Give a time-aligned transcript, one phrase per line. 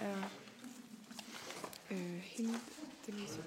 [0.00, 0.06] Er
[1.90, 2.54] øh, hende,
[3.06, 3.38] Denise.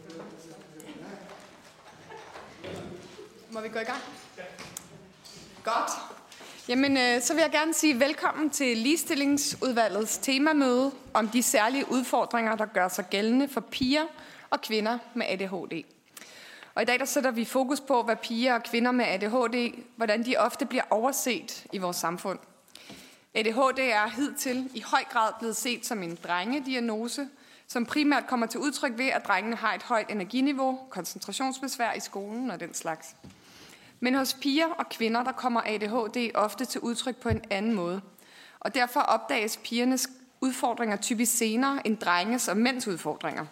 [3.52, 4.02] Må vi gå i gang?
[5.64, 5.92] Godt.
[6.68, 12.56] Jamen, øh, så vil jeg gerne sige velkommen til Ligestillingsudvalgets temamøde om de særlige udfordringer,
[12.56, 14.06] der gør sig gældende for piger
[14.50, 15.84] og kvinder med ADHD.
[16.76, 20.26] Og i dag der sætter vi fokus på, hvad piger og kvinder med ADHD, hvordan
[20.26, 22.40] de ofte bliver overset i vores samfund.
[23.36, 27.28] ADHD er hidtil i høj grad blevet set som en drengediagnose,
[27.68, 32.52] som primært kommer til udtryk ved, at drengene har et højt energiniveau, koncentrationsbesvær i skolen
[32.52, 33.16] og den slags.
[34.00, 38.02] Men hos piger og kvinder, der kommer ADHD ofte til udtryk på en anden måde.
[38.60, 40.10] Og derfor opdages pigernes
[40.42, 43.46] udfordringer typisk senere end drenges og mænds udfordringer.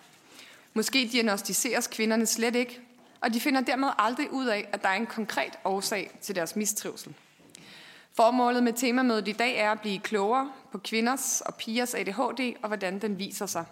[0.74, 2.80] Måske diagnostiseres kvinderne slet ikke,
[3.22, 6.56] og de finder dermed aldrig ud af, at der er en konkret årsag til deres
[6.56, 7.16] mistrivsel.
[8.16, 12.68] Formålet med temamødet i dag er at blive klogere på kvinders og pigers ADHD og
[12.68, 13.66] hvordan den viser sig.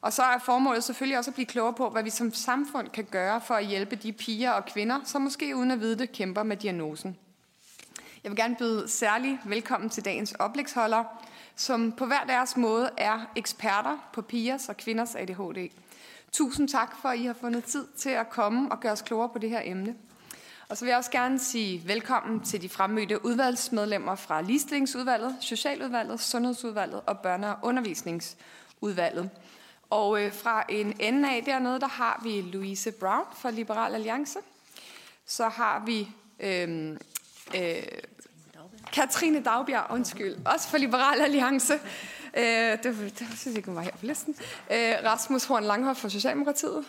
[0.00, 3.04] Og så er formålet selvfølgelig også at blive klogere på, hvad vi som samfund kan
[3.04, 6.42] gøre for at hjælpe de piger og kvinder, som måske uden at vide det kæmper
[6.42, 7.16] med diagnosen.
[8.24, 11.04] Jeg vil gerne byde særlig velkommen til dagens oplægsholder,
[11.56, 15.70] som på hver deres måde er eksperter på pigers og kvinders ADHD.
[16.32, 19.28] Tusind tak for, at I har fundet tid til at komme og gøre os klogere
[19.28, 19.94] på det her emne.
[20.68, 26.20] Og så vil jeg også gerne sige velkommen til de fremmødte udvalgsmedlemmer fra Ligestillingsudvalget, Socialudvalget,
[26.20, 29.30] Sundhedsudvalget og Børne- og Undervisningsudvalget.
[29.90, 34.38] Og øh, fra en ende af dernede, der har vi Louise Brown fra Liberal Alliance.
[35.26, 36.08] Så har vi
[36.40, 36.96] øh,
[37.56, 37.82] øh,
[38.92, 41.74] Katrine Dagbjerg, undskyld, også fra Liberal Alliance.
[42.36, 44.34] Øh, det, det synes jeg ikke, hun var her på listen.
[44.70, 46.84] Øh, Rasmus Horn Langhoff fra Socialdemokratiet.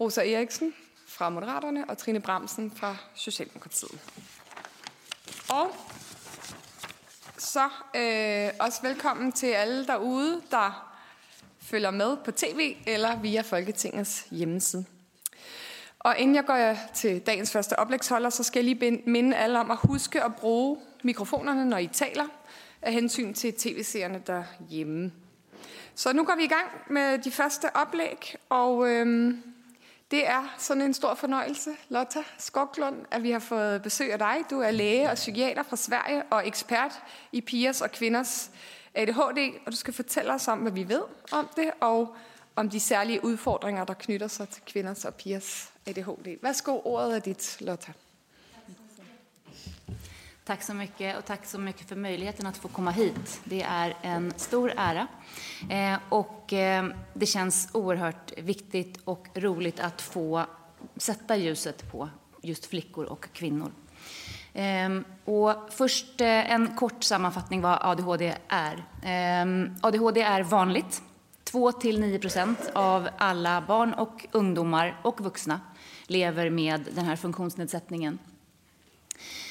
[0.00, 0.74] Rosa Eriksen
[1.16, 4.00] fra Moderaterne og Trine Bramsen fra Socialdemokratiet.
[5.48, 5.76] Og
[7.38, 10.96] så øh, også velkommen til alle derude, der
[11.60, 14.84] følger med på tv eller via Folketingets hjemmeside.
[15.98, 19.70] Og inden jeg går til dagens første oplægsholder, så skal jeg lige minde alle om
[19.70, 22.24] at huske at bruge mikrofonerne, når I taler,
[22.82, 25.12] af hensyn til tv-seerne derhjemme.
[25.94, 29.55] Så nu går vi i gang med de første oplæg, og øhm,
[30.10, 34.36] det er sådan en stor fornøjelse, Lotta Skoglund, at vi har fået besøg af dig.
[34.50, 36.92] Du er læge og psykiater fra Sverige og ekspert
[37.32, 38.50] i pigers og kvinders
[38.94, 41.02] ADHD, og du skal fortælle os om, hvad vi ved
[41.32, 42.16] om det, og
[42.56, 46.42] om de særlige udfordringer, der knytter sig til kvinders og pigers ADHD.
[46.42, 47.92] Værsgo, ordet er dit, Lotta.
[50.46, 53.40] Tack så mycket och tack så mycket för möjligheten att få komma hit.
[53.44, 55.06] Det är en stor ära
[55.70, 60.44] eh, och eh, det känns oerhört viktigt och roligt att få
[60.96, 62.08] sätta ljuset på
[62.42, 63.70] just flickor och kvinnor.
[64.52, 64.88] Eh,
[65.24, 68.84] och först eh, en kort sammanfattning vad ADHD är.
[69.02, 71.02] Ehm, ADHD är vanligt.
[71.44, 75.60] 2-9 procent av alla barn och ungdomar och vuxna
[76.06, 78.18] lever med den här funktionsnedsättningen.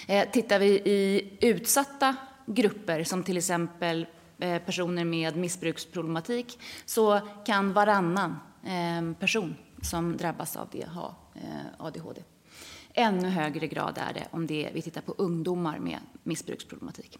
[0.08, 2.16] Eh, tittar vi i utsatta
[2.46, 4.08] grupper, som till exempel
[4.40, 11.86] eh, personer med missbruksproblematik, så kan varannan eh, person som drabbas av det ha eh,
[11.86, 12.22] ADHD.
[12.94, 17.20] Ännu högre grad är det om det, vi tittar på ungdomar med missbruksproblematik.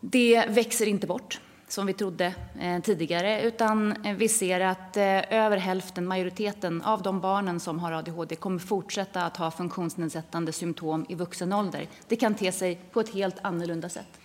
[0.00, 1.40] Det växer inte bort
[1.72, 7.02] som vi trodde eh, tidigare, utan eh, vi ser att eh, över hälften, majoriteten av
[7.02, 11.88] de barnen som har ADHD kommer fortsätta att ha funktionsnedsättande symptom i vuxen ålder.
[12.08, 14.20] Det kan te sig på ett helt annorlunda sätt.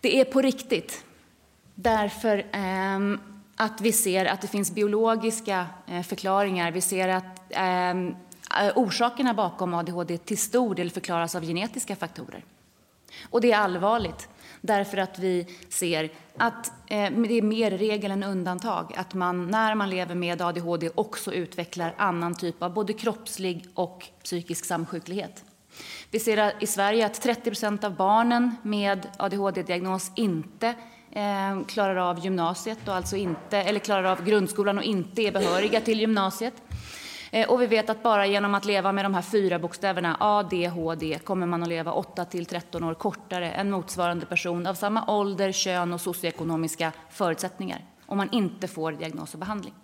[0.00, 1.04] Det är på riktigt,
[1.74, 3.20] därför ehm,
[3.56, 5.66] att vi ser att det finns biologiska
[6.04, 6.70] förklaringar.
[6.70, 8.14] Vi ser att ehm,
[8.74, 12.44] orsakerna bakom ADHD till stor del förklaras av genetiska faktorer.
[13.30, 14.28] Och det är allvarligt
[14.60, 19.74] Därför att vi ser att eh, det är mer regel än undantag att man när
[19.74, 25.44] man lever med ADHD också utvecklar annan typ av både kroppslig och psykisk samsjuklighet.
[26.10, 30.74] Vi ser i Sverige att 30% av barnen med ADHD-diagnos inte
[31.10, 35.80] eh, klarar av gymnasiet och alltså inte, eller klarar av grundskolan och inte är behöriga
[35.80, 36.54] till gymnasiet.
[37.30, 41.18] Eh, och vi vet att bara genom att leva med de här fyra bokstäverna ADHD
[41.18, 45.52] kommer man att leva 8 till 13 år kortare än motsvarande person av samma ålder,
[45.52, 49.74] kön och socioekonomiska förutsättningar om man inte får diagnos och behandling.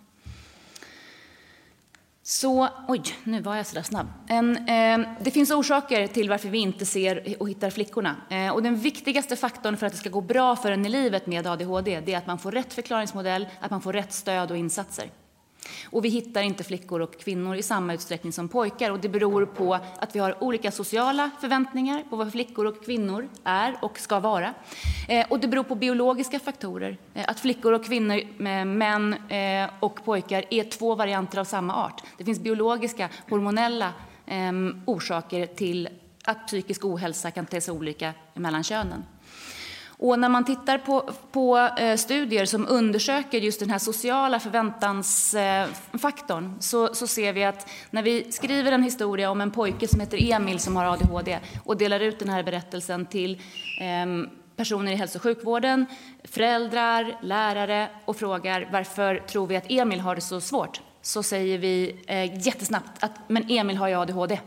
[2.22, 4.06] Så, oj, nu var jag så där snabb.
[4.28, 8.16] En, eh, det finns orsaker till varför vi inte ser och hittar flickorna.
[8.30, 11.26] Eh, och den viktigaste faktorn för att det ska gå bra för en i livet
[11.26, 14.56] med ADHD det är att man får rätt förklaringsmodell, att man får rätt stöd och
[14.56, 15.10] insatser.
[15.90, 18.90] Och vi hittar inte flickor och kvinnor i samma utsträckning som pojkar.
[18.90, 23.28] Och det beror på att vi har olika sociala förväntningar på vad flickor och kvinnor
[23.44, 24.54] är och ska vara.
[25.08, 26.98] Eh, och det beror på biologiska faktorer.
[27.14, 31.74] Eh, att flickor och kvinnor, eh, män eh, och pojkar är två varianter av samma
[31.74, 32.02] art.
[32.18, 33.92] Det finns biologiska, hormonella
[34.26, 34.52] eh,
[34.84, 35.88] orsaker till
[36.24, 39.04] att psykisk ohälsa kan te sig olika mellan könen.
[39.98, 46.56] Och när man tittar på, på eh, studier som undersöker just den här sociala förväntansfaktorn
[46.60, 50.32] så, så ser vi att när vi skriver en historia om en pojke som heter
[50.32, 53.40] Emil som har ADHD och delar ut den här berättelsen till
[53.80, 54.06] eh,
[54.56, 55.86] personer i hälso och sjukvården,
[56.24, 61.58] föräldrar, lärare och frågar varför tror vi att Emil har det så svårt så säger
[61.58, 64.38] vi eh, jättesnabbt att men Emil har ju ADHD.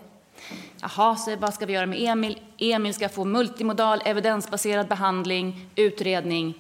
[0.81, 2.39] Jaha, så vad ska vi göra med Emil?
[2.57, 6.53] Emil ska få multimodal evidensbaserad behandling, utredning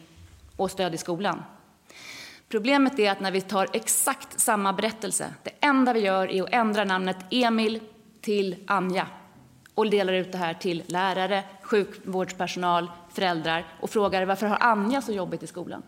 [0.55, 1.43] och stöd i skolan.
[2.49, 6.49] Problemet är att när vi tar exakt samma berättelse, det enda vi gör är att
[6.53, 7.79] ändra namnet Emil
[8.21, 9.07] till Anja
[9.75, 15.11] och delar ut det här till lärare, sjukvårdspersonal, föräldrar och frågar varför har Anja så
[15.11, 15.83] jobbigt i skolan?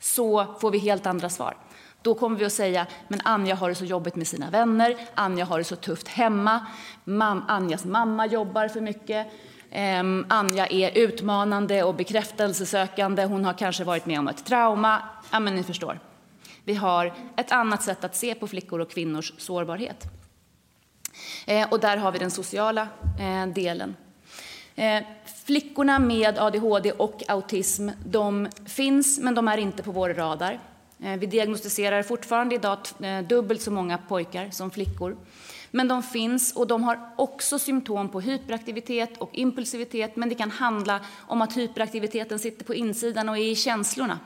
[0.00, 1.56] Så får vi helt andra svar.
[2.04, 5.44] Då kommer vi att säga, men Anja har det så jobbigt med sina vänner, Anja
[5.44, 6.66] har det så tufft hemma,
[7.04, 9.26] Mam Anjas mamma jobbar för mycket,
[10.00, 15.02] um, Anja är utmanande och bekräftelsesökande, hon har kanske varit med om ett trauma.
[15.32, 16.00] Ja, men ni förstår.
[16.64, 20.04] Vi har ett annat sätt att se på flickor och kvinnors sårbarhet.
[21.46, 22.88] Eh, och där har vi den sociala
[23.20, 23.96] eh, delen.
[24.74, 25.02] Eh,
[25.44, 30.60] flickorna med ADHD och autism de finns, men de är inte på vår radar.
[31.04, 35.16] Eh, vi diagnostiserar fortfarande idag eh, dubbelt så många pojkar som flickor.
[35.70, 40.16] Men de finns och de har också symptom på hyperaktivitet och impulsivitet.
[40.16, 44.18] Men det kan handla om att hyperaktiviteten sitter på insidan och är i känslorna.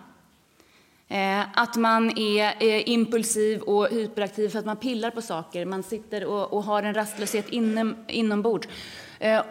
[1.08, 5.64] Eh, att man är eh, impulsiv och hyperaktiv för att man pillar på saker.
[5.64, 8.68] Man sitter och, har en rastlöshet inom, inombords.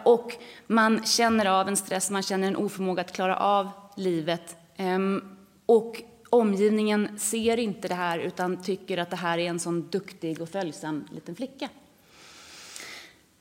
[0.04, 0.32] Och
[0.66, 4.56] man känner av en stress, man känner en oförmåga att klara av livet.
[4.76, 5.22] Ehm,
[5.66, 10.40] och omgivningen ser inte det här utan tycker att det här är en sån duktig
[10.40, 11.68] och följsam liten flicka.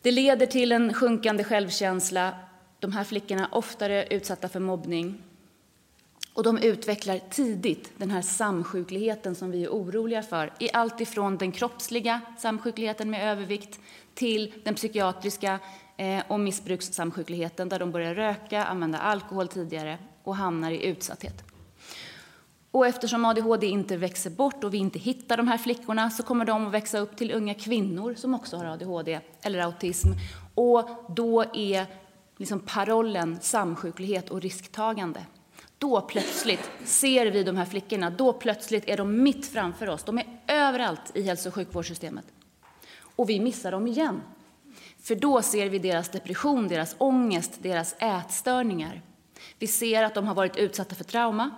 [0.02, 2.36] Det leder till en sjunkande självkänsla.
[2.80, 5.24] De här flickorna är oftare utsatta för mobbning.
[6.34, 10.54] Och de utvecklar tidigt den här samsjukligheten som vi är oroliga för.
[10.60, 13.80] I allt ifrån den kroppsliga samsjukligheten med övervikt
[14.14, 15.60] till den psykiatriska
[15.98, 21.47] eh, och missbrukssamsjukligheten där de börjar röka, använda alkohol tidigare och hamnar i utsatthet.
[22.78, 26.46] Och eftersom ADHD inte växer bort och vi inte hittar de här flickorna så kommer
[26.46, 30.08] de att växa upp till unga kvinnor som också har ADHD eller autism.
[30.56, 31.86] Och då är
[32.38, 35.26] liksom parollen samsjuklighet och risktagande.
[35.78, 40.04] Då plötsligt ser vi de här flickorna, då plötsligt är de mitt framför oss.
[40.04, 42.26] De är överallt i hälso och sjukvårdssystemet.
[43.16, 44.22] Och vi missar dem igen.
[45.02, 49.02] För då ser vi deras depression, deras ångest, deras ätstörningar.
[49.60, 51.52] Vi ser att de har varit utsatta för trauma,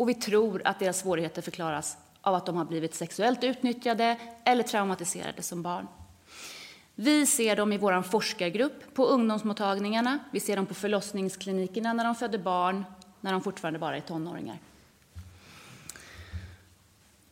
[0.00, 4.62] och vi tror att deras svårigheter förklaras av att de har blivit sexuellt utnyttjade eller
[4.62, 5.86] traumatiserade som barn.
[6.94, 12.14] Vi ser dem i vår forskargrupp på ungdomsmottagningarna, vi ser dem på förlossningsklinikerna när de
[12.14, 12.84] föder barn,
[13.20, 14.58] när de fortfarande bara är tonåringar.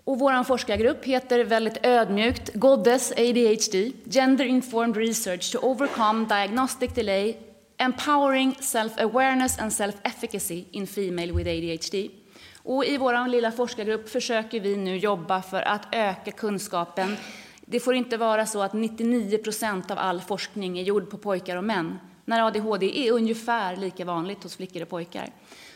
[0.04, 7.36] Och vår forskargrupp heter väldigt ödmjukt Goddess ADHD, Gender Informed Research to Overcome Diagnostic Delay,
[7.78, 12.17] Empowering Self-Awareness and Self-Efficacy in Female with ADHD.
[12.68, 17.16] Och I vår lilla forskargrupp försöker vi nu jobba för att öka kunskapen.
[17.60, 21.56] Det får inte vara så att 99 procent av all forskning är gjord på pojkar
[21.56, 25.30] och män, när ADHD är ungefär lika vanligt hos flickor och pojkar.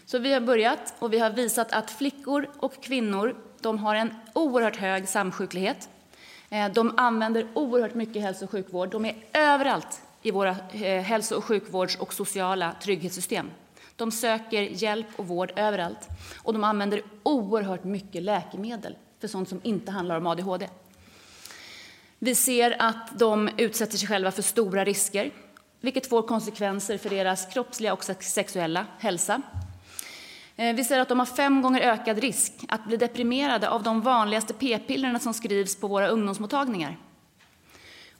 [0.06, 4.14] Så vi har börjat och vi har visat att flickor och kvinnor de har en
[4.32, 5.88] oerhört hög samsjuklighet.
[6.50, 8.90] Eh, de använder oerhört mycket hälso och sjukvård.
[8.90, 13.50] De är överallt i våra eh, hälso och sjukvårds och sociala trygghetssystem.
[14.02, 16.09] De söker hjälp och vård överallt.
[16.42, 20.68] Och de använder oerhört mycket läkemedel för sånt som inte handlar om ADHD.
[22.18, 25.30] Vi ser att de utsätter sig själva för stora risker
[25.80, 29.42] vilket får konsekvenser för deras kroppsliga och sexuella hälsa.
[30.56, 34.00] Eh, vi ser att de har fem gånger ökad risk att bli deprimerade av de
[34.00, 36.97] vanligaste p-pillerna som skrivs på våra ungdomsmottagningar.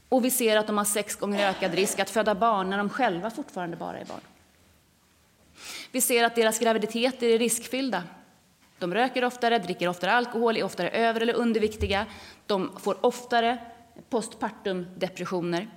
[0.09, 2.89] Och vi ser att de har sex gånger ökad risk att föda barn när de
[2.89, 4.21] själva fortfarande bara är barn.
[5.93, 8.03] Vi ser att deras graviditeter är riskfyllda.
[8.79, 12.07] De röker oftare, dricker oftare alkohol, är oftare över eller underviktiga.
[12.47, 13.59] De får oftare
[14.11, 15.69] postpartum depressioner.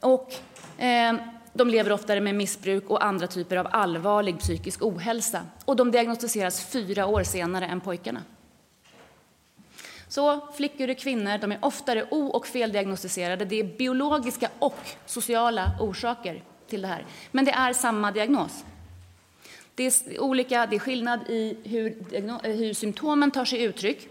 [0.00, 0.34] Och
[0.82, 1.14] eh,
[1.52, 5.46] de lever oftare med missbruk och andra typer av allvarlig psykisk ohälsa.
[5.64, 8.22] Och de diagnostiseras fyra år senare än pojkarna.
[10.08, 13.44] Så flickor och kvinnor de är oftare o och feldiagnostiserade.
[13.44, 17.04] Det är biologiska och sociala orsaker till det här.
[17.30, 18.64] Men det är samma diagnos.
[19.74, 24.08] Det är, olika, det är skillnad i hur, eh, hur symptomen tar sig uttryck.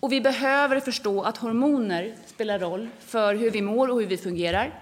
[0.00, 4.16] Och vi behöver förstå att hormoner spelar roll för hur vi mår och hur vi
[4.16, 4.80] fungerar.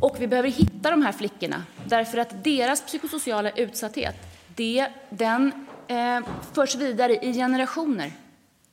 [0.00, 4.16] Och vi behöver hitta de här flickorna därför att deras psykosociala utsatthet,
[4.54, 6.20] det, den eh,
[6.52, 8.12] förs vidare i generationer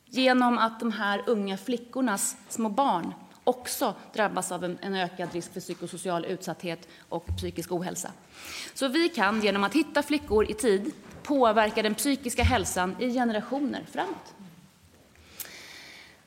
[0.06, 3.14] genom att de här unga flickornas små barn
[3.44, 8.12] också drabbas av en, en ökad risk för psykosocial utsatthet och psykisk ohälsa.
[8.74, 10.92] Så vi kan genom att hitta flickor i tid
[11.24, 14.34] påverka den psykiska hälsan i generationer framåt.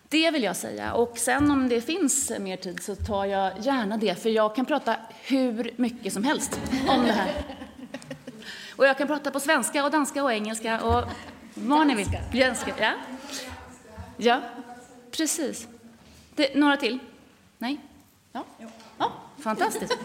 [0.09, 0.93] Det vill jag säga.
[0.93, 4.65] Och sen om det finns mer tid så tar jag gärna det, för jag kan
[4.65, 7.33] prata hur mycket som helst om det här.
[8.77, 11.05] Och jag kan prata på svenska och danska och engelska och
[11.55, 12.19] vad ni vill.
[12.33, 12.75] Danska.
[12.79, 12.93] Ja.
[14.17, 14.41] ja,
[15.11, 15.69] precis.
[16.35, 16.99] Det, några till?
[17.59, 17.81] Nej?
[18.33, 18.45] Ja.
[18.59, 19.13] ja.
[19.45, 19.99] Fantastiskt.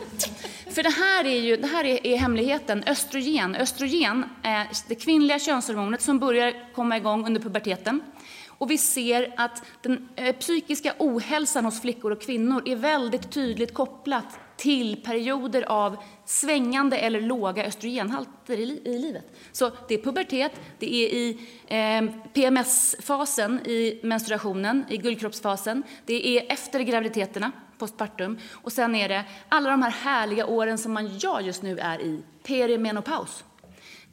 [0.70, 2.84] För det här är ju det här är, är hemligheten.
[2.88, 3.56] Östrogen.
[3.56, 8.02] Östrogen är det kvinnliga könshormonet som börjar komma igång under puberteten.
[8.48, 13.74] Och vi ser att den eh, psykiska ohälsan hos flickor och kvinnor är väldigt tydligt
[13.74, 15.98] kopplat till perioder av
[16.30, 19.36] svängande eller låga östrogenhalter i, i livet.
[19.52, 26.54] Så det är pubertet, det är i eh, PMS-fasen i menstruationen, i guldkroppsfasen, det är
[26.54, 31.42] efter graviditeterna, postpartum, och sen är det alla de här härliga åren som man jag
[31.42, 33.44] just nu är i, perimenopaus.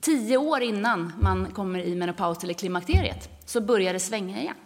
[0.01, 4.57] Tio år innan man kommer i menopaus eller klimakteriet så börjar det svänga igen.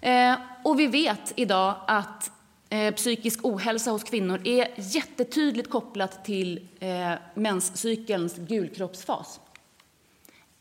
[0.00, 2.32] Eh, och vi vet idag att
[2.72, 9.40] Eh, psykisk ohälsa hos kvinnor är jättetydligt kopplat till eh, menscykelns gulkroppsfas.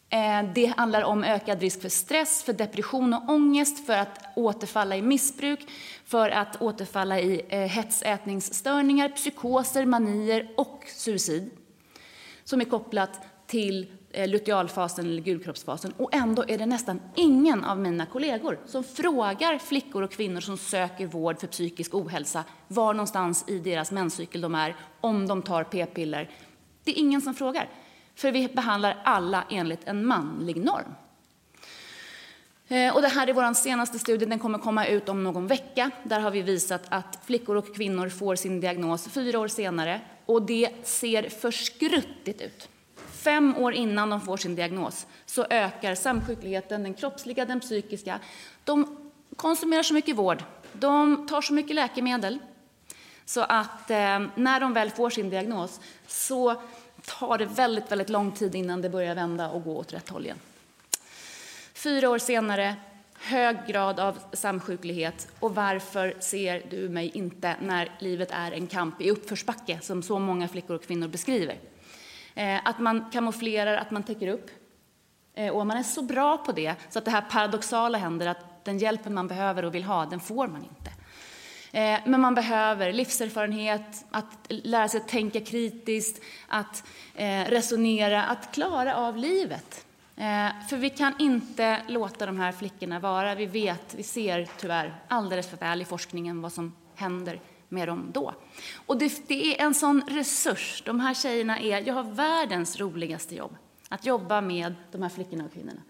[0.10, 4.98] Eh, det handlar om ökad risk för stress, för depression och ångest, för att återfalla
[4.98, 5.60] i missbruk,
[6.06, 11.52] för att återfalla i eh, hetsätningsstörningar, psykoser, manier och suicid
[12.44, 13.88] som är kopplat till
[14.20, 15.94] Eh, lutealfasen eller gulkroppsfasen.
[15.98, 20.58] Och ändå är det nästan ingen av mina kollegor som frågar flickor och kvinnor som
[20.58, 25.64] söker vård för psykisk ohälsa var någonstans i deras menscykel de är, om de tar
[25.64, 26.30] p-piller.
[26.84, 27.70] Det är ingen som frågar,
[28.16, 30.96] för vi behandlar alla enligt en manlig norm.
[32.68, 35.92] Eh, och det här är vår senaste studie, den kommer komma ut om någon vecka.
[36.04, 40.42] Där har vi visat att flickor och kvinnor får sin diagnos fyra år senare och
[40.42, 42.70] det ser förskruttigt ut.
[43.24, 48.20] Fem år innan de får sin diagnos så ökar samsjukligheten, den kroppsliga, den psykiska.
[48.64, 48.98] De
[49.36, 52.40] konsumerar så mycket vård, de tar så mycket läkemedel
[53.26, 56.62] så att eh, när de väl får sin diagnos så
[57.06, 60.26] tar det väldigt, väldigt lång tid innan det börjar vända och gå åt rätt håll
[60.26, 60.40] igen.
[61.74, 62.76] Fyra år senare,
[63.20, 65.28] hög grad av samsjuklighet.
[65.40, 70.20] Och varför ser du mig inte när livet är en kamp i uppförsbacke, som så
[70.20, 71.58] många flickor och kvinnor beskriver?
[72.40, 74.50] Eh, att man kamouflerar, att man täcker upp.
[75.34, 78.66] Eh, och man är så bra på det så att det här paradoxala händer att
[78.66, 80.92] den hjälpen man behöver och vill ha, den får man inte.
[81.72, 86.84] Eh, men man behöver livserfarenhet, att lära sig att tänka kritiskt, att
[87.16, 89.86] eh, resonera, att klara av livet.
[90.16, 93.36] Eh, för vi kan inte låta de här flickorna vara.
[93.36, 98.10] Vi vet, vi ser tyvärr alldeles för väl i forskningen vad som händer med dem
[98.14, 98.34] då.
[98.86, 100.84] Och det, det, är en sån resurs.
[100.86, 103.56] De här tjejerna är, jag har världens roligaste jobb,
[103.90, 105.82] att jobba med de här flickorna och kvinnorna.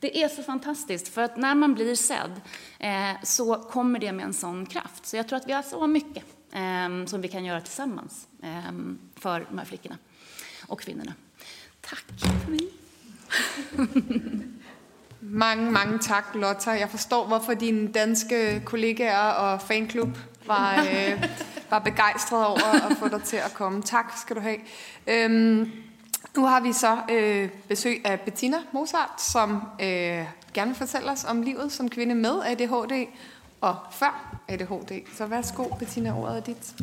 [0.00, 2.40] Det är så fantastiskt, för att när man blir sedd
[2.78, 5.06] eh, så kommer det med en sån kraft.
[5.06, 8.72] Så jag tror att vi har så mycket eh, som vi kan göra tillsammans eh,
[9.16, 9.98] för de här flickorna
[10.66, 11.14] och kvinnorna.
[11.80, 12.04] Tack
[12.44, 12.70] för mig.
[15.26, 16.70] Mange, mange tak, Lotta.
[16.70, 21.24] Jeg forstår, hvorfor dine danske kollegaer og fanklub var, øh,
[21.70, 23.82] var begejstret over at få dig til at komme.
[23.82, 24.56] Tak skal du have.
[25.06, 25.72] Øhm,
[26.36, 30.24] nu har vi så øh, besøg af Bettina Mozart, som øh,
[30.54, 33.06] gerne vil fortælle os om livet som kvinde med ADHD
[33.60, 35.16] og før ADHD.
[35.16, 36.74] Så værsgo, Bettina, ordet er dit.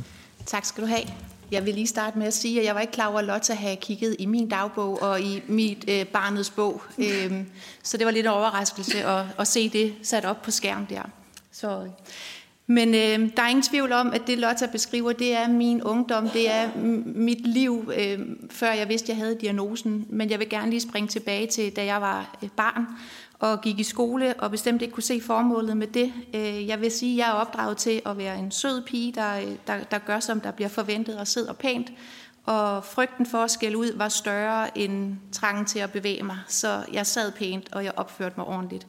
[0.46, 1.08] Tak skal du have.
[1.52, 3.56] Jeg vil lige starte med at sige, at jeg var ikke klar over, at Lotte
[3.56, 6.82] havde kigget i min dagbog og i mit øh, barnets bog.
[6.98, 7.46] Øhm,
[7.84, 11.02] så det var lidt en overraskelse at, at se det sat op på skærm der.
[11.52, 11.90] Så,
[12.72, 16.30] men øh, der er ingen tvivl om, at det Lotte beskriver, det er min ungdom,
[16.30, 16.70] det er
[17.06, 20.06] mit liv, øh, før jeg vidste, jeg havde diagnosen.
[20.10, 22.86] Men jeg vil gerne lige springe tilbage til, da jeg var barn
[23.40, 26.14] og gik i skole og bestemt ikke kunne se formålet med det.
[26.34, 29.34] Øh, jeg vil sige, at jeg er opdraget til at være en sød pige, der,
[29.68, 31.92] der, der gør, som der bliver forventet og sidder pænt.
[32.46, 36.38] Og frygten for at skælde ud var større end trangen til at bevæge mig.
[36.48, 38.88] Så jeg sad pænt, og jeg opførte mig ordentligt.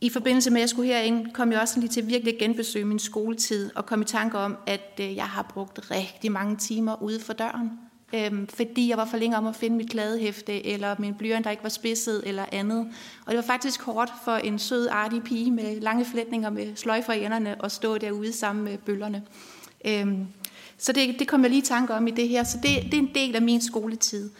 [0.00, 2.84] I forbindelse med, at jeg skulle herind, kom jeg også lige til virkelig at genbesøge
[2.84, 7.02] min skoletid og kom i tanke om, at øh, jeg har brugt rigtig mange timer
[7.02, 7.70] ude for døren.
[8.12, 11.50] Øhm, fordi jeg var for længe om at finde mit kladehæfte, eller min blyant, der
[11.50, 12.88] ikke var spidset, eller andet.
[13.26, 17.12] Og det var faktisk hårdt for en sød, artig pige med lange flætninger med sløjfer
[17.12, 19.22] i enderne, at stå derude sammen med bøllerne.
[19.84, 20.26] Øhm,
[20.78, 22.44] så det, det kom jeg lige i tanke om i det her.
[22.44, 24.30] Så det, det er en del af min skoletid.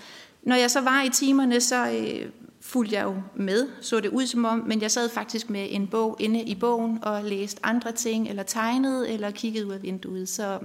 [0.43, 2.31] Når jeg så var i timerne, så øh,
[2.69, 5.87] fulgte jeg jo med, så det ud som om, men jeg sad faktisk med en
[5.87, 10.29] bog inde i bogen og læste andre ting, eller tegnede, eller kiggede ud af vinduet.
[10.29, 10.59] Så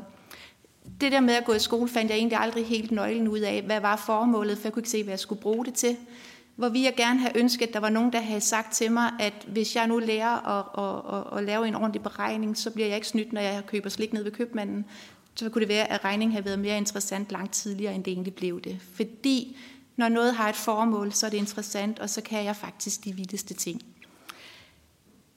[1.02, 3.62] det der med at gå i skole, fandt jeg egentlig aldrig helt nøglen ud af,
[3.66, 5.98] hvad var formålet, for jeg kunne ikke se, hvad jeg skulle bruge det til.
[6.56, 9.12] Hvor vi jeg gerne have ønsket, at der var nogen, der havde sagt til mig,
[9.20, 12.88] at hvis jeg nu lærer at, at, at, at lave en ordentlig beregning, så bliver
[12.88, 14.86] jeg ikke snydt, når jeg køber slik ned ved købmanden.
[15.36, 18.34] Så kunne det være, at regningen havde været mere interessant langt tidligere, end det egentlig
[18.34, 18.80] blev det.
[18.94, 19.58] Fordi
[19.96, 23.16] når noget har et formål, så er det interessant, og så kan jeg faktisk de
[23.16, 23.82] vildeste ting.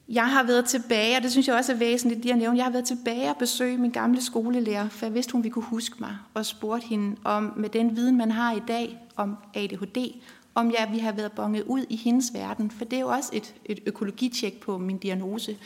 [0.08, 2.64] Jeg har været tilbage, og det synes jeg også er væsentligt lige at nævne, jeg
[2.64, 5.96] har været tilbage og besøge min gamle skolelærer, for jeg vidste, hun ville kunne huske
[6.00, 10.20] mig, og spurgte hende om, med den viden, man har i dag om ADHD,
[10.54, 13.30] om jeg vi har været bonget ud i hendes verden, for det er jo også
[13.32, 15.56] et, et økologitjek på min diagnose.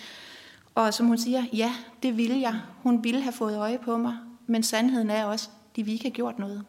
[0.75, 2.61] Og som hun siger, ja, det ville jeg.
[2.83, 4.17] Hun ville have fået øje på mig,
[4.47, 6.65] men sandheden er også, at de ville ikke har gjort noget.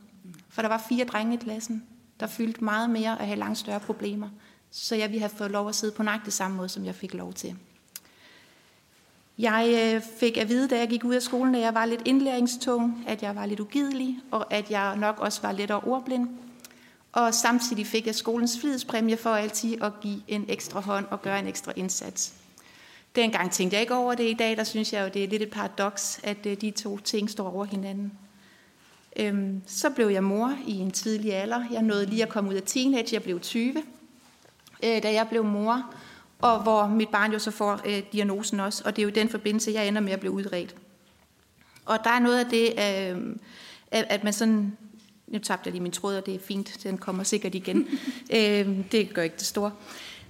[0.49, 1.83] For der var fire drenge i klassen,
[2.21, 4.29] der fyldte meget mere og havde langt større problemer.
[4.71, 7.13] Så jeg ville have fået lov at sidde på nøjagtig samme måde, som jeg fik
[7.13, 7.55] lov til.
[9.37, 12.01] Jeg øh, fik at vide, da jeg gik ud af skolen, at jeg var lidt
[12.05, 16.29] indlæringstung, at jeg var lidt ugidelig, og at jeg nok også var lidt ordblind.
[17.11, 21.39] Og samtidig fik jeg skolens frihedspræmie for altid at give en ekstra hånd og gøre
[21.39, 22.33] en ekstra indsats.
[23.15, 24.29] Dengang tænkte jeg ikke over det.
[24.29, 26.97] I dag der synes jeg jo, det er lidt et paradoks, at øh, de to
[26.97, 28.11] ting står over hinanden.
[29.15, 31.63] Øhm, så blev jeg mor i en tidlig alder.
[31.71, 33.13] Jeg nåede lige at komme ud af teenage.
[33.13, 33.83] Jeg blev 20,
[34.83, 35.93] øh, da jeg blev mor.
[36.39, 38.83] Og hvor mit barn jo så får øh, diagnosen også.
[38.85, 40.75] Og det er jo den forbindelse, jeg ender med at blive udredt.
[41.85, 43.35] Og der er noget af det, øh,
[43.91, 44.77] at man sådan...
[45.27, 46.77] Nu tabte jeg lige min tråd, og det er fint.
[46.83, 47.87] Den kommer sikkert igen.
[48.35, 49.71] øh, det gør ikke det store.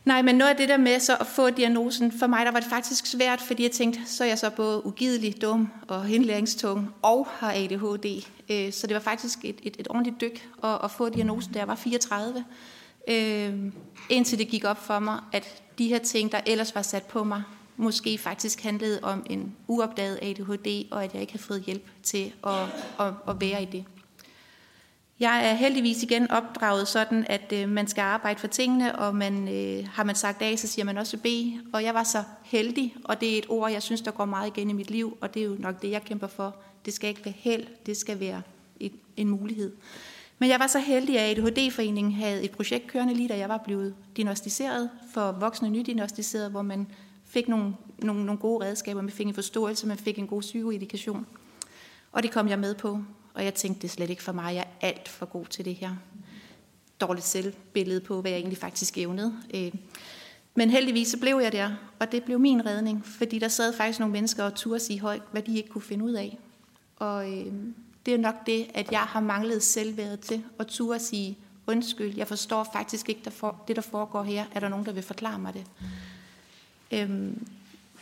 [0.06, 2.60] Nej, men noget af det der med så at få diagnosen, for mig der var
[2.60, 6.94] det faktisk svært, fordi jeg tænkte, så er jeg så både ugidelig, dum og indlæringstung
[7.02, 8.26] og har ADHD.
[8.50, 11.60] Øh, så det var faktisk et, et, et ordentligt dyk at, at få diagnosen, da
[11.60, 12.46] jeg var 34.
[13.08, 13.54] Øh,
[14.10, 17.24] indtil det gik op for mig, at de her ting, der ellers var sat på
[17.24, 17.44] mig,
[17.78, 22.34] måske faktisk handlede om en uopdaget ADHD, og at jeg ikke havde fået hjælp til
[22.48, 22.54] at,
[23.00, 23.86] at, at være i det.
[25.22, 29.48] Jeg er heldigvis igen opdraget sådan, at øh, man skal arbejde for tingene, og man,
[29.48, 31.26] øh, har man sagt A, så siger man også B.
[31.74, 34.48] Og jeg var så heldig, og det er et ord, jeg synes, der går meget
[34.48, 36.56] igen i mit liv, og det er jo nok det, jeg kæmper for.
[36.86, 38.42] Det skal ikke være held, det skal være
[38.80, 39.72] et, en mulighed.
[40.40, 43.58] Men jeg var så heldig, at ADHD-foreningen havde et projekt kørende lige da jeg var
[43.58, 46.88] blevet diagnostiseret for voksne nydiagnostiseret, hvor man
[47.26, 51.26] fik nogle, nogle, nogle gode redskaber, man fik en forståelse, man fik en god psykoedikation.
[52.12, 53.00] Og det kom jeg med på.
[53.34, 55.66] Og jeg tænkte, det er slet ikke for mig, jeg er alt for god til
[55.66, 55.96] det her.
[57.02, 59.34] Dårligt selvbillede på, hvad jeg egentlig faktisk evnede.
[59.54, 59.72] Øh,
[60.56, 64.00] men heldigvis så blev jeg der, og det blev min redning, fordi der sad faktisk
[64.00, 66.38] nogle mennesker og turde sige højt, hvad de ikke kunne finde ud af.
[66.96, 67.54] Og øh,
[68.06, 72.28] det er nok det, at jeg har manglet selvværd til at turde sige, undskyld, jeg
[72.28, 74.46] forstår faktisk ikke der for, det, der foregår her.
[74.52, 75.66] Er der nogen, der vil forklare mig det?
[76.92, 77.48] Øhm,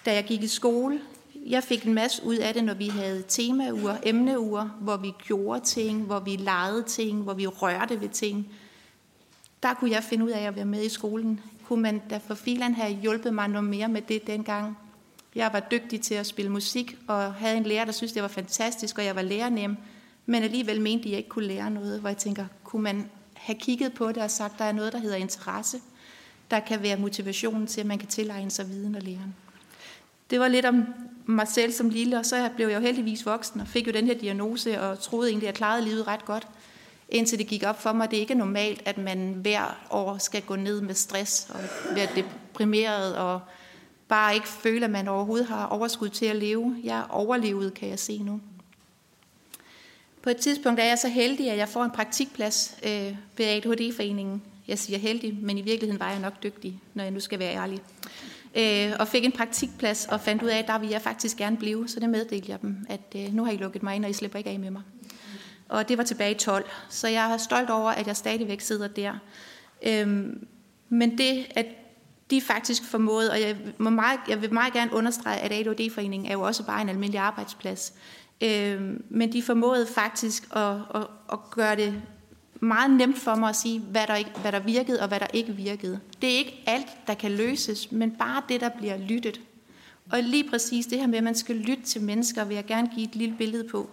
[0.05, 1.01] da jeg gik i skole,
[1.45, 5.65] jeg fik en masse ud af det, når vi havde temauger, emneuger, hvor vi gjorde
[5.65, 8.47] ting, hvor vi legede ting, hvor vi rørte ved ting.
[9.63, 11.39] Der kunne jeg finde ud af at være med i skolen.
[11.65, 14.77] Kunne man da for filan have hjulpet mig noget mere med det dengang?
[15.35, 18.27] Jeg var dygtig til at spille musik, og havde en lærer, der synes det var
[18.27, 19.77] fantastisk, og jeg var lærernem,
[20.25, 23.59] men alligevel mente, at jeg ikke kunne lære noget, hvor jeg tænker, kunne man have
[23.59, 25.77] kigget på det og sagt, at der er noget, der hedder interesse,
[26.51, 29.35] der kan være motivationen til, at man kan tilegne sig viden og læren.
[30.29, 30.85] Det var lidt om
[31.25, 34.05] mig selv som lille, og så blev jeg jo heldigvis voksen og fik jo den
[34.05, 36.47] her diagnose og troede egentlig, at jeg klarede livet ret godt.
[37.09, 40.17] Indtil det gik op for mig, at det ikke er normalt, at man hver år
[40.17, 41.59] skal gå ned med stress og
[41.95, 43.41] være deprimeret og
[44.07, 46.75] bare ikke føle, at man overhovedet har overskud til at leve.
[46.83, 48.41] Jeg er overlevet, kan jeg se nu.
[50.21, 54.41] På et tidspunkt er jeg så heldig, at jeg får en praktikplads øh, ved ADHD-foreningen.
[54.67, 57.55] Jeg siger heldig, men i virkeligheden var jeg nok dygtig, når jeg nu skal være
[57.55, 57.81] ærlig
[58.55, 61.57] øh, og fik en praktikplads og fandt ud af, at der ville jeg faktisk gerne
[61.57, 61.87] blive.
[61.87, 64.13] Så det meddelte jeg dem, at øh, nu har I lukket mig ind, og I
[64.13, 64.81] slipper ikke af med mig.
[65.69, 66.69] Og det var tilbage i 12.
[66.89, 69.13] Så jeg er stolt over, at jeg stadigvæk sidder der.
[69.83, 70.47] Øhm,
[70.89, 71.65] men det, at
[72.31, 76.33] de faktisk formåede, og jeg, må meget, jeg vil meget gerne understrege, at ADHD-foreningen er
[76.33, 77.93] jo også bare en almindelig arbejdsplads.
[78.41, 82.01] Øhm, men de formåede faktisk at, at, at gøre det
[82.59, 85.27] meget nemt for mig at sige, hvad der, ikke, hvad der virkede og hvad der
[85.33, 85.99] ikke virkede.
[86.21, 89.41] Det er ikke alt, der kan løses, men bare det, der bliver lyttet.
[90.11, 92.89] Og lige præcis det her med, at man skal lytte til mennesker, vil jeg gerne
[92.95, 93.89] give et lille billede på.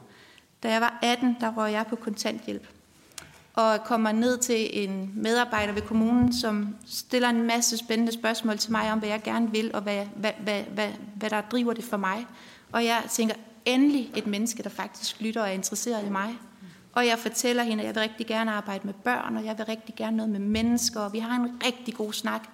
[0.63, 2.69] Da jeg var 18, der røg jeg på kontanthjælp.
[3.55, 8.73] Og kommer ned til en medarbejder ved kommunen, som stiller en masse spændende spørgsmål til
[8.73, 11.85] mig om, hvad jeg gerne vil, og hvad, hvad, hvad, hvad, hvad der driver det
[11.85, 12.27] for mig.
[12.73, 16.39] Og jeg tænker, endelig et menneske, der faktisk lytter og er interesseret i mig.
[16.97, 19.67] Og jeg fortæller hende, at jeg vil rigtig gerne arbejde med børn, og jeg vil
[19.67, 22.49] rigtig gerne noget med mennesker, og vi har en rigtig god snak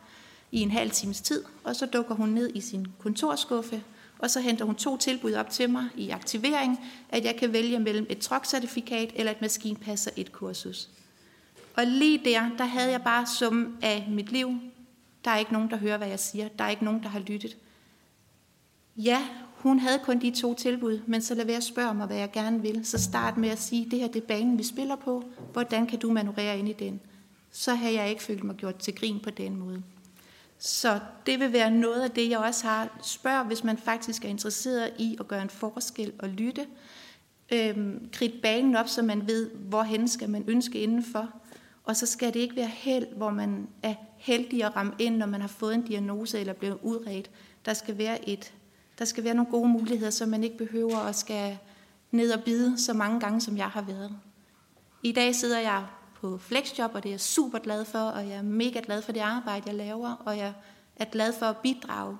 [0.52, 1.44] i en halv times tid.
[1.64, 3.82] Og så dukker hun ned i sin kontorskuffe,
[4.18, 7.78] og så henter hun to tilbud op til mig i aktivering, at jeg kan vælge
[7.78, 10.88] mellem et trokcertifikat eller et maskinpasser et kursus.
[11.76, 14.60] Og lige der, der havde jeg bare sum af mit liv.
[15.24, 16.48] Der er ikke nogen, der hører, hvad jeg siger.
[16.48, 17.56] Der er ikke nogen, der har lyttet.
[18.96, 19.28] Ja,
[19.62, 22.32] hun havde kun de to tilbud, men så lad være at spørge mig, hvad jeg
[22.32, 22.84] gerne vil.
[22.84, 25.24] Så start med at sige, det her det er banen, vi spiller på.
[25.52, 27.00] Hvordan kan du manøvrere ind i den?
[27.50, 29.82] Så har jeg ikke følt mig gjort til grin på den måde.
[30.58, 32.98] Så det vil være noget af det, jeg også har.
[33.02, 36.66] Spørg, hvis man faktisk er interesseret i at gøre en forskel og lytte.
[37.52, 41.28] Øhm, kridte banen op, så man ved, hvorhen skal man ønske indenfor.
[41.84, 45.26] Og så skal det ikke være held, hvor man er heldig at ramme ind, når
[45.26, 47.30] man har fået en diagnose eller blevet udredt.
[47.64, 48.52] Der skal være et
[48.98, 51.58] der skal være nogle gode muligheder, så man ikke behøver at skal
[52.10, 54.12] ned og bide så mange gange, som jeg har været.
[55.02, 58.36] I dag sidder jeg på flexjob, og det er jeg super glad for, og jeg
[58.36, 60.52] er mega glad for det arbejde, jeg laver, og jeg
[60.96, 62.16] er glad for at bidrage.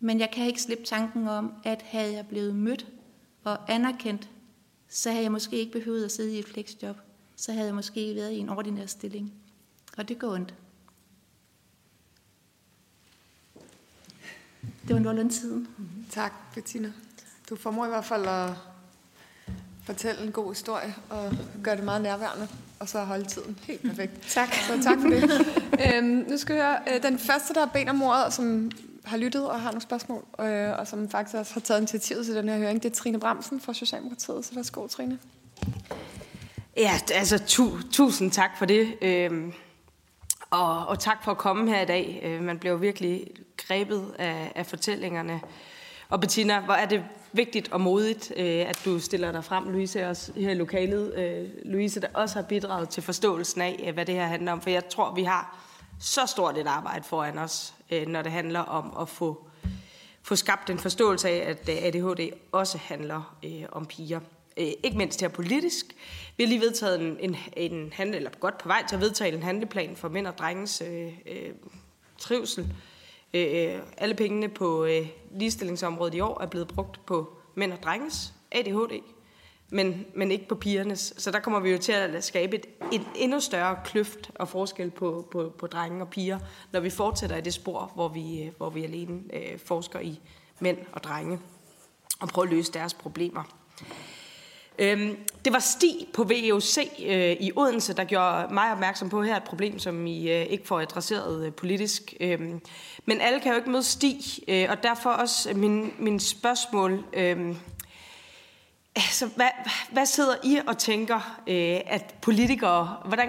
[0.00, 2.86] Men jeg kan ikke slippe tanken om, at havde jeg blevet mødt
[3.44, 4.30] og anerkendt,
[4.88, 6.96] så havde jeg måske ikke behøvet at sidde i et flexjob.
[7.36, 9.32] Så havde jeg måske været i en ordinær stilling.
[9.98, 10.54] Og det går ondt.
[14.88, 15.68] Det var nogenlunde tiden.
[16.10, 16.92] Tak, Bettina.
[17.50, 18.50] Du formår i hvert fald at
[19.84, 22.48] fortælle en god historie og gøre det meget nærværende,
[22.78, 24.12] og så holde tiden helt perfekt.
[24.28, 24.54] tak.
[24.54, 25.30] Så tak for det.
[25.86, 28.70] øhm, nu skal vi høre, øh, den første, der har bedt om ordet, som
[29.04, 32.34] har lyttet og har nogle spørgsmål, øh, og som faktisk også har taget initiativet til
[32.34, 34.44] den her høring, det er Trine Bramsen fra Socialdemokratiet.
[34.44, 35.18] Så værsgo, Trine.
[36.76, 38.94] Ja, altså tu, tusind tak for det.
[39.02, 39.52] Øhm,
[40.54, 42.20] og, og tak for at komme her i dag.
[42.22, 45.40] Øh, man bliver virkelig grebet af, af fortællingerne.
[46.08, 50.08] Og Bettina, hvor er det vigtigt og modigt, øh, at du stiller dig frem, Louise,
[50.08, 51.14] også her i lokalet.
[51.14, 54.60] Øh, Louise, der også har bidraget til forståelsen af, hvad det her handler om.
[54.60, 55.58] For jeg tror, vi har
[56.00, 57.74] så stort et arbejde foran os,
[58.06, 59.46] når det handler om at få,
[60.22, 63.36] få skabt en forståelse af, at ADHD også handler
[63.72, 64.20] om piger
[64.56, 65.86] Øh, ikke mindst her politisk.
[66.36, 69.34] Vi har lige vedtaget en, en, en handle, eller godt på vej til at vedtage
[69.34, 71.50] en handleplan for mænd og drenges øh, øh,
[72.18, 72.74] trivsel.
[73.34, 77.82] Øh, øh alle pengene på øh, ligestillingsområdet i år er blevet brugt på mænd og
[77.82, 79.00] drenges ADHD,
[79.68, 81.14] men, men ikke på pigernes.
[81.18, 84.90] Så der kommer vi jo til at skabe et, et endnu større kløft og forskel
[84.90, 86.38] på, på, på drenge og piger,
[86.72, 90.20] når vi fortsætter i det spor, hvor vi, hvor vi alene øh, forsker i
[90.60, 91.38] mænd og drenge
[92.20, 93.42] og prøver at løse deres problemer.
[94.78, 99.36] Øhm, det var Sti på VEOC øh, i Odense, der gjorde mig opmærksom på her
[99.36, 102.14] et problem, som I øh, ikke får adresseret øh, politisk.
[102.20, 102.60] Øhm,
[103.06, 107.04] men alle kan jo ikke møde Sti, øh, og derfor også min, min spørgsmål.
[107.12, 107.56] Øh,
[108.96, 109.48] altså, hvad,
[109.92, 113.28] hvad sidder I og tænker, øh, at politikere, hvordan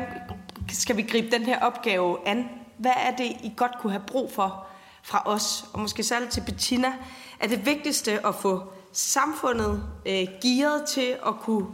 [0.70, 2.50] skal vi gribe den her opgave an?
[2.78, 4.66] Hvad er det, I godt kunne have brug for
[5.04, 5.66] fra os?
[5.74, 6.94] Og måske særligt til Bettina,
[7.40, 8.64] er det vigtigste at få
[8.96, 11.68] samfundet øh, gearet til at kunne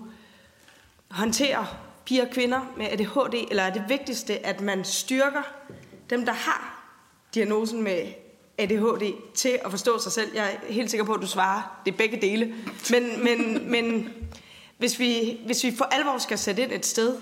[1.11, 1.67] håndtere
[2.05, 5.41] piger og kvinder med ADHD, eller er det vigtigste, at man styrker
[6.09, 6.83] dem, der har
[7.33, 8.07] diagnosen med
[8.57, 10.31] ADHD, til at forstå sig selv?
[10.35, 12.53] Jeg er helt sikker på, at du svarer, det er begge dele.
[12.91, 14.13] Men, men, men
[14.77, 17.17] hvis, vi, hvis vi for alvor skal sætte ind et sted,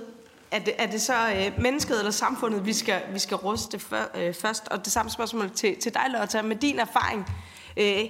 [0.52, 4.18] er det, er det så øh, mennesket eller samfundet, vi skal, vi skal ruste for,
[4.18, 4.68] øh, først?
[4.68, 7.26] Og det samme spørgsmål til, til dig, Lotte, med din erfaring.
[7.78, 8.06] Øh,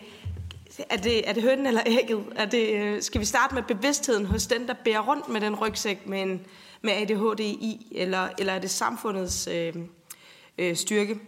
[0.89, 2.26] er det, er det hønnen eller ægget?
[2.36, 5.56] Er det, øh, skal vi starte med bevidstheden hos den, der bærer rundt med den
[5.56, 6.46] rygsæk med, en,
[6.82, 9.74] med ADHD i, eller, eller er det samfundets øh,
[10.58, 11.20] øh, styrke?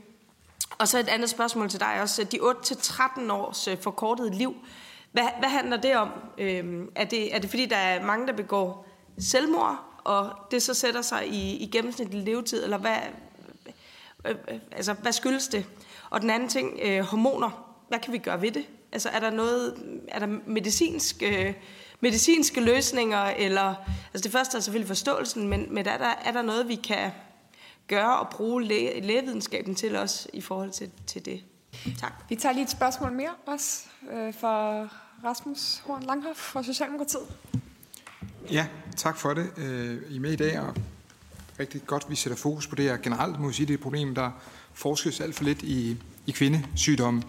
[0.78, 2.24] Og så et andet spørgsmål til dig også.
[2.24, 4.56] De 8-13 års øh, forkortede liv,
[5.12, 6.10] hvad, hvad handler det om?
[6.38, 8.88] Øh, er, det, er det fordi, der er mange, der begår
[9.20, 12.98] selvmord, og det så sætter sig i, i gennemsnitlig levetid, eller hvad,
[14.28, 15.66] øh, øh altså, hvad skyldes det?
[16.10, 17.68] Og den anden ting, øh, hormoner.
[17.88, 18.66] Hvad kan vi gøre ved det?
[18.92, 19.76] Altså er der noget,
[20.08, 21.54] er der medicinske, øh,
[22.00, 23.76] medicinske løsninger, eller,
[24.14, 27.12] altså det første er selvfølgelig forståelsen, men, men er, der, er der noget, vi kan
[27.88, 31.44] gøre og bruge læ, lægevidenskaben til os i forhold til, til det?
[32.00, 32.14] Tak.
[32.30, 34.82] Vi tager lige et spørgsmål mere også øh, fra
[35.24, 37.28] Rasmus Horn Langhoff fra Socialdemokratiet.
[38.52, 39.52] Ja, tak for det.
[39.58, 40.76] Øh, I er med i dag, og
[41.60, 42.98] rigtig godt, vi sætter fokus på det her.
[42.98, 44.32] Generelt må vi sige, det er et problem, der
[44.74, 47.24] forskes alt for lidt i, i kvindesygdomme.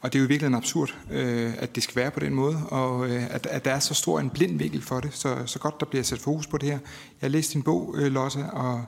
[0.00, 2.66] Og det er jo virkelig en absurd, øh, at det skal være på den måde,
[2.68, 5.14] og øh, at, at der er så stor en blind vinkel for det.
[5.14, 6.78] Så, så godt, der bliver sat fokus på det her.
[7.22, 8.84] Jeg læste din bog, øh, Lotte, og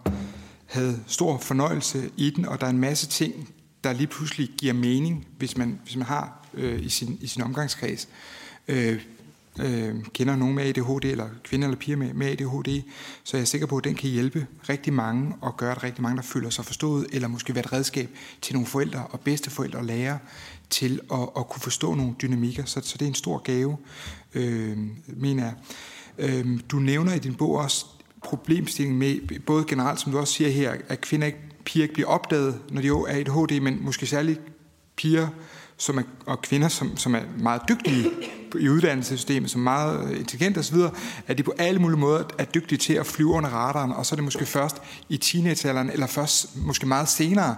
[0.67, 3.49] havde stor fornøjelse i den, og der er en masse ting,
[3.85, 7.43] der lige pludselig giver mening, hvis man, hvis man har øh, i, sin, i sin
[7.43, 8.09] omgangskreds.
[8.69, 9.01] Øh,
[9.61, 12.83] øh, kender nogen med ADHD, eller kvinder eller piger med, med ADHD,
[13.25, 16.03] så jeg er sikker på, at den kan hjælpe rigtig mange, og gøre, at rigtig
[16.03, 19.79] mange, der føler sig forstået, eller måske være et redskab til nogle forældre og bedsteforældre
[19.79, 20.19] og lærere,
[20.71, 22.65] til at, at kunne forstå nogle dynamikker.
[22.65, 23.77] Så, så det er en stor gave,
[24.35, 25.55] øh, mener jeg.
[26.19, 27.87] Øh, du nævner i din bog også
[28.23, 32.09] problemstillingen med, både generelt, som du også siger her, at kvinder ikke, piger ikke bliver
[32.09, 34.41] opdaget, når de er ADHD, men måske særligt
[34.97, 35.29] piger
[35.81, 38.11] som er, og kvinder, som, som er meget dygtige
[38.61, 40.77] i uddannelsessystemet, som er meget intelligente osv.,
[41.27, 44.15] at de på alle mulige måder er dygtige til at flyve under radaren, og så
[44.15, 44.77] er det måske først
[45.09, 47.57] i teenagealderen, eller først måske meget senere,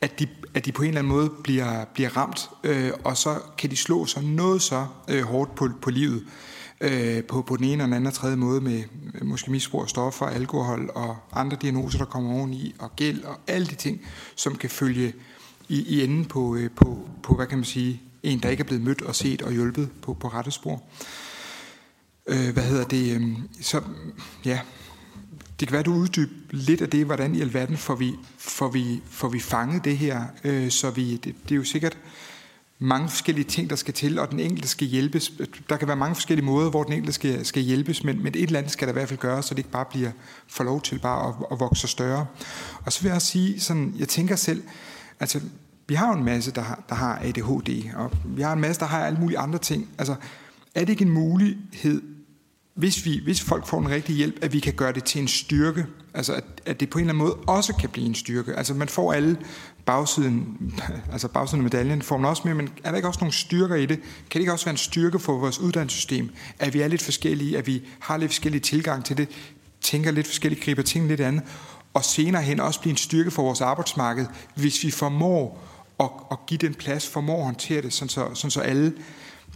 [0.00, 3.40] at de, at de på en eller anden måde bliver, bliver ramt, øh, og så
[3.58, 6.24] kan de slå sig noget så øh, hårdt på, på livet,
[6.80, 8.82] øh, på, på den ene eller den anden og tredje måde, med
[9.22, 13.66] måske misbrug af stoffer, alkohol og andre diagnoser, der kommer oveni, og gæld og alle
[13.66, 14.00] de ting,
[14.36, 15.12] som kan følge
[15.68, 18.64] i, i enden på, øh, på, på, hvad kan man sige, en, der ikke er
[18.64, 20.82] blevet mødt og set og hjulpet på, på rette spor.
[22.26, 23.14] Øh, hvad hedder det?
[23.14, 23.80] Øh, så,
[24.44, 24.60] ja,
[25.60, 28.68] det kan være, at du uddyber lidt af det, hvordan i alverden får vi, får
[28.68, 31.98] vi, får vi fanget det her, øh, så vi, det, det er jo sikkert
[32.78, 35.32] mange forskellige ting, der skal til, og den enkelte skal hjælpes.
[35.68, 38.42] Der kan være mange forskellige måder, hvor den enkelte skal, skal hjælpes, men, men et
[38.42, 40.10] eller andet skal der i hvert fald gøres, så det ikke bare bliver
[40.48, 42.26] for lov til bare at, at vokse større.
[42.84, 44.62] Og så vil jeg sige, sådan, jeg tænker selv,
[45.20, 45.40] altså
[45.88, 48.80] vi har jo en masse, der har, der har ADHD, og vi har en masse,
[48.80, 49.88] der har alle mulige andre ting.
[49.98, 50.14] Altså,
[50.74, 52.02] er det ikke en mulighed
[52.78, 55.28] hvis, vi, hvis folk får en rigtig hjælp, at vi kan gøre det til en
[55.28, 55.86] styrke.
[56.14, 58.54] Altså at, at det på en eller anden måde også kan blive en styrke.
[58.54, 59.36] Altså man får alle
[59.86, 60.72] bagsiden,
[61.12, 63.74] altså bagsiden af medaljen, får man også med, men er der ikke også nogle styrker
[63.74, 63.96] i det?
[63.98, 66.30] Kan det ikke også være en styrke for vores uddannelsessystem?
[66.58, 69.28] At vi er lidt forskellige, at vi har lidt forskellige tilgang til det,
[69.80, 71.42] tænker lidt forskelligt, griber ting lidt andet,
[71.94, 75.62] og senere hen også blive en styrke for vores arbejdsmarked, hvis vi formår
[76.00, 78.92] at, at give den plads, formår at håndtere det, sådan så, sådan så alle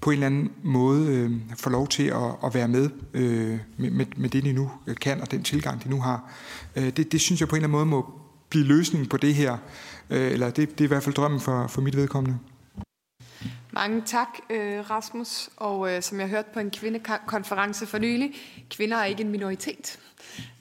[0.02, 4.06] på en eller anden måde øh, får lov til at, at være med, øh, med,
[4.16, 6.32] med, det, de nu øh, kan, og den tilgang, de nu har.
[6.76, 9.34] Øh, det, det synes jeg på en eller anden måde må blive løsningen på det
[9.34, 9.56] her,
[10.10, 12.38] øh, eller det, det er i hvert fald drømmen for, for mit vedkommende.
[13.70, 15.50] Mange tak, øh, Rasmus.
[15.56, 18.34] Og øh, som jeg hørte på en kvindekonference for nylig,
[18.70, 19.98] kvinder er ikke en minoritet.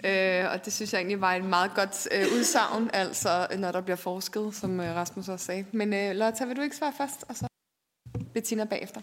[0.05, 3.81] Øh, og det synes jeg egentlig var en meget godt øh, udsagn, altså når der
[3.81, 5.65] bliver forsket, som øh, Rasmus også sagde.
[5.71, 7.47] Men øh, Lotta, vil du ikke svare først, og så
[8.33, 9.01] Bettina bagefter?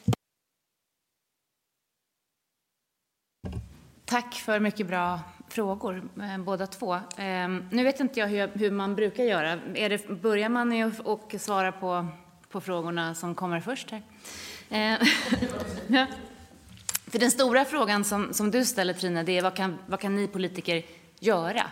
[4.08, 6.98] Tack för mycket bra frågor, eh, båda två.
[7.16, 9.60] Ehm, nu vet inte jag hur, man brukar göra.
[9.74, 12.06] Är det, börjar man med att svara på,
[12.50, 13.90] på frågorna som kommer först?
[13.90, 14.02] Här?
[14.70, 14.98] Ehm,
[15.86, 16.06] ja.
[17.06, 20.16] För den stora frågan som, som du ställer, Trina, det är vad kan, vad kan
[20.16, 20.82] ni politiker
[21.18, 21.62] göra?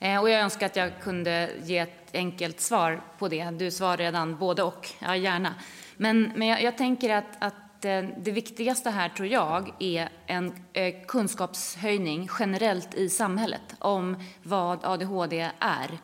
[0.00, 3.50] Ehm, och jag önskar att jag kunde ge ett enkelt svar på det.
[3.50, 5.54] Du svarar redan både och, ja gärna.
[5.96, 7.54] Men, men jag, jag tänker att, att
[7.84, 14.84] Eh, det viktigaste här tror jag är en eh, kunskapshöjning generellt i samhället om vad
[14.84, 15.98] ADHD är.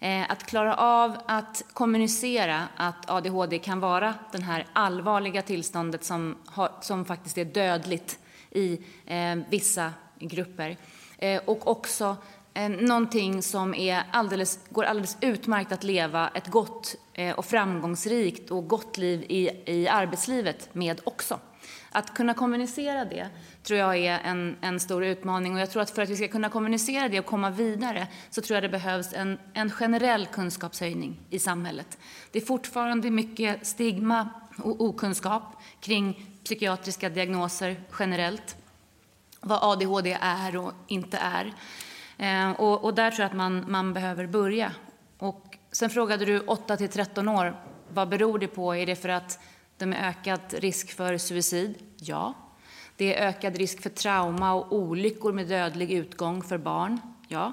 [0.00, 6.36] Eh, att klara av att kommunicera att ADHD kan vara det här allvarliga tillståndet som,
[6.46, 8.18] har, som faktiskt är dödligt
[8.50, 10.76] i eh, vissa grupper.
[11.18, 12.16] Eh, Och också
[12.56, 18.50] Eh, någonting som är alldeles, går alldeles utmärkt att leva ett gott eh, och framgångsrikt
[18.50, 21.40] och gott liv i, i arbetslivet med också.
[21.90, 23.28] Att kunna kommunicera det
[23.62, 26.28] tror jag är en, en stor utmaning och jag tror att för att vi ska
[26.28, 31.20] kunna kommunicera det och komma vidare så tror jag det behövs en, en generell kunskapshöjning
[31.30, 31.98] i samhället.
[32.32, 34.28] Det är fortfarande mycket stigma
[34.62, 35.42] och okunskap
[35.80, 38.56] kring psykiatriska diagnoser generellt,
[39.40, 41.54] vad ADHD är och inte är.
[42.18, 44.72] Eh, och, och, där tror jag att man, man behöver börja.
[45.18, 47.56] Och sen frågade du 8 till 13 år,
[47.88, 48.74] vad beror det på?
[48.74, 49.40] Är det för att
[49.78, 51.74] de är ökad risk för suicid?
[51.96, 52.34] Ja.
[52.96, 57.00] Det är ökad risk för trauma och olyckor med dödlig utgång för barn?
[57.28, 57.52] Ja.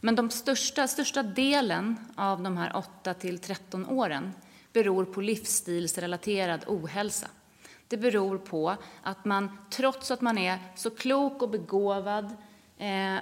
[0.00, 4.32] Men de största, största delen av de här 8 till 13 åren
[4.72, 7.26] beror på livsstilsrelaterad ohälsa.
[7.88, 12.24] Det beror på att man, trots att man är så klok och begåvad,
[12.78, 13.16] eh,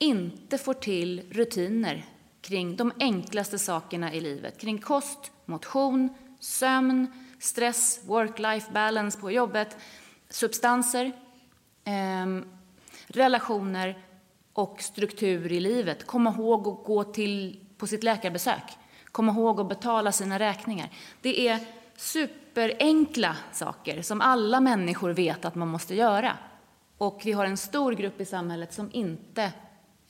[0.00, 2.04] inte får till rutiner
[2.40, 4.58] kring de enklaste sakerna i livet.
[4.60, 6.08] Kring kost, motion,
[6.40, 9.76] sömn, stress, work-life balance på jobbet,
[10.28, 11.12] substanser,
[11.84, 12.44] eh,
[13.06, 13.98] relationer
[14.52, 16.06] och struktur i livet.
[16.06, 18.62] Komma ihåg att gå till, på sitt läkarbesök.
[19.12, 20.90] Komma ihåg att betala sina räkningar.
[21.20, 21.58] Det är
[21.96, 26.36] superenkla saker som alla människor vet att man måste göra.
[26.98, 29.52] Och vi har en stor grupp i samhället som inte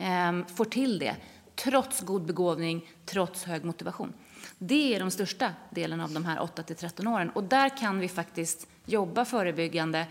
[0.02, 1.16] Ehm, får till det,
[1.54, 4.12] trots god begåvning, trots hög motivation.
[4.58, 7.30] Det är de största delen av de här 8-13 åren.
[7.30, 10.06] Och där kan vi faktiskt jobba förebyggande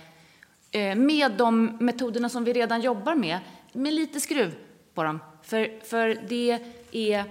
[0.71, 3.39] eh, med de metoderna som vi redan jobbar med,
[3.73, 4.55] med lite skruv
[4.93, 5.19] på dem.
[5.43, 6.59] För, för det
[6.91, 7.23] är,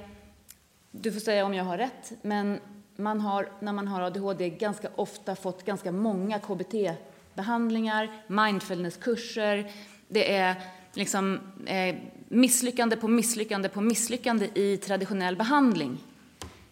[0.90, 2.60] du får säga om jag har rätt, men
[2.96, 9.72] man har, när man har ADHD ganska ofta fått ganska många KBT-behandlingar, mindfulnesskurser.
[10.08, 10.54] Det är
[10.94, 11.96] liksom eh,
[12.28, 15.98] misslyckande på misslyckande på misslyckande i traditionell behandling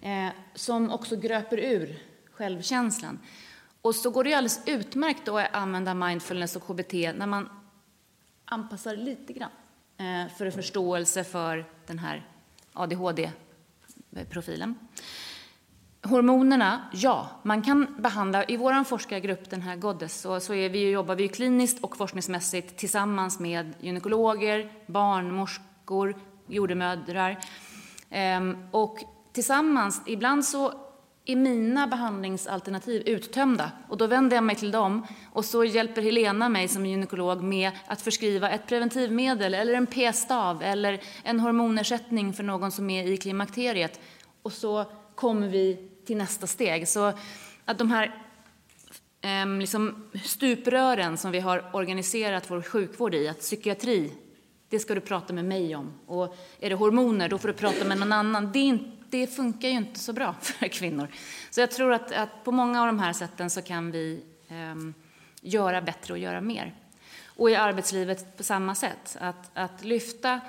[0.01, 1.99] eh, som också gröper ur
[2.31, 3.19] självkänslan.
[3.81, 7.49] Och så går det ju alldeles utmärkt att använda mindfulness och KBT när man
[8.45, 9.51] anpassar lite grann
[9.97, 12.29] eh, för en förståelse för den här
[12.73, 14.75] ADHD-profilen.
[16.07, 20.91] Hormonerna, ja, man kan behandla, i vår forskargrupp, den här Goddess, så, så är vi,
[20.91, 26.17] jobbar vi kliniskt och forskningsmässigt tillsammans med gynekologer, barnmorskor,
[26.47, 27.39] jordemödrar.
[28.11, 28.99] Ehm, och
[29.33, 30.73] tillsammans, ibland så
[31.25, 33.71] är mina behandlingsalternativ uttömda.
[33.89, 35.07] Och då vänder jag mig till dem.
[35.33, 40.63] Och så hjälper Helena mig som gynekolog med att förskriva ett preventivmedel eller en p-stav
[40.63, 44.01] eller en hormonersättning för någon som är i klimakteriet.
[44.43, 46.89] Och så kommer vi till nästa steg.
[46.89, 47.13] Så
[47.65, 48.15] att de här
[49.21, 54.13] eh, liksom stuprören som vi har organiserat vår sjukvård i, att psykiatri,
[54.69, 55.93] det ska du prata med mig om.
[56.07, 58.53] Och är det hormoner, då får du prata med någon annan.
[58.53, 61.09] Det, inte, det funkar ju inte så bra för kvinnor.
[61.51, 64.93] Så jag tror att, att på många av de här sätten så kan vi eh,
[65.41, 66.75] göra bättre och göra mer.
[67.25, 70.41] Och i arbetslivet på samma sätt, att, att lyfta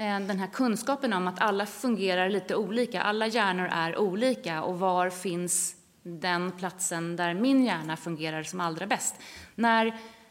[0.00, 4.78] Ehm, den här kunskapen om att alla fungerar lite olika, alla hjärnor är olika och
[4.78, 9.14] var finns den platsen där min hjärna fungerar som allra bäst?
[9.54, 9.86] När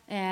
[0.07, 0.31] eh,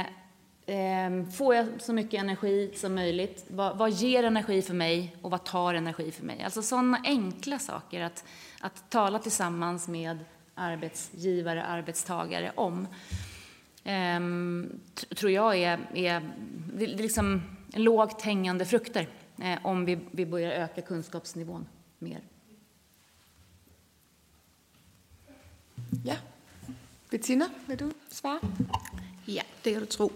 [0.66, 3.46] eh, får jag så mycket energi som möjligt?
[3.48, 6.44] Vad, vad, ger energi för mig och vad tar energi för mig?
[6.44, 8.26] Alltså sådana enkla saker att,
[8.60, 10.20] att tala tillsammans med
[10.56, 12.88] arbetsgivare, arbetstagare om.
[13.84, 14.20] Eh,
[15.16, 16.22] tror jag är, är
[16.78, 17.42] liksom
[17.74, 19.08] lågt hängande frukter
[19.64, 21.68] om vi, vi börjar öka kunskapsnivån
[22.00, 22.22] mer.
[26.04, 26.18] Ja.
[27.10, 28.40] Bettina, vil du svare?
[29.28, 30.12] Ja, det kan du tro.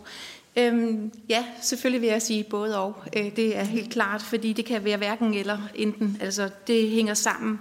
[0.55, 3.03] Øhm, ja, selvfølgelig vil jeg sige både og.
[3.17, 6.17] Øh, det er helt klart, fordi det kan være hverken eller enten.
[6.21, 7.59] Altså, det hænger sammen.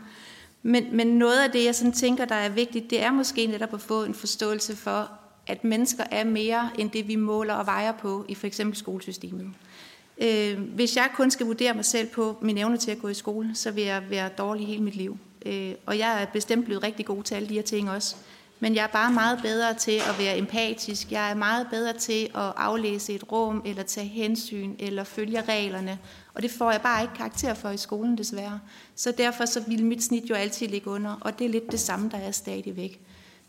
[0.62, 3.74] Men, men noget af det, jeg sådan tænker, der er vigtigt, det er måske netop
[3.74, 5.10] at få en forståelse for,
[5.46, 9.54] at mennesker er mere end det, vi måler og vejer på i for eksempel skolesystemet.
[10.20, 13.14] Øh, hvis jeg kun skal vurdere mig selv på min evne til at gå i
[13.14, 15.18] skole, så vil jeg være dårlig hele mit liv.
[15.46, 18.16] Øh, og jeg er bestemt blevet rigtig god til alle de her ting også.
[18.60, 21.12] Men jeg er bare meget bedre til at være empatisk.
[21.12, 25.98] Jeg er meget bedre til at aflæse et rum, eller tage hensyn, eller følge reglerne.
[26.34, 28.60] Og det får jeg bare ikke karakter for i skolen, desværre.
[28.94, 31.80] Så derfor så vil mit snit jo altid ligge under, og det er lidt det
[31.80, 33.00] samme, der er stadigvæk.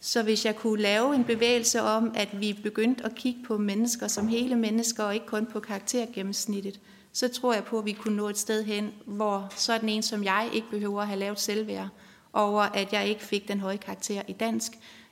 [0.02, 4.08] Så hvis jeg kunne lave en bevægelse om, at vi begyndte at kigge på mennesker
[4.08, 6.80] som hele mennesker, og ikke kun på karaktergennemsnittet,
[7.14, 10.24] så tror jeg på, at vi kunne nå et sted hen, hvor sådan en som
[10.24, 11.88] jeg ikke behøver at have lavet selvværd
[12.34, 14.72] over, at jeg ikke fik den høje karakter i dansk,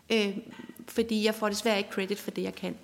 [0.09, 0.37] øh,
[0.87, 2.75] fordi jeg får desværre ikke credit for det, jeg kan.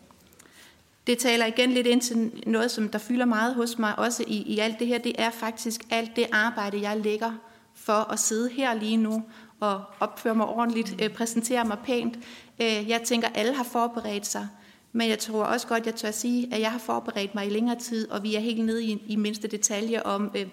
[1.07, 4.35] Det taler igen lidt ind til noget, som der fylder meget hos mig, også i,
[4.35, 4.97] i alt det her.
[4.97, 7.31] Det er faktisk alt det arbejde, jeg lægger
[7.73, 9.23] for at sidde her lige nu
[9.63, 12.15] og opføre mig ordentligt, øh, præsentere mig pænt.
[12.61, 14.47] Øh, jeg tænker, at alle har forberedt sig,
[14.91, 17.49] men jeg tror også godt, jeg tør at sige, at jeg har forberedt mig i
[17.49, 20.47] længere tid, og vi er helt nede i, i mindste detalje om, øh,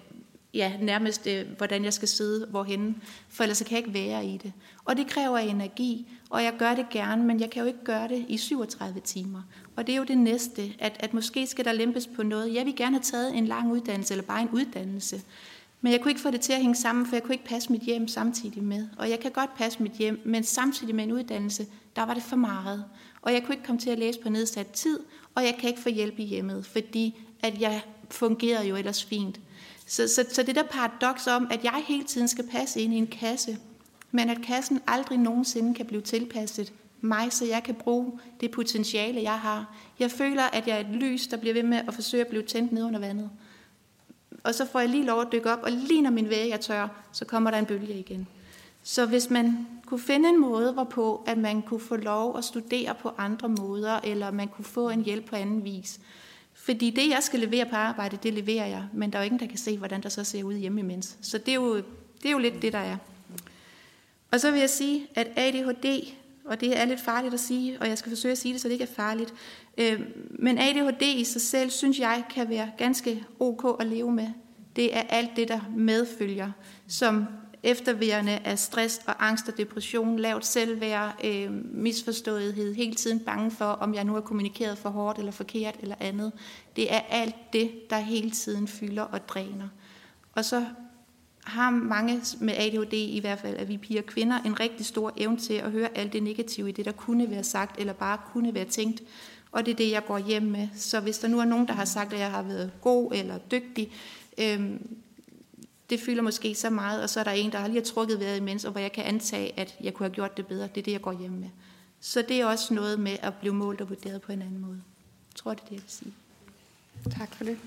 [0.55, 4.37] ja, nærmest øh, hvordan jeg skal sidde hvorhen, for ellers kan jeg ikke være i
[4.37, 4.53] det.
[4.85, 8.09] Og det kræver energi, og jeg gør det gerne, men jeg kan jo ikke gøre
[8.09, 9.43] det i 37 timer.
[9.76, 12.55] Og det er jo det næste, at, at måske skal der lempes på noget.
[12.55, 15.22] Jeg vil gerne have taget en lang uddannelse, eller bare en uddannelse.
[15.81, 17.72] Men jeg kunne ikke få det til at hænge sammen, for jeg kunne ikke passe
[17.72, 18.89] mit hjem samtidig med.
[18.99, 21.66] Og jeg kan godt passe mit hjem, men samtidig med en uddannelse,
[21.97, 22.85] der var det for meget.
[23.22, 25.01] Og jeg kunne ikke komme til at læse på nedsat tid,
[25.35, 29.41] og jeg kan ikke få hjælp i hjemmet, fordi at jeg fungerede jo ellers fint.
[29.87, 32.97] Så, så, så det der paradoks om, at jeg hele tiden skal passe ind i
[32.97, 33.59] en kasse,
[34.11, 39.22] men at kassen aldrig nogensinde kan blive tilpasset mig, så jeg kan bruge det potentiale,
[39.22, 39.76] jeg har.
[39.99, 42.43] Jeg føler, at jeg er et lys, der bliver ved med at forsøge at blive
[42.43, 43.31] tændt ned under vandet
[44.45, 46.57] og så får jeg lige lov at dykke op, og lige når min væg er
[46.57, 48.28] tør, så kommer der en bølge igen.
[48.82, 52.95] Så hvis man kunne finde en måde, hvorpå at man kunne få lov at studere
[52.95, 56.01] på andre måder, eller man kunne få en hjælp på anden vis.
[56.55, 59.41] Fordi det, jeg skal levere på arbejde, det leverer jeg, men der er jo ingen,
[59.41, 61.16] der kan se, hvordan der så ser ud hjemme imens.
[61.20, 62.97] Så det er jo, det er jo lidt det, der er.
[64.30, 66.12] Og så vil jeg sige, at ADHD,
[66.45, 68.68] og det er lidt farligt at sige, og jeg skal forsøge at sige det, så
[68.68, 69.34] det ikke er farligt,
[69.81, 70.01] Øh,
[70.39, 74.28] men ADHD i sig selv, synes jeg, kan være ganske ok at leve med.
[74.76, 76.53] Det er alt det, der medfølger,
[76.89, 77.26] som
[77.62, 83.64] efterværende af stress og angst og depression, lavt selvværd, øh, misforståethed, hele tiden bange for,
[83.64, 86.33] om jeg nu har kommunikeret for hårdt eller forkert eller andet.
[86.76, 89.68] Det er alt det, der hele tiden fylder og dræner.
[90.33, 90.64] Og så
[91.45, 95.37] har mange med ADHD, i hvert fald at vi piger kvinder, en rigtig stor evne
[95.37, 98.55] til at høre alt det negative i det, der kunne være sagt, eller bare kunne
[98.55, 99.03] være tænkt.
[99.53, 100.68] Og det er det, jeg går hjem med.
[100.76, 103.38] Så hvis der nu er nogen, der har sagt, at jeg har været god eller
[103.38, 103.92] dygtig,
[104.38, 104.70] øh,
[105.90, 108.36] det fylder måske så meget, og så er der en, der har lige trukket vejret
[108.36, 110.68] imens, og hvor jeg kan antage, at jeg kunne have gjort det bedre.
[110.74, 111.48] Det er det, jeg går hjem med.
[112.01, 114.82] Så det er også noget med at blive målt og vurderet på en anden måde.
[115.30, 116.12] Jeg tror, det er det, jeg vil sige.
[117.18, 117.59] Tak for det.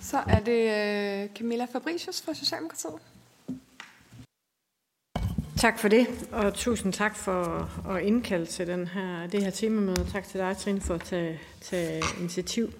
[0.00, 0.62] Så er det
[1.24, 3.00] øh, Camilla Fabricius fra Socialdemokratiet.
[5.56, 10.06] Tak for det, og tusind tak for at indkalde til den her, det her temamøde.
[10.12, 12.72] Tak til dig, Trine, for at tage, tage initiativ.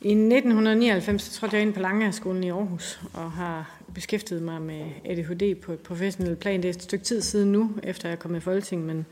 [0.00, 4.84] I 1999 så trådte jeg ind på Langeskolen i Aarhus og har beskæftiget mig med
[5.04, 6.62] ADHD på et professionelt plan.
[6.62, 9.06] Det er et stykke tid siden nu, efter jeg er kommet i Folketinget, men,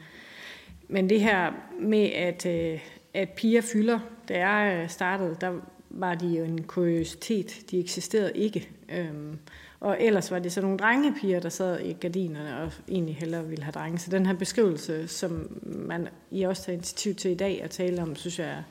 [0.89, 2.80] men det her med, at, øh,
[3.14, 5.53] at piger fylder, da jeg øh, startede, der
[5.91, 7.57] var de jo en kuriositet.
[7.70, 8.68] De eksisterede ikke.
[8.93, 9.39] Øhm,
[9.81, 13.64] og ellers var det så nogle drengepiger, der sad i gardinerne og egentlig hellere ville
[13.64, 13.99] have drenge.
[13.99, 18.03] Så den her beskrivelse, som man I også tager initiativ til i dag at tale
[18.03, 18.62] om, synes jeg er,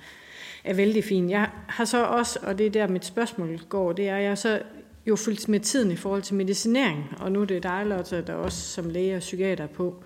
[0.63, 1.29] er vældig fin.
[1.29, 4.61] Jeg har så også, og det er der mit spørgsmål går, det er, jeg så
[5.07, 8.33] jo fulgt med tiden i forhold til medicinering, og nu er det dig, Lotte, der
[8.33, 10.03] også som læge og psykiater på,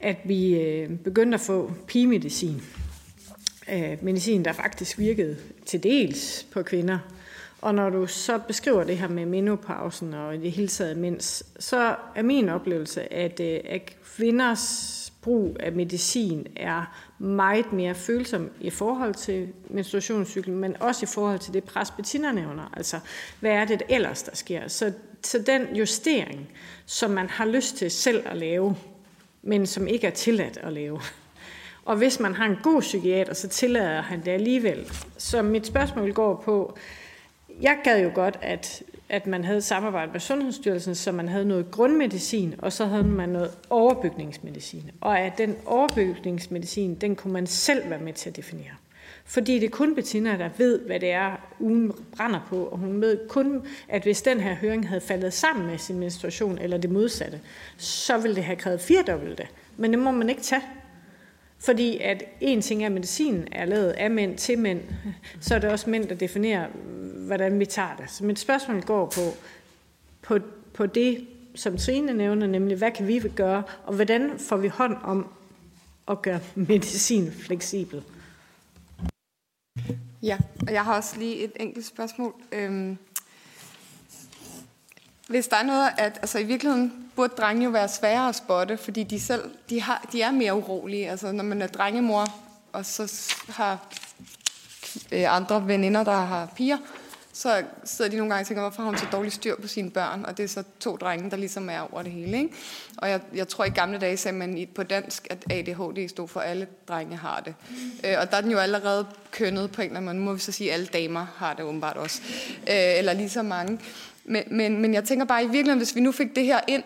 [0.00, 2.62] at vi øh, begyndte at få pigemedicin.
[3.72, 6.98] Øh, medicin, der faktisk virkede til dels på kvinder.
[7.60, 11.96] Og når du så beskriver det her med menopausen og det hele taget mens, så
[12.14, 18.70] er min oplevelse, at, øh, at kvinders brug af medicin er meget mere følsom i
[18.70, 22.72] forhold til menstruationscyklen, men også i forhold til det pres, Bettina nævner.
[22.76, 23.00] Altså,
[23.40, 24.68] hvad er det ellers, der sker?
[24.68, 24.92] Så,
[25.22, 26.48] så den justering,
[26.86, 28.76] som man har lyst til selv at lave,
[29.42, 31.00] men som ikke er tilladt at lave.
[31.84, 34.92] Og hvis man har en god psykiater, så tillader han det alligevel.
[35.18, 36.78] Så mit spørgsmål går på,
[37.60, 41.70] jeg gad jo godt, at at man havde samarbejdet med Sundhedsstyrelsen, så man havde noget
[41.70, 44.90] grundmedicin, og så havde man noget overbygningsmedicin.
[45.00, 48.74] Og at den overbygningsmedicin, den kunne man selv være med til at definere.
[49.24, 53.00] Fordi det er kun Bettina, der ved, hvad det er, ugen brænder på, og hun
[53.00, 56.90] ved kun, at hvis den her høring havde faldet sammen med sin menstruation, eller det
[56.90, 57.40] modsatte,
[57.76, 59.46] så ville det have krævet firedobbelte.
[59.76, 60.62] Men det må man ikke tage.
[61.66, 64.80] Fordi at en ting er, at medicinen er lavet af mænd til mænd,
[65.40, 66.68] så er det også mænd, der definerer,
[67.26, 68.10] hvordan vi tager det.
[68.10, 69.20] Så mit spørgsmål går på,
[70.22, 70.38] på,
[70.74, 74.96] på det, som Trine nævner, nemlig hvad kan vi gøre, og hvordan får vi hånd
[75.02, 75.28] om
[76.08, 78.02] at gøre medicin fleksibel?
[80.22, 82.34] Ja, og jeg har også lige et enkelt spørgsmål.
[82.52, 82.98] Øhm,
[85.28, 88.76] hvis der er noget, at altså i virkeligheden burde drenge jo være sværere at spotte,
[88.76, 91.10] fordi de selv de har, de er mere urolige.
[91.10, 92.26] Altså når man er drengemor,
[92.72, 93.78] og så har
[95.12, 96.78] øh, andre veninder, der har piger,
[97.32, 99.90] så sidder de nogle gange og tænker, hvorfor har hun så dårligt styr på sine
[99.90, 100.24] børn?
[100.24, 102.38] Og det er så to drenge, der ligesom er over det hele.
[102.38, 102.54] Ikke?
[102.96, 106.40] Og jeg, jeg tror i gamle dage sagde man på dansk, at ADHD stod for,
[106.40, 107.54] at alle drenge har det.
[108.04, 110.16] Øh, og der er den jo allerede kønnet på en eller anden måde.
[110.16, 112.22] Nu må vi så sige, at alle damer har det åbenbart også.
[112.56, 113.80] Øh, eller lige så mange.
[114.28, 116.82] Men, men, men jeg tænker bare i virkeligheden, hvis vi nu fik det her ind,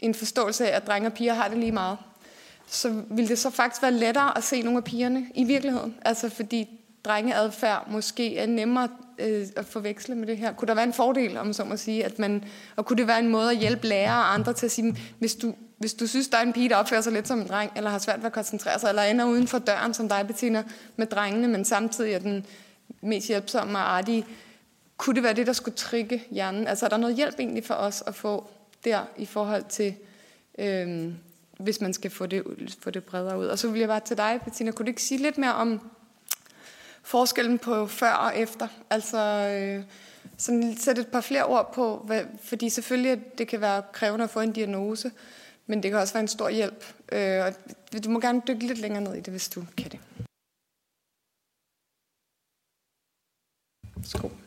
[0.00, 1.98] en forståelse af, at drenge og piger har det lige meget,
[2.66, 5.94] så ville det så faktisk være lettere at se nogle af pigerne i virkeligheden.
[6.04, 6.68] Altså fordi
[7.04, 10.52] drengeadfærd måske er nemmere øh, at forveksle med det her.
[10.52, 12.44] Kunne der være en fordel, om så må sige, at man,
[12.76, 15.34] og kunne det være en måde at hjælpe lærere og andre til at sige, hvis
[15.34, 17.72] du, hvis du synes, der er en pige, der opfører sig lidt som en dreng,
[17.76, 20.62] eller har svært ved at koncentrere sig, eller ender uden for døren, som dig, Bettina,
[20.96, 22.46] med drengene, men samtidig er den
[23.00, 24.26] mest hjælpsomme og artige,
[25.02, 26.66] kunne det være det, der skulle trigge hjernen?
[26.66, 28.50] Altså er der noget hjælp egentlig for os at få
[28.84, 29.94] der i forhold til,
[30.58, 31.14] øhm,
[31.58, 32.44] hvis man skal få det,
[32.80, 33.46] få det bredere ud?
[33.46, 35.90] Og så vil jeg bare til dig, Bettina, kunne du ikke sige lidt mere om
[37.02, 38.68] forskellen på før og efter?
[38.90, 39.84] Altså øh,
[40.36, 44.30] sådan sætte et par flere ord på, hvad, fordi selvfølgelig det kan være krævende at
[44.30, 45.12] få en diagnose,
[45.66, 46.84] men det kan også være en stor hjælp.
[47.12, 47.54] Øh, og
[48.04, 50.00] du må gerne dykke lidt længere ned i det, hvis du kan det.
[54.04, 54.41] Skål.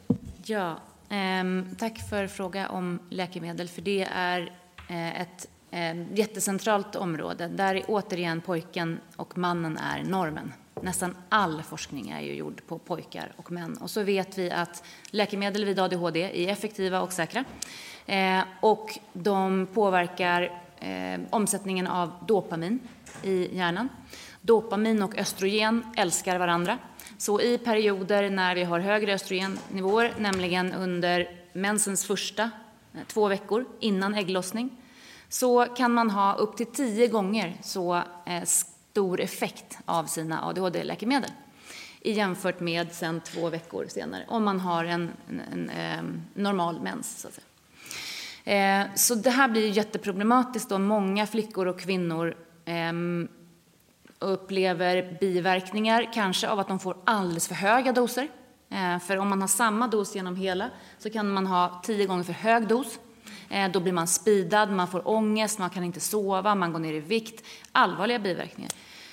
[0.48, 0.80] Ja,
[1.10, 1.44] eh,
[1.78, 4.54] tack för fråga om läkemedel, för det är
[4.90, 7.48] eh, ett eh, jättecentralt område.
[7.48, 10.54] Där är återigen pojken och mannen är normen.
[10.82, 13.78] nästan all forskning är ju gjord på pojkar och män.
[13.78, 17.44] Och så vet vi att läkemedel vid ADHD är effektiva och säkra.
[18.06, 22.80] Eh, och de påverkar eh, omsättningen av dopamin
[23.24, 23.90] i hjärnan.
[24.42, 26.78] Dopamin och östrogen älskar varandra.
[27.18, 32.44] Så i perioder när vi har högre östrogennivåer, nämligen under mensens första
[32.94, 34.70] eh, två veckor innan ägglossning,
[35.30, 37.96] så kan man ha upp till tio gånger så
[38.26, 41.32] eh, stor effekt av sina ADHD-läkemedel
[42.14, 47.22] jämfört med sen två veckor senare, om man har en, en, en, en normal mens.
[47.22, 47.46] Så, att säga.
[48.46, 52.94] Eh, så det här blir jätteproblematiskt då många flickor och kvinnor eh,
[54.20, 58.28] upplever biverkningar, kanske av att de får alldeles för höga doser.
[58.70, 62.24] Eh, för om man har samma dos genom hela så kan man ha tio gånger
[62.24, 63.00] för hög dos.
[63.50, 66.94] Eh, då blir man spidad, man får ångest, man kan inte sova, man går ner
[66.94, 67.46] i vikt.
[67.72, 68.72] Allvarliga biverkningar.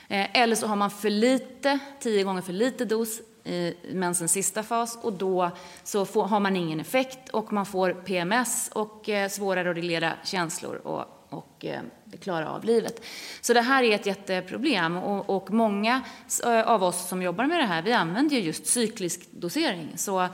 [0.08, 4.62] Eh, eller så har man för lite, tio gånger för lite dos i mensens sista
[4.62, 5.50] fas och då
[5.84, 10.12] så får, har man ingen effekt och man får PMS och eh, svårare att reglera
[10.24, 11.82] känslor och, och eh,
[12.20, 13.04] klara av livet.
[13.40, 16.02] Så det här är ett jätteproblem och, och många
[16.44, 19.92] eh, av oss som jobbar med det här, vi använder ju just cyklisk dosering.
[19.96, 20.28] Så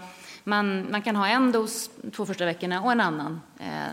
[0.45, 3.93] man, man kan ha en dos två första veckorna och en annan eh,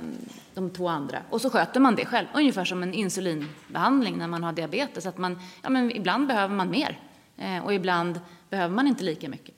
[0.54, 1.22] de två andra.
[1.30, 5.06] Och så sköter man det själv, ungefär som en insulinbehandling när man har diabetes.
[5.06, 7.00] Att man, ja, men ibland behöver man mer
[7.38, 9.56] eh, och ibland behöver man inte lika mycket.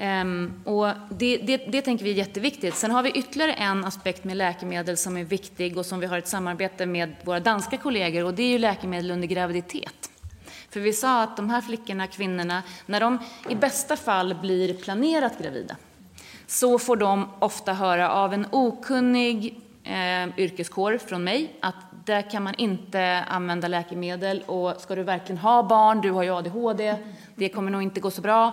[0.00, 2.74] Um, och det, det, det, tänker vi är jätteviktigt.
[2.74, 6.18] Sen har vi ytterligare en aspekt med läkemedel som är viktig och som vi har
[6.18, 10.10] ett samarbete med våra danska kollegor och det är ju läkemedel under graviditet.
[10.70, 15.38] För vi sa att de här flickorna, kvinnorna, när de i bästa fall blir planerat
[15.42, 15.76] gravida
[16.46, 22.42] så får de ofta höra av en okunnig eh, yrkeskår från mig att där kan
[22.42, 26.96] man inte använda läkemedel och ska du verkligen ha barn, du har ju ADHD,
[27.34, 28.46] det kommer nog inte gå så bra.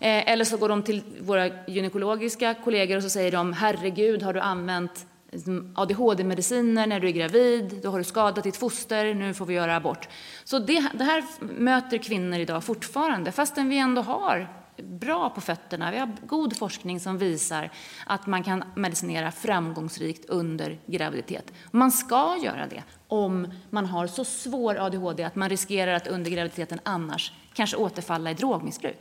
[0.00, 4.32] Eh, eller så går de till våra gynekologiska kollegor och så säger de herregud, har
[4.32, 9.34] du använt liksom, ADHD-mediciner när du är gravid, då har du skadat ditt foster, nu
[9.34, 10.08] får vi göra abort.
[10.44, 14.48] Så det, det här möter kvinnor idag fortfarande, fastän vi ändå har
[14.82, 15.90] bra på fötterna.
[15.90, 17.70] Vi har god forskning som visar
[18.06, 21.52] att man kan medicinera framgångsrikt under graviditet.
[21.70, 26.30] Man ska göra det om man har så svår ADHD att man riskerar att under
[26.30, 28.96] graviditeten annars kanske återfalla i drogmissbruk.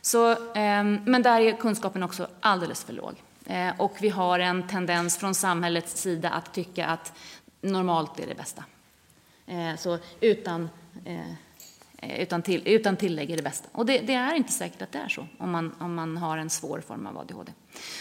[0.00, 3.14] Så, ehm, men där är kunskapen också alldeles för låg.
[3.46, 7.12] Eh, och vi har en tendens från samhällets sida att tycka att
[7.60, 8.64] normalt är det bästa.
[9.46, 10.68] Eh, så utan
[11.04, 11.32] eh,
[12.02, 13.68] utan, till, utan tillägg är det bästa.
[13.72, 16.38] Och det, det, är inte säkert att det är så om man, om man har
[16.38, 17.52] en svår form av ADHD.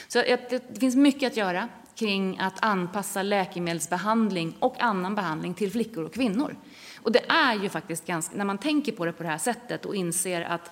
[0.07, 5.71] Så det, det finns mycket att göra kring att anpassa läkemedelsbehandling och annan behandling till
[5.71, 6.55] flickor och kvinnor.
[7.01, 9.85] Och det är ju faktiskt ganska, när man tänker på det på det här sättet
[9.85, 10.71] och inser att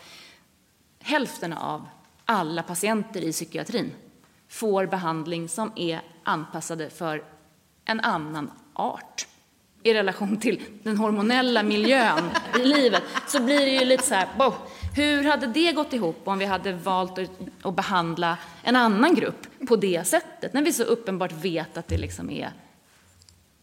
[1.00, 1.88] hälften av
[2.26, 3.92] alla patienter i psykiatrin
[4.48, 7.24] får behandling som är anpassade för
[7.86, 9.28] en annan art
[9.84, 14.28] i relation till den hormonella miljön i livet så blir det ju lite så här,
[14.38, 14.56] boh,
[14.96, 17.20] hur hade det gått ihop om vi hade valt
[17.64, 21.98] att, behandla en annan grupp på det sättet när vi så uppenbart vet att det
[21.98, 22.52] liksom är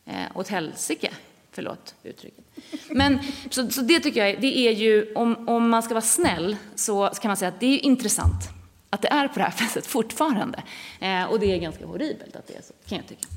[0.07, 1.11] eh, åt helsike?
[1.53, 2.45] Förlåt uttrycket.
[2.91, 3.19] Men,
[3.51, 7.09] så, så det tycker jag, det är ju, om, om man ska vara snäll så
[7.09, 8.49] kan man säga att det är intressant
[8.91, 10.63] att det är på det här sättet fortfarande.
[11.01, 13.29] Eh, och det är ganska horribelt att det är så, kan jag tycka.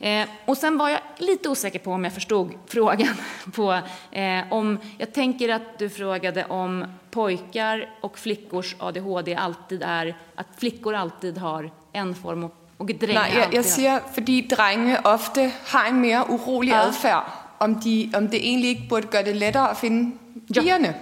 [0.00, 3.14] Eh, och sen var jag lite osäker på om jag förstod frågan.
[3.54, 3.72] På,
[4.10, 10.46] eh, om, jag tänker att du frågade om pojkar och flickors ADHD alltid är, att
[10.56, 15.50] flickor alltid har en form och, och drängar Nej, jag, jag siger, fordi drenge ofte
[15.66, 16.80] har en mer orolig ja.
[16.80, 17.24] adfærd,
[17.58, 20.12] om, de, om det egentlig ikke burde gøre det lettere at finde
[20.54, 20.86] pigerne.
[20.86, 20.92] Ja.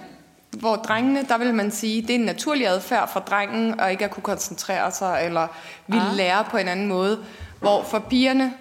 [0.59, 4.05] Hvor drengene, der vil man sige, det er en naturlig adfærd for drengen at ikke
[4.05, 5.47] at kunne koncentrere sig, eller
[5.87, 6.15] vil ja.
[6.15, 7.19] lære på en anden måde.
[7.59, 8.53] Hvor for pigerne,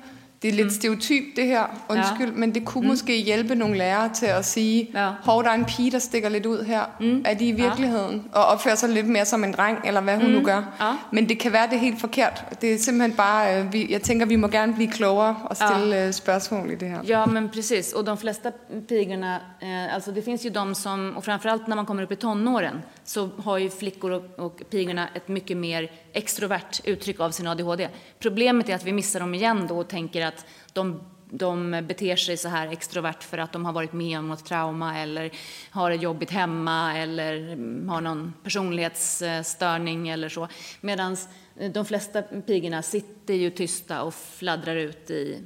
[0.46, 0.70] det er lidt mm.
[0.70, 2.36] stereotyp det her, undskyld, ja.
[2.36, 2.88] men det kunne mm.
[2.88, 5.10] måske hjælpe nogle lærere til at sige, ja.
[5.22, 6.80] hov, der er en pige, der stikker lidt ud her.
[7.00, 7.22] Mm.
[7.24, 8.24] Er de i virkeligheden?
[8.34, 8.38] Ja.
[8.38, 10.32] Og opfører sig lidt mere som en dreng, eller hvad hun mm.
[10.32, 10.76] nu gør.
[10.80, 10.92] Ja.
[11.12, 12.44] Men det kan være, det er helt forkert.
[12.60, 15.96] Det är simpelthen bara, øh, vi, jag tänker vi må gerne bli klogare och ställa
[15.96, 16.06] ja.
[16.06, 17.00] Øh, spørgsmål i det här.
[17.04, 17.92] Ja, men precis.
[17.92, 18.50] Och de flesta
[18.88, 22.16] pigorna, eh, alltså det finns ju de som, och framförallt när man kommer upp i
[22.16, 27.46] tonåren, så har ju flickor och, och pigorna ett mycket mer extrovert uttryck av sin
[27.46, 27.88] ADHD.
[28.18, 31.00] Problemet är att vi missar dem igen då och tänker att de
[31.30, 34.98] de beter sig så här extrovert för att de har varit med om något trauma
[34.98, 35.30] eller
[35.70, 40.48] har det jobbigt hemma eller mm, har någon personlighetsstörning eller så.
[40.80, 41.16] Medan
[41.56, 45.42] eh, de flesta pigorna sitter ju tysta och fladdrar ut i...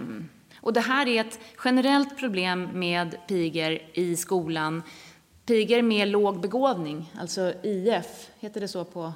[0.00, 0.28] Um,
[0.60, 4.82] och det här är ett generellt problem med pigor i skolan
[5.48, 9.12] pigor med låg begåvning, alltså IF, heter det så på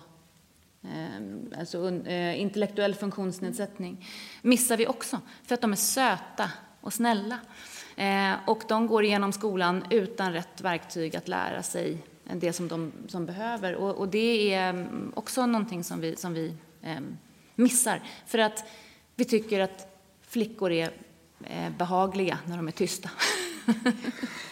[0.83, 4.09] eh, alltså eh, intellektuell funktionsnedsättning,
[4.43, 7.39] missar vi också för att de är söta och snälla.
[7.97, 11.99] Eh, och de går igenom skolan utan rätt verktyg att lära sig
[12.35, 13.75] det som de som behöver.
[13.75, 17.01] Och, och det är mm, också någonting som vi, som vi eh,
[17.55, 18.03] missar.
[18.27, 18.65] För att
[19.15, 20.91] vi tycker att flickor är
[21.45, 23.11] eh, behagliga när de är tysta.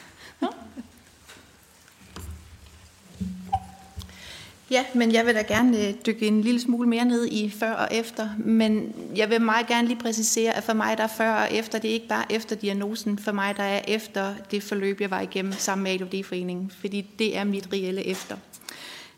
[4.71, 7.73] Ja, men jeg vil da gerne øh, dykke en lille smule mere ned i før
[7.73, 8.29] og efter.
[8.39, 11.79] Men jeg vil meget gerne lige præcisere, at for mig der er før og efter,
[11.79, 13.19] det er ikke bare efter diagnosen.
[13.19, 16.73] For mig der er efter det forløb, jeg var igennem sammen med ADHD-foreningen.
[16.81, 18.37] Fordi det er mit reelle efter.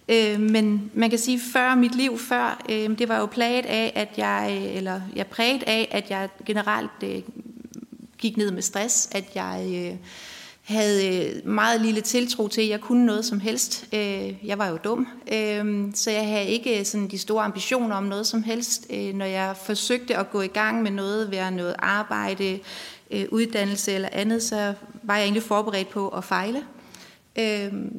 [0.09, 3.93] Øh, men man kan sige, før mit liv før, øh, det var jo plaget af,
[3.95, 7.23] at jeg, øh, eller jeg præget af, at jeg generelt øh,
[8.19, 9.97] gik ned med stress, at jeg
[10.63, 13.89] havde øh, meget lille tiltro til, at jeg kunne noget som helst.
[13.93, 18.05] Øh, jeg var jo dum, øh, så jeg havde ikke sådan de store ambitioner om
[18.05, 18.91] noget som helst.
[19.15, 22.59] Når jeg forsøgte at gå i gang med noget, være noget arbejde,
[23.31, 26.63] uddannelse eller andet, så var jeg egentlig forberedt på at fejle.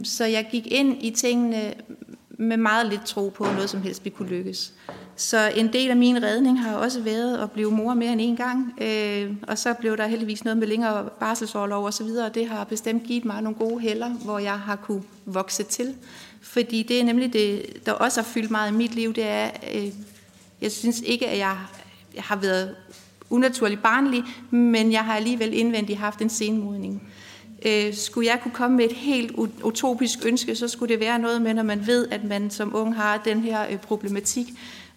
[0.03, 1.73] Så jeg gik ind i tingene
[2.37, 4.73] med meget lidt tro på, noget som helst vi kunne lykkes.
[5.15, 8.35] Så en del af min redning har også været at blive mor mere end en
[8.35, 8.73] gang.
[8.81, 12.47] Øh, og så blev der heldigvis noget med længere barselsårlov og så videre, og det
[12.47, 15.95] har bestemt givet mig nogle gode heller, hvor jeg har kunne vokse til.
[16.41, 19.49] Fordi det er nemlig det, der også har fyldt meget i mit liv, det er,
[19.75, 19.87] øh,
[20.61, 21.57] jeg synes ikke, at jeg,
[22.15, 22.75] jeg har været
[23.29, 27.03] unaturligt barnlig, men jeg har alligevel indvendigt haft en senmodning.
[27.65, 29.31] Øh, skulle jeg kunne komme med et helt
[29.63, 32.95] utopisk ønske, så skulle det være noget med, når man ved, at man som ung
[32.95, 34.47] har den her øh, problematik,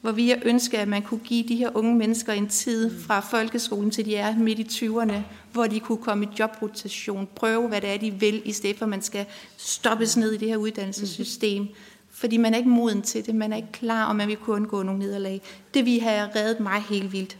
[0.00, 3.20] hvor vi har ønsket, at man kunne give de her unge mennesker en tid fra
[3.20, 5.16] folkeskolen til de er midt i 20'erne,
[5.52, 8.84] hvor de kunne komme i jobrotation, prøve, hvad det er, de vil, i stedet for,
[8.84, 11.68] at man skal stoppes ned i det her uddannelsessystem.
[12.10, 14.56] Fordi man er ikke moden til det, man er ikke klar, og man vil kunne
[14.56, 15.42] undgå nogle nederlag.
[15.74, 17.36] Det vi have reddet mig helt vildt.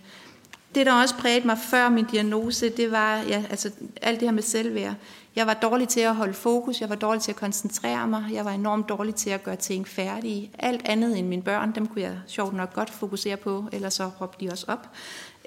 [0.77, 3.71] Det, der også prægede mig før min diagnose, det var ja, altså,
[4.03, 4.95] alt det her med selvværd.
[5.37, 8.45] Jeg var dårlig til at holde fokus, jeg var dårlig til at koncentrere mig, jeg
[8.45, 10.51] var enormt dårlig til at gøre ting færdige.
[10.59, 14.11] Alt andet end mine børn, dem kunne jeg sjovt nok godt fokusere på, ellers så
[14.21, 14.89] råbte de også op.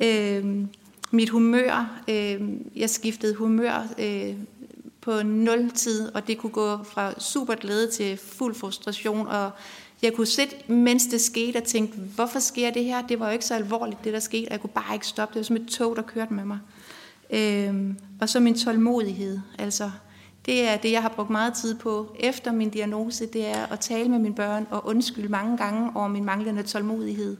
[0.01, 0.45] Øh,
[1.11, 2.41] mit humør, øh,
[2.75, 4.35] jeg skiftede humør øh,
[5.01, 9.51] på nul tid, og det kunne gå fra super glæde til fuld frustration, og
[10.01, 13.01] jeg kunne sætte, mens det skete, og tænke, hvorfor sker det her?
[13.01, 15.33] Det var jo ikke så alvorligt, det der skete, og jeg kunne bare ikke stoppe.
[15.33, 16.59] Det var som et tog, der kørte med mig.
[17.29, 19.39] Øhm, og så min tålmodighed.
[19.59, 19.91] Altså,
[20.45, 23.79] det er det, jeg har brugt meget tid på efter min diagnose, det er at
[23.79, 27.37] tale med mine børn og undskylde mange gange over min manglende tålmodighed.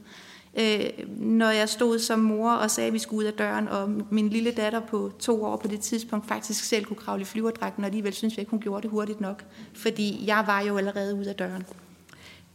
[0.59, 3.89] Øh, når jeg stod som mor og sagde, at vi skulle ud af døren, og
[4.09, 7.83] min lille datter på to år på det tidspunkt faktisk selv kunne kravle i flyverdragten,
[7.83, 9.43] og alligevel synes jeg ikke, hun gjorde det hurtigt nok,
[9.73, 11.65] fordi jeg var jo allerede ud af døren.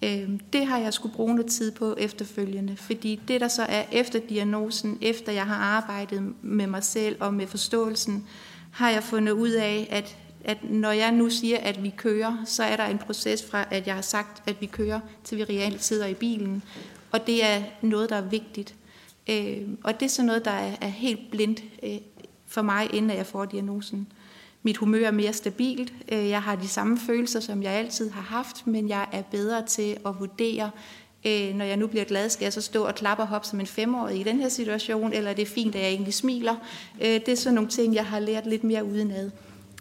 [0.05, 3.85] Øh, det har jeg skulle bruge noget tid på efterfølgende, fordi det der så er
[3.93, 8.27] efter diagnosen, efter jeg har arbejdet med mig selv og med forståelsen,
[8.71, 12.63] har jeg fundet ud af, at, at når jeg nu siger, at vi kører, så
[12.63, 15.85] er der en proces fra, at jeg har sagt, at vi kører, til vi reelt
[15.85, 16.63] sidder i bilen.
[17.11, 18.75] Og det er noget, der er vigtigt.
[19.31, 21.99] Øh, og det er sådan noget, der er, er helt blindt øh,
[22.47, 24.09] for mig, inden jeg får diagnosen.
[24.67, 25.93] Mit humør er mere stabilt.
[26.13, 29.67] Øh, jeg har de samme følelser, som jeg altid har haft, men jeg er bedre
[29.67, 30.71] til at vurdere,
[31.27, 33.61] øh, når jeg nu bliver glad, skal jeg så stå og klappe og hoppe som
[33.61, 36.55] en femårig i den her situation, eller er det fint, at jeg egentlig smiler?
[37.01, 39.31] Øh, det er sådan nogle ting, jeg har lært lidt mere udenad.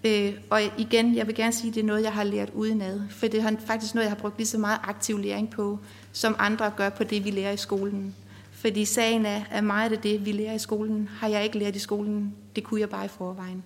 [0.03, 3.01] Øh, og igen, jeg vil gerne sige, at det er noget, jeg har lært udenad,
[3.09, 5.79] for det er faktisk noget, jeg har brugt lige så meget aktiv læring på,
[6.11, 8.15] som andre gør på det, vi lærer i skolen.
[8.51, 11.75] Fordi sagen er, at meget af det, vi lærer i skolen, har jeg ikke lært
[11.75, 12.35] i skolen.
[12.55, 13.63] Det kunne jeg bare i forvejen.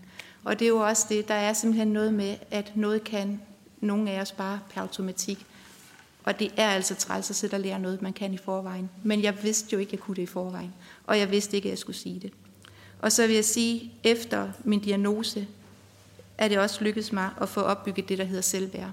[0.48, 3.42] Og det er jo også det, der er simpelthen noget med, at noget kan
[3.82, 5.46] nogle af os bare per automatik.
[6.24, 8.90] Og det er altså træls at sidde og lære noget, man kan i forvejen.
[9.04, 10.74] Men jeg vidste jo ikke, at jeg kunne det i forvejen.
[11.08, 12.32] Og jeg vidste ikke, at jeg skulle sige det.
[13.00, 15.48] Og så vil jeg sige, efter min diagnose,
[16.38, 18.90] er det også lykkedes mig at få opbygget det, der hedder selvværd.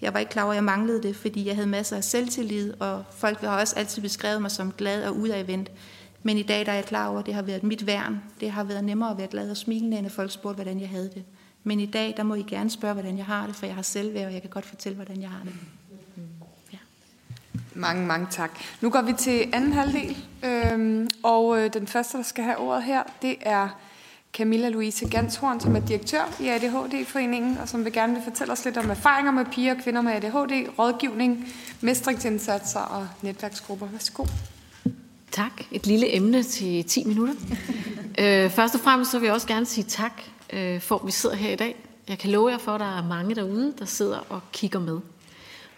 [0.00, 2.74] Jeg var ikke klar over, at jeg manglede det, fordi jeg havde masser af selvtillid,
[2.80, 5.70] og folk har også altid beskrevet mig som glad og udadvendt.
[6.28, 8.22] Men i dag der er jeg klar over, at det har været mit værn.
[8.40, 11.10] Det har været nemmere at være glad og smilende, end folk spurgte, hvordan jeg havde
[11.14, 11.24] det.
[11.64, 13.82] Men i dag, der må I gerne spørge, hvordan jeg har det, for jeg har
[13.82, 15.52] selvværd, og jeg kan godt fortælle, hvordan jeg har det.
[16.72, 16.78] Ja.
[17.74, 18.50] Mange, mange tak.
[18.80, 22.82] Nu går vi til anden halvdel, øhm, og øh, den første, der skal have ordet
[22.82, 23.68] her, det er
[24.32, 28.64] Camilla Louise Ganshorn, som er direktør i ADHD-foreningen, og som vil gerne vil fortælle os
[28.64, 31.48] lidt om erfaringer med piger og kvinder med ADHD, rådgivning,
[31.80, 33.86] mestringsindsatser og netværksgrupper.
[33.86, 34.24] Værsgo.
[35.32, 35.52] Tak.
[35.72, 37.34] Et lille emne til 10 minutter.
[38.20, 40.22] øh, først og fremmest så vil jeg også gerne sige tak
[40.52, 41.76] øh, for, at vi sidder her i dag.
[42.08, 45.00] Jeg kan love jer for, at der er mange derude, der sidder og kigger med.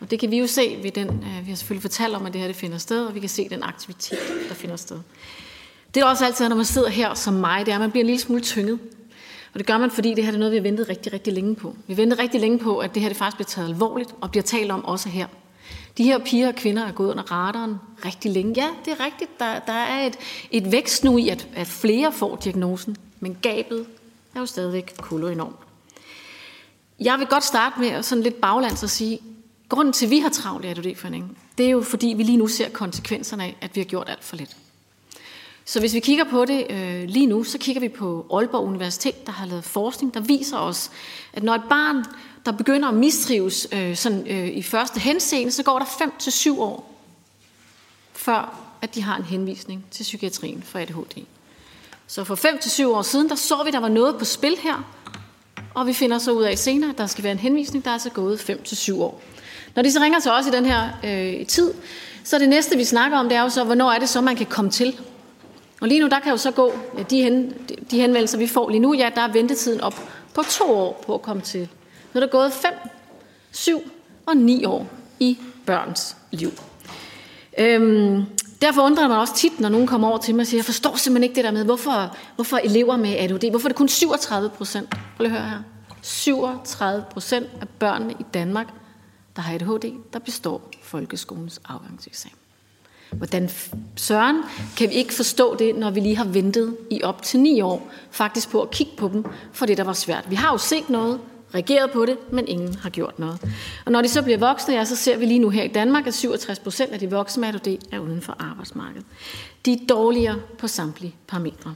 [0.01, 2.33] Og det kan vi jo se ved den, øh, vi har selvfølgelig fortalt om, at
[2.33, 4.99] det her det finder sted, og vi kan se den aktivitet, der finder sted.
[5.95, 8.03] Det er også altid, når man sidder her som mig, det er, at man bliver
[8.03, 8.79] en lille smule tynget.
[9.53, 11.55] Og det gør man, fordi det her er noget, vi har ventet rigtig, rigtig længe
[11.55, 11.77] på.
[11.87, 14.43] Vi ventet rigtig længe på, at det her det faktisk bliver taget alvorligt og bliver
[14.43, 15.27] talt om også her.
[15.99, 18.55] De her piger og kvinder er gået under radaren rigtig længe.
[18.57, 19.41] Ja, det er rigtigt.
[19.41, 20.17] Der, der er et,
[20.51, 23.87] et vækst nu i, at, at flere får diagnosen, men gabet
[24.35, 25.57] er jo stadigvæk kolo enormt.
[27.01, 29.19] Jeg vil godt starte med sådan lidt baglands at sige,
[29.69, 32.47] grunden til, at vi har travlt i ADD-foreningen, det er jo fordi, vi lige nu
[32.47, 34.57] ser konsekvenserne af, at vi har gjort alt for lidt.
[35.71, 39.27] Så hvis vi kigger på det øh, lige nu, så kigger vi på Aalborg Universitet,
[39.27, 40.91] der har lavet forskning, der viser os,
[41.33, 42.05] at når et barn,
[42.47, 46.33] der begynder at mistrives øh, sådan, øh, i første henseende, så går der 5 til
[46.33, 47.01] 7 år,
[48.13, 51.25] før at de har en henvisning til psykiatrien for ADHD.
[52.07, 54.57] Så for 5 til 7 år siden, der så vi, der var noget på spil
[54.63, 54.85] her,
[55.75, 57.95] og vi finder så ud af senere, at der skal være en henvisning, der er
[57.95, 59.23] altså gået 5 til 7 år.
[59.75, 61.75] Når de så ringer til os i den her øh, tid,
[62.25, 64.37] så det næste, vi snakker om, det er jo så, hvornår er det så, man
[64.37, 65.01] kan komme til
[65.81, 67.55] og lige nu, der kan jo så gå, ja, de, hen,
[67.91, 69.95] de henvendelser, vi får lige nu, ja, der er ventetiden op
[70.35, 71.69] på to år på at komme til.
[72.13, 72.73] Nu er der gået fem,
[73.53, 73.81] syv
[74.27, 74.87] og ni år
[75.21, 76.51] i børns liv.
[77.59, 78.23] Øhm,
[78.63, 80.65] derfor undrer jeg mig også tit, når nogen kommer over til mig og siger, jeg
[80.65, 83.89] forstår simpelthen ikke det der med, hvorfor, hvorfor elever med ADHD, hvorfor er det kun
[83.89, 84.91] 37 procent?
[84.91, 85.63] Prøv lige at høre her.
[86.03, 88.67] 37 procent af børnene i Danmark,
[89.37, 92.40] der har ADHD, der består folkeskolens afgangseksamen.
[93.13, 93.51] Hvordan
[93.97, 94.37] søren
[94.77, 97.91] kan vi ikke forstå det, når vi lige har ventet i op til ni år,
[98.11, 100.31] faktisk på at kigge på dem, for det der var svært.
[100.31, 101.21] Vi har jo set noget,
[101.55, 103.41] reageret på det, men ingen har gjort noget.
[103.87, 106.07] Og når de så bliver voksne, ja, så ser vi lige nu her i Danmark,
[106.07, 109.07] at 67 procent af de voksne med ADHD er uden for arbejdsmarkedet.
[109.67, 111.75] De er dårligere på samtlige parametre.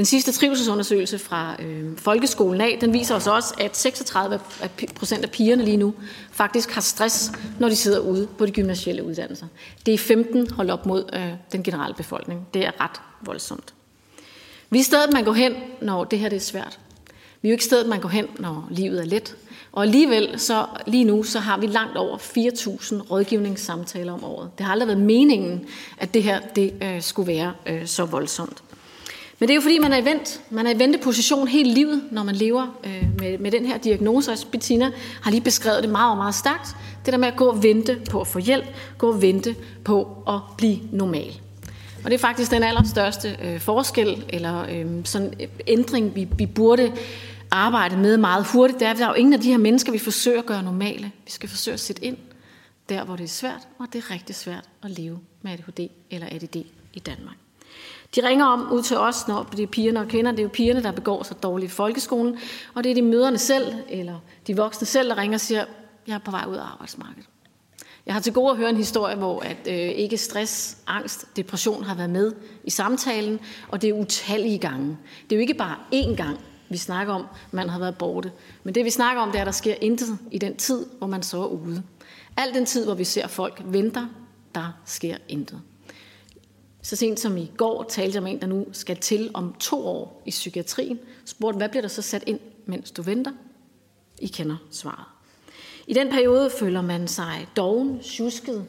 [0.00, 4.40] Den sidste trivselsundersøgelse fra øh, folkeskolen af, den viser os også, at 36
[4.94, 5.94] procent af pigerne lige nu
[6.30, 9.46] faktisk har stress, når de sidder ude på de gymnasielle uddannelser.
[9.86, 12.46] Det er 15 hold op mod øh, den generelle befolkning.
[12.54, 13.74] Det er ret voldsomt.
[14.70, 16.78] Vi er stedet, man går hen, når det her det er svært.
[17.42, 19.36] Vi er jo ikke stedet, man går hen, når livet er let.
[19.72, 24.50] Og alligevel, så lige nu, så har vi langt over 4.000 rådgivningssamtaler om året.
[24.58, 25.66] Det har aldrig været meningen,
[25.98, 28.62] at det her det, øh, skulle være øh, så voldsomt.
[29.40, 30.40] Men det er jo fordi, man er i vent.
[30.50, 34.32] Man er i venteposition hele livet, når man lever øh, med, med den her diagnose.
[34.32, 34.90] Og Bettina
[35.22, 36.76] har lige beskrevet det meget, meget stærkt.
[37.04, 38.64] Det der med at gå og vente på at få hjælp,
[38.98, 41.40] gå og vente på at blive normal.
[42.04, 45.34] Og det er faktisk den allerstørste øh, forskel, eller øh, sådan
[45.66, 46.92] ændring, vi, vi burde
[47.50, 48.80] arbejde med meget hurtigt.
[48.80, 50.62] Det er, at der er jo ingen af de her mennesker, vi forsøger at gøre
[50.62, 51.12] normale.
[51.24, 52.16] Vi skal forsøge at sætte ind
[52.88, 56.26] der, hvor det er svært, og det er rigtig svært at leve med ADHD eller
[56.26, 56.56] ADD
[56.94, 57.36] i Danmark.
[58.16, 60.30] De ringer om ud til os, når det er pigerne og kvinder.
[60.30, 62.38] Det er jo pigerne, der begår sig dårligt i folkeskolen.
[62.74, 65.64] Og det er de møderne selv, eller de voksne selv, der ringer og siger,
[66.06, 67.28] jeg er på vej ud af arbejdsmarkedet.
[68.06, 71.84] Jeg har til gode at høre en historie, hvor at, øh, ikke stress, angst, depression
[71.84, 72.32] har været med
[72.64, 74.98] i samtalen, og det er utallige gange.
[75.22, 76.38] Det er jo ikke bare én gang,
[76.68, 78.32] vi snakker om, man har været borte.
[78.64, 81.06] Men det vi snakker om, det er, at der sker intet i den tid, hvor
[81.06, 81.82] man så er ude.
[82.36, 84.06] Al den tid, hvor vi ser folk venter,
[84.54, 85.60] der sker intet.
[86.82, 89.86] Så sent som i går talte jeg med en, der nu skal til om to
[89.86, 90.98] år i psykiatrien.
[91.24, 93.32] Spurgte, hvad bliver der så sat ind, mens du venter?
[94.18, 95.04] I kender svaret.
[95.86, 98.66] I den periode føler man sig doven, tjusket,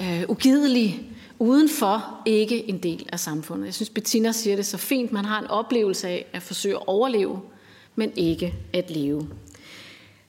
[0.00, 3.66] øh, ugidelig, udenfor, ikke en del af samfundet.
[3.66, 5.12] Jeg synes, Bettina siger det så fint.
[5.12, 7.40] Man har en oplevelse af at forsøge at overleve,
[7.96, 9.28] men ikke at leve.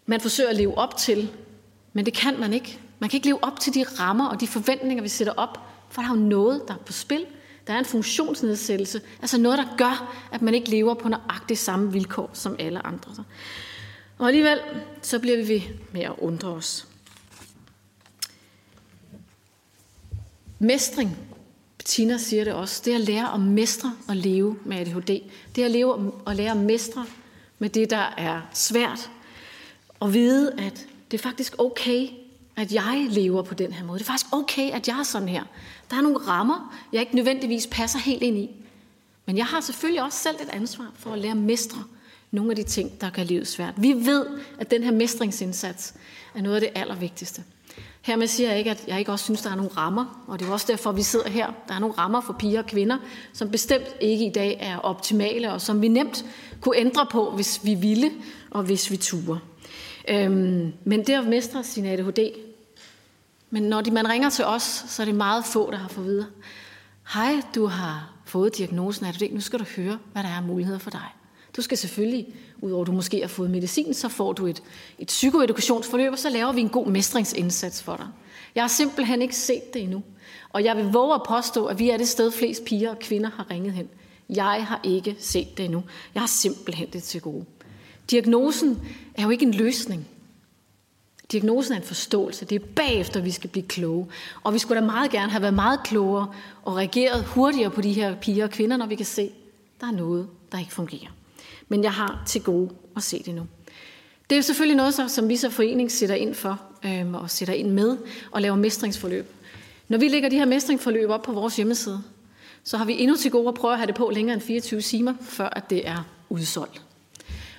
[0.05, 1.29] Man forsøger at leve op til,
[1.93, 2.79] men det kan man ikke.
[2.99, 5.59] Man kan ikke leve op til de rammer og de forventninger, vi sætter op
[5.93, 7.25] for der er jo noget, der er på spil.
[7.67, 11.91] Der er en funktionsnedsættelse, altså noget, der gør, at man ikke lever på nøjagtigt samme
[11.91, 13.23] vilkår som alle andre.
[14.17, 14.59] Og alligevel,
[15.01, 16.87] så bliver vi ved med at undre os.
[20.59, 21.17] Mestring,
[21.77, 25.21] Bettina siger det også, det er at lære at mestre og leve med ADHD.
[25.55, 27.05] Det er at leve og lære at mestre
[27.59, 29.11] med det, der er svært.
[29.99, 32.07] Og vide, at det er faktisk okay
[32.55, 33.99] at jeg lever på den her måde.
[33.99, 35.43] Det er faktisk okay, at jeg er sådan her.
[35.89, 38.49] Der er nogle rammer, jeg ikke nødvendigvis passer helt ind i.
[39.25, 41.83] Men jeg har selvfølgelig også selv et ansvar for at lære at mestre
[42.31, 43.73] nogle af de ting, der gør livet svært.
[43.77, 44.25] Vi ved,
[44.59, 45.93] at den her mestringsindsats
[46.35, 47.43] er noget af det allervigtigste.
[48.01, 50.47] Hermed siger jeg ikke, at jeg ikke også synes, der er nogle rammer, og det
[50.47, 51.51] er også derfor, vi sidder her.
[51.67, 52.97] Der er nogle rammer for piger og kvinder,
[53.33, 56.25] som bestemt ikke i dag er optimale, og som vi nemt
[56.61, 58.11] kunne ændre på, hvis vi ville,
[58.51, 59.37] og hvis vi turer.
[60.07, 62.19] Øhm, men det at mestre sin ADHD,
[63.49, 66.07] men når de, man ringer til os, så er det meget få, der har fået
[66.07, 66.27] videre.
[67.13, 70.89] Hej, du har fået diagnosen ADHD, nu skal du høre, hvad der er muligheder for
[70.89, 71.07] dig.
[71.57, 72.27] Du skal selvfølgelig,
[72.61, 74.63] udover at du måske har fået medicin, så får du et,
[74.99, 78.07] et psykoedukationsforløb, og så laver vi en god mestringsindsats for dig.
[78.55, 80.03] Jeg har simpelthen ikke set det endnu.
[80.49, 83.29] Og jeg vil våge at påstå, at vi er det sted, flest piger og kvinder
[83.29, 83.89] har ringet hen.
[84.29, 85.83] Jeg har ikke set det endnu.
[86.13, 87.45] Jeg har simpelthen det til gode.
[88.11, 88.81] Diagnosen
[89.15, 90.07] er jo ikke en løsning.
[91.31, 92.45] Diagnosen er en forståelse.
[92.45, 94.07] Det er bagefter, vi skal blive kloge.
[94.43, 96.33] Og vi skulle da meget gerne have været meget klogere
[96.63, 99.87] og reageret hurtigere på de her piger og kvinder, når vi kan se, at der
[99.87, 101.11] er noget, der ikke fungerer.
[101.67, 103.47] Men jeg har til gode at se det nu.
[104.29, 107.53] Det er jo selvfølgelig noget, som vi så forening sætter ind for, øhm, og sætter
[107.53, 107.97] ind med,
[108.31, 109.25] og laver mestringsforløb.
[109.87, 112.03] Når vi lægger de her mestringsforløb op på vores hjemmeside,
[112.63, 114.81] så har vi endnu til gode at prøve at have det på længere end 24
[114.81, 116.81] timer, før at det er udsolgt.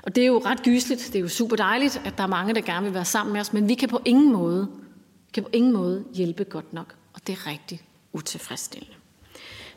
[0.04, 2.54] Og det er jo ret gysligt, det er jo super dejligt, at der er mange,
[2.54, 4.68] der gerne vil være sammen med os, men vi kan på ingen måde,
[5.32, 7.82] kan på ingen måde hjælpe godt nok, og det er rigtig
[8.12, 8.94] utilfredsstillende.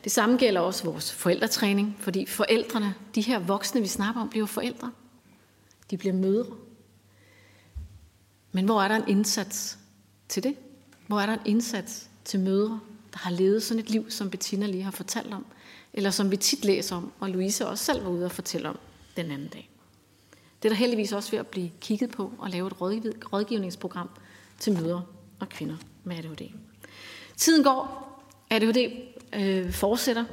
[0.04, 4.46] Det samme gælder også vores forældretræning, fordi forældrene, de her voksne, vi snakker om, bliver
[4.46, 4.92] forældre.
[5.90, 6.56] De bliver mødre.
[8.52, 9.78] Men hvor er der en indsats
[10.28, 10.54] til det?
[11.06, 12.80] Hvor er der en indsats til mødre,
[13.12, 15.46] der har levet sådan et liv, som Bettina lige har fortalt om,
[15.92, 18.78] eller som vi tit læser om, og Louise også selv var ude og fortælle om
[19.16, 19.70] den anden dag.
[20.62, 22.80] Det er der heldigvis også ved at blive kigget på og lave et
[23.32, 24.10] rådgivningsprogram
[24.58, 25.02] til mødre
[25.40, 26.50] og kvinder med ADHD.
[27.36, 28.04] Tiden går.
[28.50, 28.90] ADHD
[29.32, 30.24] øh, fortsætter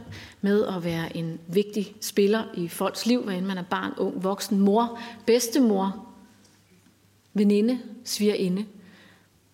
[0.41, 4.23] med at være en vigtig spiller i folks liv, hvad end man er barn, ung,
[4.23, 6.07] voksen, mor, bedstemor,
[7.33, 8.65] veninde, svigerinde.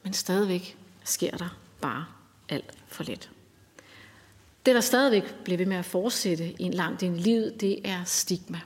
[0.03, 2.05] Men stadigvæk sker der bare
[2.49, 3.29] alt for let.
[4.65, 7.87] Det, der stadigvæk bliver ved med at fortsætte i en langt ind i livet, det
[7.87, 8.61] er stigma.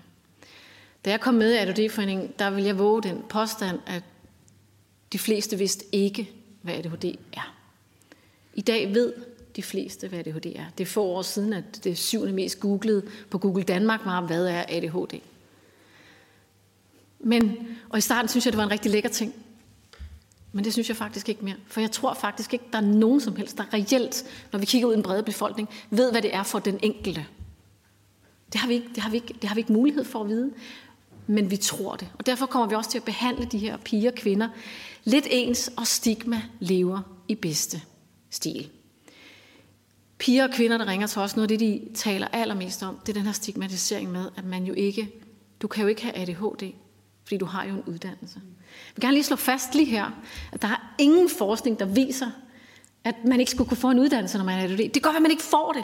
[1.06, 4.04] Da jeg kom med i ADHD-foreningen, der vil jeg våge den påstand, at
[5.14, 6.32] de fleste vidste ikke,
[6.62, 7.56] hvad ADHD er.
[8.54, 9.14] I dag ved
[9.56, 10.66] de fleste, hvad ADHD er.
[10.78, 14.48] Det er få år siden, at det syvende mest googlede på Google Danmark var, hvad
[14.48, 15.20] er ADHD?
[17.20, 17.58] Men,
[17.90, 19.34] og i starten synes jeg, det var en rigtig lækker ting.
[20.52, 21.56] Men det synes jeg faktisk ikke mere.
[21.68, 24.88] For jeg tror faktisk ikke, der er nogen som helst, der reelt, når vi kigger
[24.88, 27.26] ud i den brede befolkning, ved, hvad det er for den enkelte.
[28.54, 30.28] Det har vi ikke, det har vi ikke, det har vi ikke mulighed for at
[30.28, 30.54] vide.
[31.28, 32.08] Men vi tror det.
[32.18, 34.48] Og derfor kommer vi også til at behandle de her piger og kvinder
[35.04, 37.82] lidt ens, og stigma lever i bedste
[38.30, 38.70] stil.
[40.18, 43.10] Piger og kvinder, der ringer til os, noget af det, de taler allermest om, det
[43.10, 45.10] er den her stigmatisering med, at man jo ikke,
[45.62, 46.74] du kan jo ikke have ADHD,
[47.24, 48.40] fordi du har jo en uddannelse.
[48.40, 50.12] Jeg vil gerne lige slå fast lige her,
[50.52, 52.32] at der er ingen forskning, der viser,
[53.04, 54.78] at man ikke skulle kunne få en uddannelse, når man er ADHD.
[54.78, 55.84] Det kan godt være, at man ikke får det.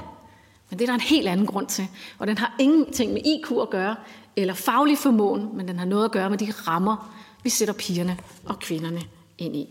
[0.72, 1.88] Men det er der en helt anden grund til.
[2.20, 3.96] Og den har ingenting med IQ at gøre,
[4.36, 8.18] eller faglig formåen, men den har noget at gøre med de rammer, vi sætter pigerne
[8.46, 9.02] og kvinderne
[9.38, 9.70] ind i.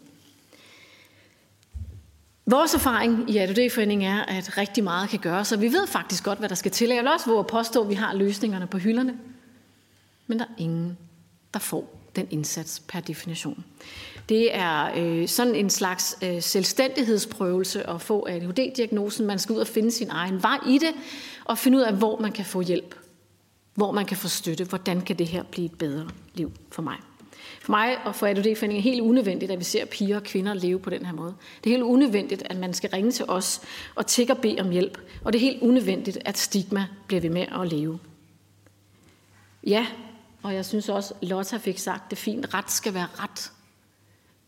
[2.47, 6.39] Vores erfaring i ADD-foreningen er, at rigtig meget kan gøres, så vi ved faktisk godt,
[6.39, 6.89] hvad der skal til.
[6.89, 9.19] Jeg vil også våge at påstå, at vi har løsningerne på hylderne.
[10.27, 10.99] Men der er ingen,
[11.55, 13.65] der får den indsats per definition.
[14.29, 19.27] Det er øh, sådan en slags øh, selvstændighedsprøvelse at få ADHD-diagnosen.
[19.27, 20.95] Man skal ud og finde sin egen vej i det,
[21.45, 22.95] og finde ud af, hvor man kan få hjælp.
[23.75, 24.65] Hvor man kan få støtte.
[24.65, 26.97] Hvordan kan det her blive et bedre liv for mig?
[27.61, 30.79] For mig og for ADHD-foreningen er helt unødvendigt, at vi ser piger og kvinder leve
[30.79, 31.35] på den her måde.
[31.65, 33.61] Det er helt unødvendigt, at man skal ringe til os
[33.95, 34.99] og tække og bede om hjælp.
[35.25, 37.99] Og det er helt unødvendigt, at stigma bliver ved med at leve.
[39.67, 39.87] Ja,
[40.43, 43.53] og jeg synes også, Lotta fik sagt det fint, ret skal være ret.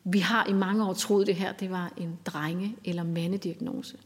[0.04, 3.96] Vi har i mange år troet det her, det var en drenge- eller mandediagnose.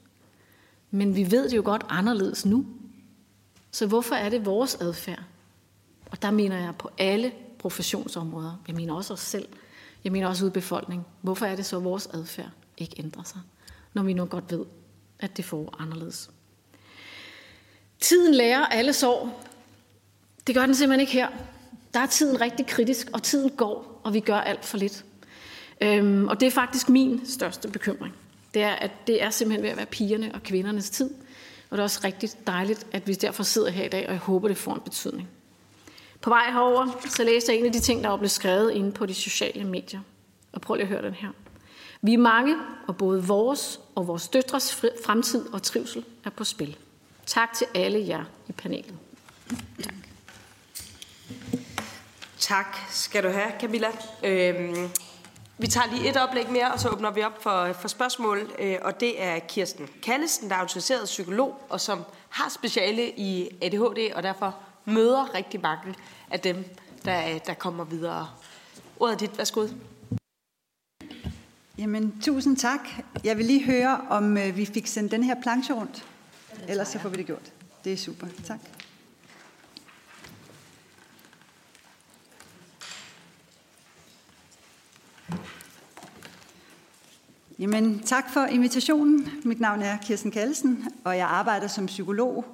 [0.91, 2.67] Men vi ved det jo godt anderledes nu.
[3.71, 5.23] Så hvorfor er det vores adfærd?
[6.11, 8.63] Og der mener jeg på alle professionsområder.
[8.67, 9.49] Jeg mener også os selv.
[10.05, 11.07] Jeg mener også ud befolkningen.
[11.21, 13.41] Hvorfor er det så, at vores adfærd ikke ændrer sig,
[13.95, 14.65] når vi nu godt ved,
[15.19, 16.31] at det får anderledes?
[18.01, 19.45] Tiden lærer alle sår.
[20.47, 21.29] Det gør den simpelthen ikke her.
[21.95, 25.05] Der er tiden rigtig kritisk, og tiden går, og vi gør alt for lidt.
[25.81, 28.15] Øhm, og det er faktisk min største bekymring.
[28.55, 31.11] Det er, at det er simpelthen ved at være pigerne og kvindernes tid.
[31.71, 34.21] Og det er også rigtig dejligt, at vi derfor sidder her i dag, og jeg
[34.21, 35.29] håber, det får en betydning.
[36.21, 38.93] På vej herover så læste jeg en af de ting, der er blevet skrevet inde
[38.93, 40.01] på de sociale medier.
[40.53, 41.29] Og prøv lige at høre den her.
[42.03, 42.57] Vi er mange,
[42.87, 44.75] og både vores og vores døtres
[45.05, 46.77] fremtid og trivsel er på spil.
[47.27, 48.95] Tak til alle jer i panelet.
[49.83, 49.95] Tak.
[52.39, 53.89] Tak skal du have, Camilla.
[54.25, 54.89] Øhm,
[55.59, 58.53] vi tager lige et oplæg mere, og så åbner vi op for, for spørgsmål.
[58.59, 63.49] Øh, og det er Kirsten Kallesen, der er autoriseret psykolog, og som har speciale i
[63.63, 65.95] ADHD, og derfor møder rigtig mange
[66.31, 66.65] af dem,
[67.05, 68.29] der, der kommer videre.
[69.01, 69.39] Ordet er dit.
[69.39, 69.67] Værsgo.
[71.79, 72.81] Jamen, tusind tak.
[73.25, 76.05] Jeg vil lige høre, om øh, vi fik sendt den her planche rundt.
[76.69, 77.53] Ellers så får vi det gjort.
[77.85, 78.27] Det er super.
[78.47, 78.59] Tak.
[87.59, 89.29] Jamen, tak for invitationen.
[89.45, 92.45] Mit navn er Kirsten Kallesen, og jeg arbejder som psykolog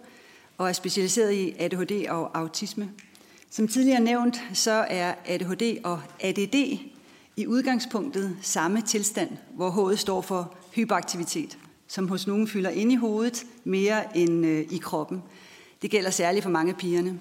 [0.58, 2.90] og er specialiseret i ADHD og autisme.
[3.50, 6.54] Som tidligere nævnt, så er ADHD og ADD
[7.36, 12.96] i udgangspunktet samme tilstand, hvor H'et står for hyperaktivitet, som hos nogen fylder ind i
[12.96, 15.22] hovedet mere end øh, i kroppen.
[15.82, 17.20] Det gælder særligt for mange af pigerne.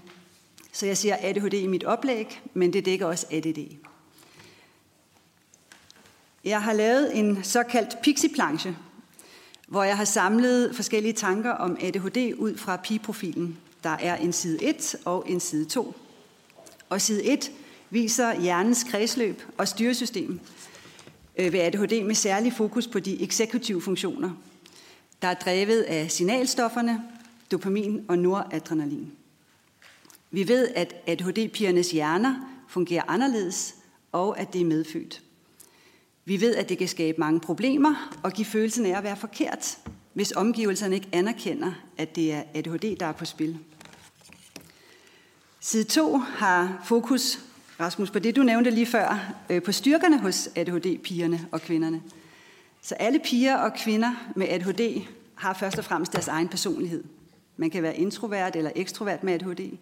[0.71, 3.90] Så jeg siger ADHD i mit oplæg, men det dækker også ADD.
[6.43, 8.77] Jeg har lavet en såkaldt pixie-planche,
[9.67, 13.57] hvor jeg har samlet forskellige tanker om ADHD ud fra pigeprofilen.
[13.83, 15.95] Der er en side 1 og en side 2.
[16.89, 17.51] Og side 1
[17.89, 20.39] viser hjernens kredsløb og styresystem
[21.37, 24.31] øh, ved ADHD med særlig fokus på de eksekutive funktioner,
[25.21, 27.03] der er drevet af signalstofferne,
[27.51, 29.11] dopamin og noradrenalin.
[30.31, 32.35] Vi ved, at ADHD-pigernes hjerner
[32.67, 33.75] fungerer anderledes,
[34.11, 35.21] og at det er medfødt.
[36.25, 39.77] Vi ved, at det kan skabe mange problemer og give følelsen af at være forkert,
[40.13, 43.57] hvis omgivelserne ikke anerkender, at det er ADHD, der er på spil.
[45.59, 47.39] Side 2 har fokus,
[47.79, 52.01] Rasmus, på det du nævnte lige før, øh, på styrkerne hos ADHD-pigerne og kvinderne.
[52.81, 55.01] Så alle piger og kvinder med ADHD
[55.35, 57.03] har først og fremmest deres egen personlighed.
[57.57, 59.77] Man kan være introvert eller ekstrovert med ADHD.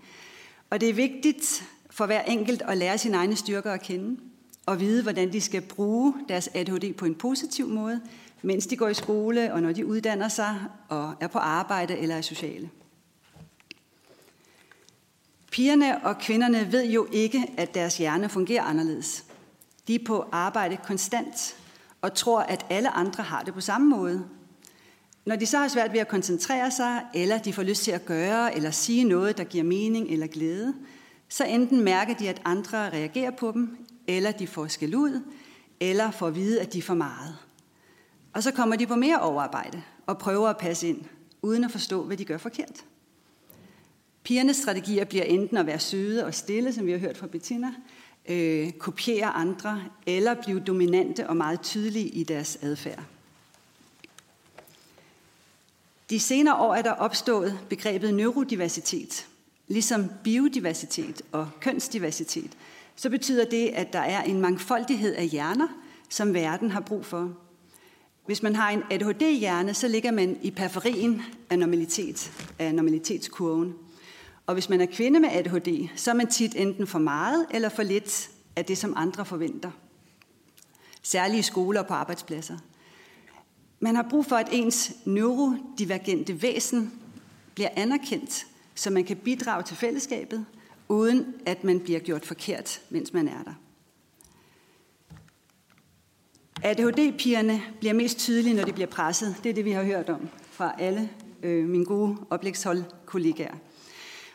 [0.70, 4.20] Og det er vigtigt for hver enkelt at lære sine egne styrker at kende
[4.70, 8.02] og vide, hvordan de skal bruge deres ADHD på en positiv måde,
[8.42, 10.60] mens de går i skole og når de uddanner sig
[10.90, 12.70] og er på arbejde eller er sociale.
[15.52, 19.26] Pigerne og kvinderne ved jo ikke, at deres hjerne fungerer anderledes.
[19.88, 21.56] De er på arbejde konstant
[22.02, 24.26] og tror, at alle andre har det på samme måde.
[25.26, 28.06] Når de så har svært ved at koncentrere sig, eller de får lyst til at
[28.06, 30.74] gøre eller sige noget, der giver mening eller glæde,
[31.30, 35.22] så enten mærker de, at andre reagerer på dem, eller de får skæld ud,
[35.80, 37.38] eller får at vide, at de er for meget.
[38.34, 41.02] Og så kommer de på mere overarbejde og prøver at passe ind,
[41.42, 42.86] uden at forstå, hvad de gør forkert.
[44.24, 47.74] Pigernes strategier bliver enten at være søde og stille, som vi har hørt fra Bettina,
[48.30, 53.04] øh, kopiere andre, eller blive dominante og meget tydelige i deres adfærd.
[56.10, 59.28] De senere år er der opstået begrebet neurodiversitet,
[59.68, 62.52] ligesom biodiversitet og kønsdiversitet,
[63.00, 65.68] så betyder det, at der er en mangfoldighed af hjerner,
[66.10, 67.34] som verden har brug for.
[68.26, 73.74] Hvis man har en ADHD-hjerne, så ligger man i periferien af normalitet, af normalitetskurven.
[74.46, 77.70] Og hvis man er kvinde med ADHD, så er man tit enten for meget eller
[77.70, 79.72] for lidt af det, som andre forventer.
[81.04, 82.58] Særligt i skoler og på arbejdspladser.
[83.80, 86.94] Man har brug for, at ens neurodivergente væsen
[87.56, 90.46] bliver anerkendt, så man kan bidrage til fællesskabet,
[90.90, 93.54] uden at man bliver gjort forkert, mens man er der.
[96.64, 99.36] ADHD-pigerne bliver mest tydelige, når de bliver presset.
[99.44, 101.10] Det er det, vi har hørt om fra alle
[101.44, 103.56] øh, mine gode oplægsholdkollegaer.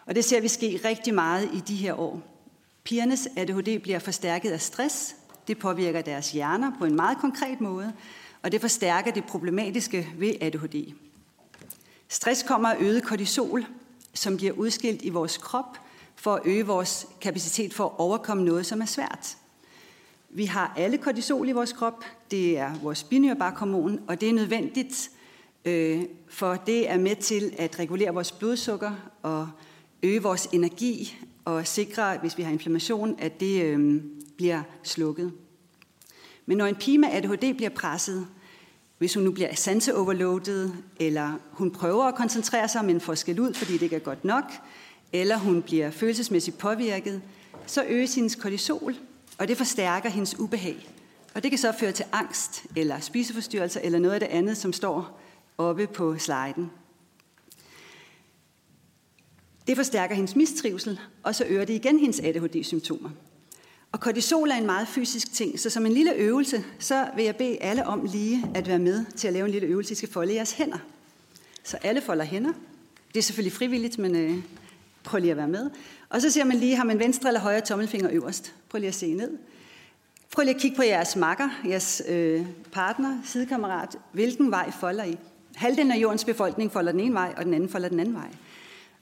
[0.07, 2.23] Og det ser vi ske rigtig meget i de her år.
[2.85, 5.17] Pigernes ADHD bliver forstærket af stress.
[5.49, 7.93] Det påvirker deres hjerner på en meget konkret måde,
[8.43, 10.93] og det forstærker det problematiske ved ADHD.
[12.09, 13.67] Stress kommer af øget kortisol,
[14.15, 15.79] som bliver udskilt i vores krop
[16.17, 19.37] for at øge vores kapacitet for at overkomme noget, som er svært.
[20.31, 22.05] Vi har alle kortisol i vores krop.
[22.31, 25.11] Det er vores binyrbarkhormon, og det er nødvendigt,
[25.65, 28.93] øh, for det er med til at regulere vores blodsukker
[29.23, 29.49] og
[30.03, 34.03] øge vores energi og sikre, hvis vi har inflammation, at det øh,
[34.37, 35.33] bliver slukket.
[36.47, 38.27] Men når en pige med ADHD bliver presset,
[38.99, 43.55] hvis hun nu bliver sanseoverloadet, eller hun prøver at koncentrere sig, men får skæld ud,
[43.55, 44.45] fordi det ikke er godt nok,
[45.15, 47.23] eller hun bliver følelsesmæssigt påvirket,
[47.67, 48.95] så øges hendes kortisol,
[49.39, 50.89] og det forstærker hendes ubehag.
[51.35, 54.73] Og det kan så føre til angst, eller spiseforstyrrelser, eller noget af det andet, som
[54.73, 55.21] står
[55.59, 56.71] oppe på sliden.
[59.67, 63.11] Det forstærker hendes mistrivsel, og så øger det igen hendes ADHD-symptomer.
[63.93, 67.37] Og kortisol er en meget fysisk ting, så som en lille øvelse, så vil jeg
[67.37, 69.93] bede alle om lige at være med til at lave en lille øvelse.
[69.93, 70.79] I skal folde jeres hænder.
[71.65, 72.53] Så alle folder hænder.
[73.09, 74.39] Det er selvfølgelig frivilligt, men øh,
[75.05, 75.71] prøv lige at være med.
[76.09, 78.55] Og så ser man lige, har man venstre eller højre tommelfinger øverst.
[78.69, 79.31] Prøv lige at se ned.
[80.33, 83.97] Prøv lige at kigge på jeres makker, jeres øh, partner, sidekammerat.
[84.13, 85.19] Hvilken vej folder I?
[85.55, 88.29] Halvdelen af jordens befolkning folder den ene vej, og den anden folder den anden vej.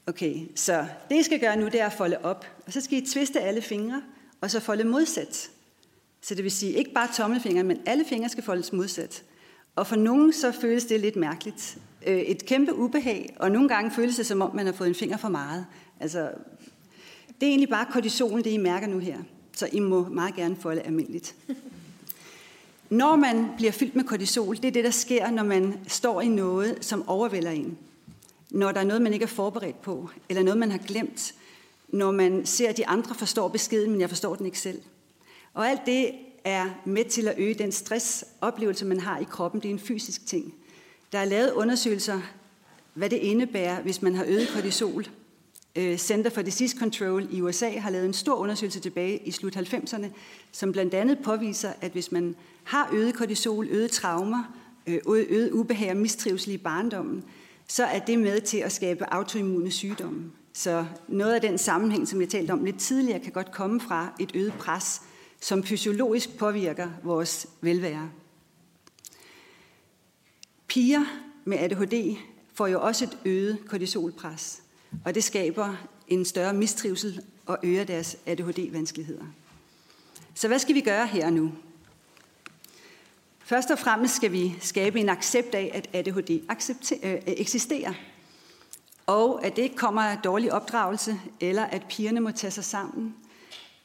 [0.07, 2.45] Okay, så det I skal gøre nu, det er at folde op.
[2.65, 4.01] Og så skal I tviste alle fingre,
[4.41, 5.49] og så folde modsat.
[6.21, 9.23] Så det vil sige, ikke bare tommelfingeren, men alle fingre skal foldes modsat.
[9.75, 11.77] Og for nogen så føles det lidt mærkeligt.
[12.07, 14.95] Øh, et kæmpe ubehag, og nogle gange føles det som om, man har fået en
[14.95, 15.65] finger for meget.
[16.03, 16.31] Altså,
[17.27, 19.17] det er egentlig bare kortisolen, det I mærker nu her.
[19.53, 21.35] Så I må meget gerne folde almindeligt.
[22.89, 26.27] når man bliver fyldt med kortisol, det er det, der sker, når man står i
[26.27, 27.77] noget, som overvælder en.
[28.49, 31.33] Når der er noget, man ikke er forberedt på, eller noget, man har glemt.
[31.87, 34.81] Når man ser, at de andre forstår beskeden, men jeg forstår den ikke selv.
[35.53, 36.11] Og alt det
[36.43, 39.61] er med til at øge den stressoplevelse, man har i kroppen.
[39.61, 40.53] Det er en fysisk ting.
[41.11, 42.21] Der er lavet undersøgelser,
[42.93, 45.05] hvad det indebærer, hvis man har øget kortisol.
[45.75, 49.57] Øh, Center for Disease Control i USA har lavet en stor undersøgelse tilbage i slut
[49.57, 50.07] 90'erne,
[50.51, 54.43] som blandt andet påviser, at hvis man har øget kortisol, øget traumer,
[54.87, 57.23] øh, øget ubehag og mistrivsel i barndommen,
[57.67, 60.31] så er det med til at skabe autoimmune sygdomme.
[60.53, 64.13] Så noget af den sammenhæng, som jeg talte om lidt tidligere, kan godt komme fra
[64.19, 65.01] et øget pres,
[65.41, 68.09] som fysiologisk påvirker vores velvære.
[70.67, 71.03] Piger
[71.45, 72.17] med ADHD
[72.53, 74.62] får jo også et øget kortisolpres,
[75.05, 75.75] og det skaber
[76.07, 79.25] en større mistrivsel og øger deres ADHD-vanskeligheder.
[80.33, 81.51] Så hvad skal vi gøre her nu?
[83.39, 86.29] Først og fremmest skal vi skabe en accept af, at ADHD
[87.03, 87.93] øh, eksisterer,
[89.05, 93.15] og at det ikke kommer af dårlig opdragelse, eller at pigerne må tage sig sammen,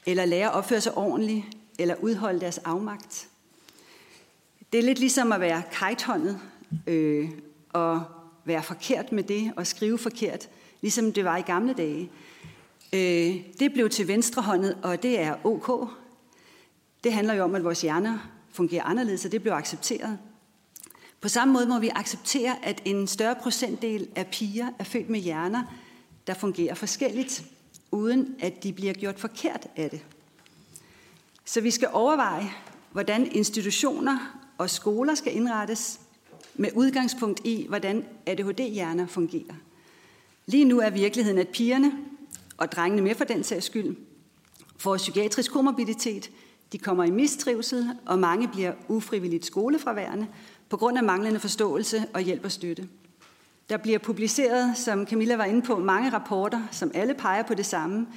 [0.05, 1.45] eller lære at opføre sig ordentligt,
[1.79, 3.27] eller udholde deres afmagt.
[4.73, 6.39] Det er lidt ligesom at være kajthåndet
[6.87, 7.29] øh,
[7.69, 8.03] og
[8.45, 10.49] være forkert med det og skrive forkert,
[10.81, 12.11] ligesom det var i gamle dage.
[12.93, 15.89] Øh, det blev til venstrehåndet, og det er ok.
[17.03, 18.17] Det handler jo om, at vores hjerner
[18.51, 20.17] fungerer anderledes, og det blev accepteret.
[21.21, 25.19] På samme måde må vi acceptere, at en større procentdel af piger er født med
[25.19, 25.63] hjerner,
[26.27, 27.43] der fungerer forskelligt,
[27.91, 30.05] uden at de bliver gjort forkert af det.
[31.45, 32.51] Så vi skal overveje,
[32.91, 35.99] hvordan institutioner og skoler skal indrettes
[36.55, 39.55] med udgangspunkt i, hvordan ADHD-hjerner fungerer.
[40.49, 41.91] Lige nu er virkeligheden, at pigerne,
[42.57, 43.95] og drengene med for den sags skyld,
[44.77, 46.31] får psykiatrisk komorbiditet,
[46.71, 50.27] de kommer i mistrivsel, og mange bliver ufrivilligt skolefraværende
[50.69, 52.87] på grund af manglende forståelse og hjælp og støtte.
[53.69, 57.65] Der bliver publiceret, som Camilla var inde på, mange rapporter, som alle peger på det
[57.65, 58.07] samme,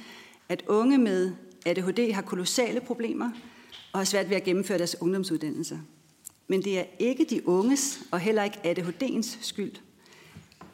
[0.49, 1.31] at unge med
[1.65, 3.31] ADHD har kolossale problemer
[3.93, 5.77] og har svært ved at gennemføre deres ungdomsuddannelser.
[6.47, 9.75] Men det er ikke de unges og heller ikke ADHD'ens skyld.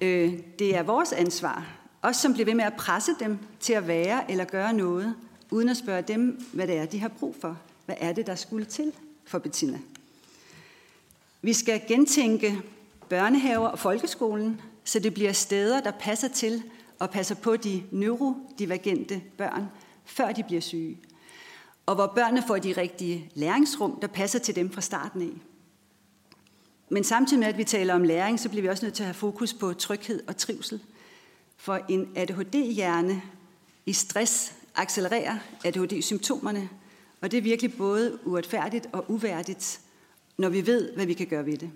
[0.02, 1.68] Øh, det er vores ansvar,
[2.02, 5.16] os som bliver ved med at presse dem til at være eller gøre noget,
[5.52, 7.58] uden at spørge dem, hvad det er, de har brug for.
[7.86, 8.94] Hvad er det, der skulle til
[9.26, 9.80] for Bettina?
[11.42, 12.62] Vi skal gentænke
[13.10, 16.64] børnehaver og folkeskolen, så det bliver steder, der passer til
[17.00, 19.66] og passer på de neurodivergente børn,
[20.06, 20.98] før de bliver syge.
[21.86, 25.49] Og hvor børnene får de rigtige læringsrum, der passer til dem fra starten af.
[26.90, 29.08] Men samtidig med, at vi taler om læring, så bliver vi også nødt til at
[29.08, 30.82] have fokus på tryghed og trivsel.
[31.58, 33.22] For en ADHD-hjerne
[33.86, 36.70] i stress accelererer ADHD-symptomerne,
[37.22, 39.80] og det er virkelig både uretfærdigt og uværdigt,
[40.38, 41.72] når vi ved, hvad vi kan gøre ved det.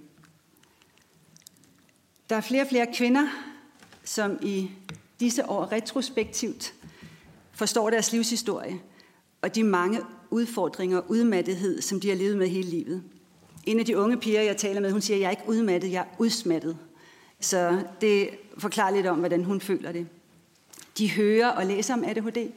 [2.30, 3.28] Der er flere og flere kvinder,
[4.04, 4.72] som i
[5.20, 6.74] disse år retrospektivt
[7.52, 8.82] forstår deres livshistorie
[9.42, 10.00] og de mange
[10.30, 13.04] udfordringer og udmattethed, som de har levet med hele livet.
[13.66, 15.92] En af de unge piger, jeg taler med, hun siger, at jeg er ikke udmattet,
[15.92, 16.78] jeg er udsmattet.
[17.40, 20.08] Så det forklarer lidt om, hvordan hun føler det.
[20.98, 22.52] De hører og læser om ADHD,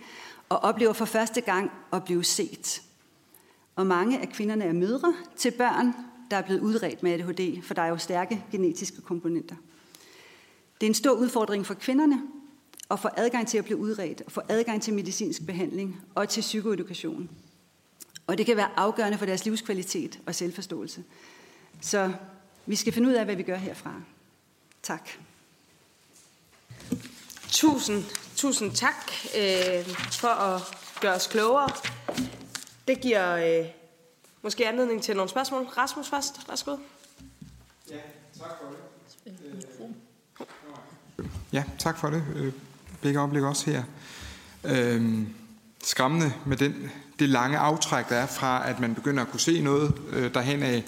[0.48, 2.82] og oplever for første gang at blive set.
[3.76, 5.92] Og mange af kvinderne er mødre til børn,
[6.30, 9.56] der er blevet udredt med ADHD, for der er jo stærke genetiske komponenter.
[10.80, 12.22] Det er en stor udfordring for kvinderne
[12.90, 16.40] at få adgang til at blive udredt, og få adgang til medicinsk behandling og til
[16.40, 17.30] psykoedukation.
[18.26, 21.04] Og det kan være afgørende for deres livskvalitet og selvforståelse.
[21.80, 22.12] Så
[22.66, 23.94] vi skal finde ud af, hvad vi gør herfra.
[24.82, 25.10] Tak.
[27.48, 28.04] Tusind,
[28.36, 30.62] tusind tak øh, for at
[31.00, 31.68] gøre os klogere.
[32.88, 33.66] Det giver øh,
[34.42, 35.62] måske anledning til nogle spørgsmål.
[35.62, 36.76] Rasmus først, værsgo.
[37.90, 37.96] Ja,
[38.38, 38.78] tak for det.
[41.52, 42.24] Ja, tak for det.
[42.34, 42.52] Øh,
[43.02, 43.82] begge oplæg også her.
[44.64, 45.34] Øhm,
[45.86, 46.74] skræmmende med den,
[47.18, 50.62] det lange aftræk, der er fra, at man begynder at kunne se noget øh, derhen
[50.62, 50.84] af,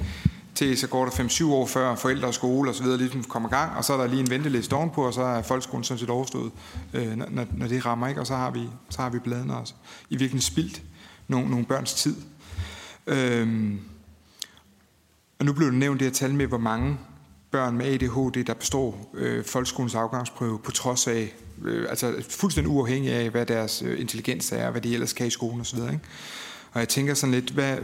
[0.54, 2.86] til så går der 5-7 år før forældre og skole osv.
[2.86, 5.42] ligesom kommer i gang, og så er der lige en venteliste ovenpå, og så er
[5.42, 6.52] folkeskolen sådan set overstået,
[6.94, 8.20] øh, når, når det rammer, ikke?
[8.20, 9.74] og så har vi, så har vi bladene også
[10.10, 10.82] i virkelig spildt
[11.28, 12.16] nogle, nogle børns tid.
[13.06, 13.80] Øhm,
[15.38, 16.98] og nu blev det nævnt det her tal med, hvor mange
[17.50, 23.12] børn med ADHD, der består øh, folkeskolens afgangsprøve på trods af, øh, altså fuldstændig uafhængig
[23.12, 25.78] af, hvad deres øh, intelligens er, og hvad de ellers kan i skolen osv.
[25.78, 26.00] Ikke?
[26.72, 27.76] Og jeg tænker sådan lidt, hvad,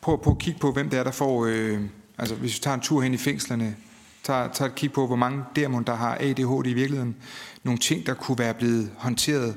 [0.00, 1.80] prøv, prøv at kigge på, hvem det er, der får, øh,
[2.18, 3.76] altså hvis vi tager en tur hen i fængslerne,
[4.24, 7.16] tager, tager et kig på, hvor mange der, der har ADHD i virkeligheden,
[7.62, 9.56] nogle ting, der kunne være blevet håndteret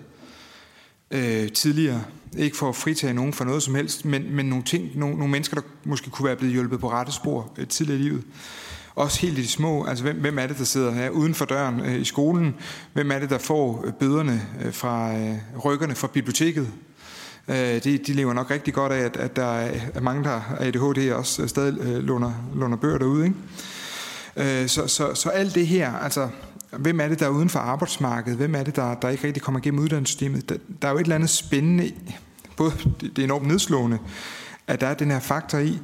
[1.12, 2.04] øh, tidligere,
[2.38, 5.32] ikke for at fritage nogen for noget som helst, men, men nogle, ting, nogle, nogle
[5.32, 8.24] mennesker, der måske kunne være blevet hjulpet på rette spor øh, tidligere i livet.
[8.96, 11.46] Også helt i de små, altså hvem, hvem er det, der sidder her uden for
[11.46, 12.56] døren øh, i skolen?
[12.94, 15.36] Hvem er det, der får øh, bøderne øh, fra øh,
[15.66, 16.68] rykkerne fra biblioteket?
[17.48, 19.54] Øh, de, de lever nok rigtig godt af, at, at der
[19.94, 23.26] er mange, der har ADHD også øh, stadig øh, låner, låner bøger derude.
[23.26, 24.62] Ikke?
[24.62, 26.30] Øh, så, så, så alt det her, altså
[26.78, 28.38] hvem er det, der er uden for arbejdsmarkedet?
[28.38, 30.50] Hvem er det, der, der ikke rigtig kommer igennem uddannelsessystemet?
[30.50, 31.92] Der, der er jo et eller andet spændende,
[32.58, 33.98] både det er enormt nedslående,
[34.68, 35.80] at der er den her faktor i,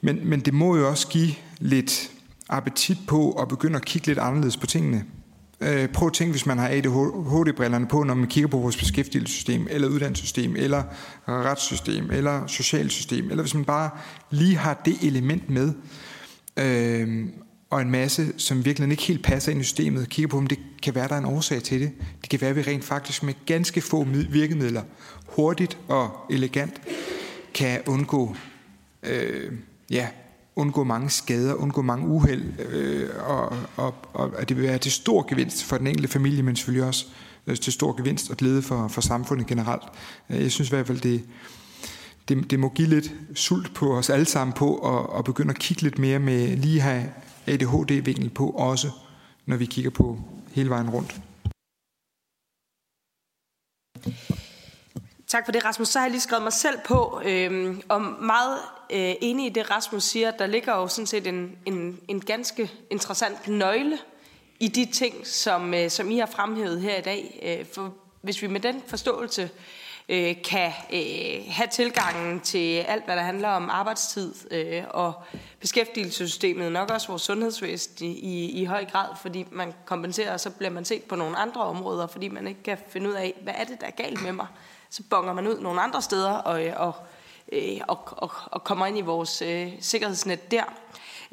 [0.00, 2.10] men, men det må jo også give lidt
[2.48, 5.04] appetit på at begynde at kigge lidt anderledes på tingene.
[5.60, 9.66] Øh, prøv at tænke, hvis man har ADHD-brillerne på, når man kigger på vores beskæftigelsessystem,
[9.70, 10.82] eller uddannelsessystem, eller
[11.28, 13.90] retssystem, eller socialsystem, eller hvis man bare
[14.30, 15.72] lige har det element med,
[16.56, 17.26] øh,
[17.70, 20.58] og en masse, som virkelig ikke helt passer ind i systemet, kigger på, om det
[20.82, 21.92] kan være, der er en årsag til det.
[22.22, 24.82] Det kan være, at vi rent faktisk med ganske få virkemidler,
[25.26, 26.80] hurtigt og elegant,
[27.54, 28.36] kan undgå,
[29.02, 29.52] øh,
[29.90, 30.08] ja,
[30.56, 34.92] undgå mange skader, undgå mange uheld, øh, og, og, og at det vil være til
[34.92, 37.06] stor gevinst for den enkelte familie, men selvfølgelig også
[37.46, 39.82] øh, til stor gevinst og glæde for, for samfundet generelt.
[40.30, 41.24] Øh, jeg synes i hvert fald, det,
[42.28, 45.58] det, det må give lidt sult på os alle sammen på at, at begynde at
[45.58, 47.12] kigge lidt mere med lige have
[47.46, 48.90] ADHD-vinkel på også,
[49.46, 50.20] når vi kigger på
[50.52, 51.20] hele vejen rundt.
[55.36, 55.88] Tak for det, Rasmus.
[55.88, 58.58] Så har jeg lige skrevet mig selv på, øh, og meget
[58.90, 60.30] øh, enig i det, Rasmus siger.
[60.30, 63.98] Der ligger jo sådan set en, en, en ganske interessant nøgle
[64.60, 67.40] i de ting, som, øh, som I har fremhævet her i dag.
[67.42, 69.50] Øh, for hvis vi med den forståelse
[70.08, 75.12] øh, kan øh, have tilgangen til alt, hvad der handler om arbejdstid øh, og
[75.60, 80.50] beskæftigelsessystemet, nok også vores sundhedsvæsen i, i, i høj grad, fordi man kompenserer, og så
[80.50, 83.54] bliver man set på nogle andre områder, fordi man ikke kan finde ud af, hvad
[83.56, 84.46] er det, der er galt med mig.
[84.90, 86.94] Så bonger man ud nogle andre steder og, øh, og,
[87.52, 90.64] øh, og, og, og kommer ind i vores øh, sikkerhedsnet der.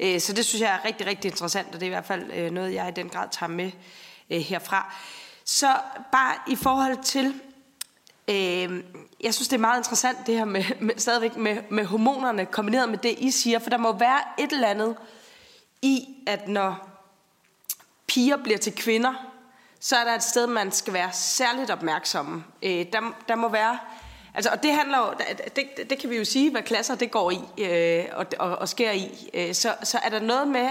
[0.00, 2.30] Øh, så det synes jeg er rigtig, rigtig interessant, og det er i hvert fald
[2.32, 3.70] øh, noget, jeg i den grad tager med
[4.30, 4.94] øh, herfra.
[5.44, 5.76] Så
[6.12, 7.40] bare i forhold til
[8.28, 8.82] Øh,
[9.20, 12.88] jeg synes, det er meget interessant det her med, med stadigvæk med, med hormonerne kombineret
[12.88, 14.96] med det, I siger, for der må være et eller andet
[15.82, 16.88] i, at når
[18.06, 19.33] piger bliver til kvinder,
[19.84, 22.44] så er der et sted, man skal være særligt opmærksom.
[22.62, 23.78] Øh, der, der må være,
[24.34, 25.14] altså, og det handler jo,
[25.56, 28.68] det, det kan vi jo sige, hvad klasser det går i øh, og, og, og
[28.68, 29.30] sker i.
[29.34, 30.68] Øh, så, så er der noget med,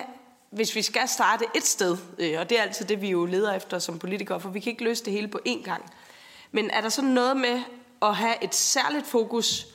[0.49, 3.53] hvis vi skal starte et sted, øh, og det er altid det, vi jo leder
[3.53, 5.93] efter som politikere, for vi kan ikke løse det hele på én gang.
[6.51, 7.61] Men er der sådan noget med
[8.01, 9.67] at have et særligt fokus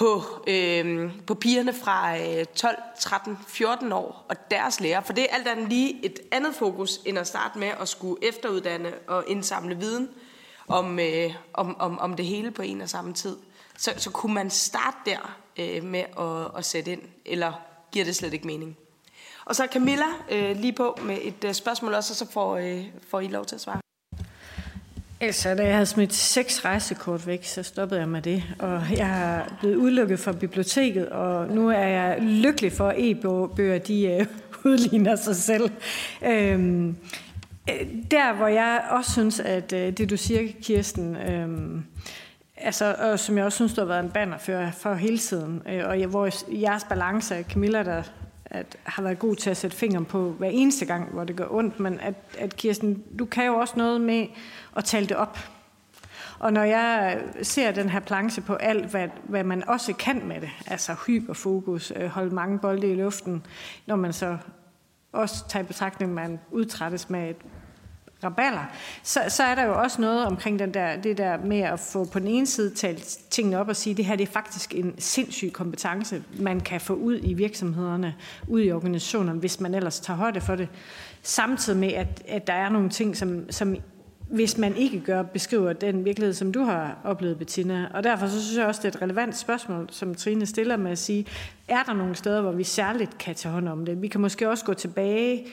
[0.00, 5.00] på, øh, på pigerne fra øh, 12, 13, 14 år og deres lærer?
[5.00, 8.24] For det er alt andet lige et andet fokus, end at starte med at skulle
[8.28, 10.08] efteruddanne og indsamle viden
[10.68, 13.36] om, øh, om, om, om det hele på en og samme tid.
[13.78, 17.52] Så, så kunne man starte der øh, med at, at sætte ind, eller
[17.92, 18.76] giver det slet ikke mening?
[19.44, 22.84] Og så Camilla øh, lige på med et øh, spørgsmål også, og så får, øh,
[23.08, 23.80] får I lov til at svare.
[25.22, 28.42] Altså, da jeg havde smidt seks rejsekort væk, så stoppede jeg med det.
[28.58, 33.78] Og jeg er blevet udelukket fra biblioteket, og nu er jeg lykkelig for, at e-bøger
[33.78, 34.26] de øh,
[34.72, 35.70] udligner sig selv.
[36.24, 36.96] Øhm,
[37.70, 41.84] øh, der, hvor jeg også synes, at øh, det du siger, Kirsten, øhm,
[42.56, 45.62] altså, og som jeg også synes, du har været en banner for, for hele tiden,
[45.68, 46.30] øh, og jeg, hvor
[46.60, 48.02] jeres balance, Camilla, der
[48.50, 51.46] at har været god til at sætte fingeren på hver eneste gang, hvor det gør
[51.50, 54.26] ondt, men at, at Kirsten, du kan jo også noget med
[54.72, 55.38] og tale det op.
[56.38, 60.40] Og når jeg ser den her planche på alt, hvad, hvad man også kan med
[60.40, 63.46] det, altså hyperfokus, øh, holde mange bolde i luften,
[63.86, 64.36] når man så
[65.12, 67.36] også tager i betragtning, at man udtrættes med et
[68.24, 68.64] raballer,
[69.02, 72.04] så, så er der jo også noget omkring den der, det der med at få
[72.04, 74.74] på den ene side talt tingene op og sige, at det her det er faktisk
[74.74, 78.14] en sindssyg kompetence, man kan få ud i virksomhederne,
[78.48, 80.68] ud i organisationerne, hvis man ellers tager højde for det.
[81.22, 83.76] Samtidig med, at, at der er nogle ting, som, som
[84.30, 87.88] hvis man ikke gør, beskriver den virkelighed, som du har oplevet, Bettina.
[87.94, 90.90] Og derfor så synes jeg også, det er et relevant spørgsmål, som Trine stiller med
[90.90, 91.26] at sige,
[91.68, 94.02] er der nogle steder, hvor vi særligt kan tage hånd om det?
[94.02, 95.46] Vi kan måske også gå tilbage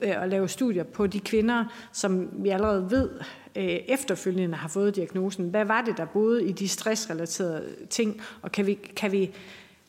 [0.00, 3.10] øh, og lave studier på de kvinder, som vi allerede ved
[3.56, 5.48] øh, efterfølgende har fået diagnosen.
[5.48, 8.20] Hvad var det, der boede i de stressrelaterede ting?
[8.42, 9.30] Og kan vi, kan vi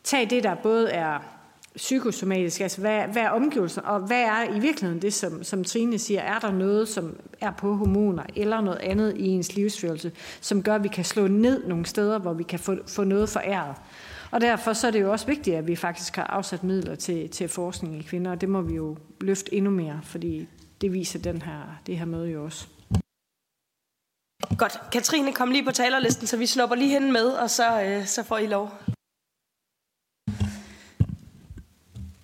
[0.04, 1.37] tage det, der både er
[1.78, 6.00] psykosomatisk, altså hvad, hvad er omgivelsen, og hvad er i virkeligheden det, som, som Trine
[6.00, 10.64] siger, er der noget, som er på hormoner, eller noget andet i ens livsførelse, som
[10.64, 13.76] gør, at vi kan slå ned nogle steder, hvor vi kan få, få noget foræret.
[14.32, 17.30] Og derfor så er det jo også vigtigt, at vi faktisk har afsat midler til,
[17.30, 20.48] til forskning i kvinder, og det må vi jo løfte endnu mere, fordi
[20.82, 22.68] det viser den her, det her møde jo også.
[24.58, 24.82] Godt.
[24.92, 28.24] Katrine, kom lige på talerlisten, så vi snupper lige hende med, og så, øh, så
[28.24, 28.97] får I lov.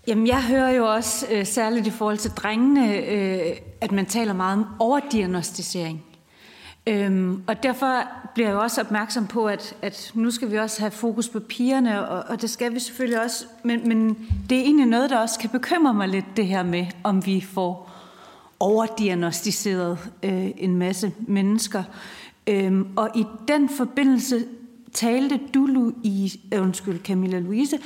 [0.07, 4.33] Jamen, jeg hører jo også, øh, særligt i forhold til drengene, øh, at man taler
[4.33, 6.03] meget om overdiagnostisering.
[6.87, 8.01] Øhm, og derfor
[8.33, 11.39] bliver jeg jo også opmærksom på, at, at nu skal vi også have fokus på
[11.39, 13.45] pigerne, og, og det skal vi selvfølgelig også.
[13.63, 16.85] Men, men det er egentlig noget, der også kan bekymre mig lidt, det her med,
[17.03, 17.91] om vi får
[18.59, 21.83] overdiagnostiseret øh, en masse mennesker.
[22.47, 24.45] Øhm, og i den forbindelse
[24.93, 27.77] talte du, i, øh, undskyld, Camilla Louise,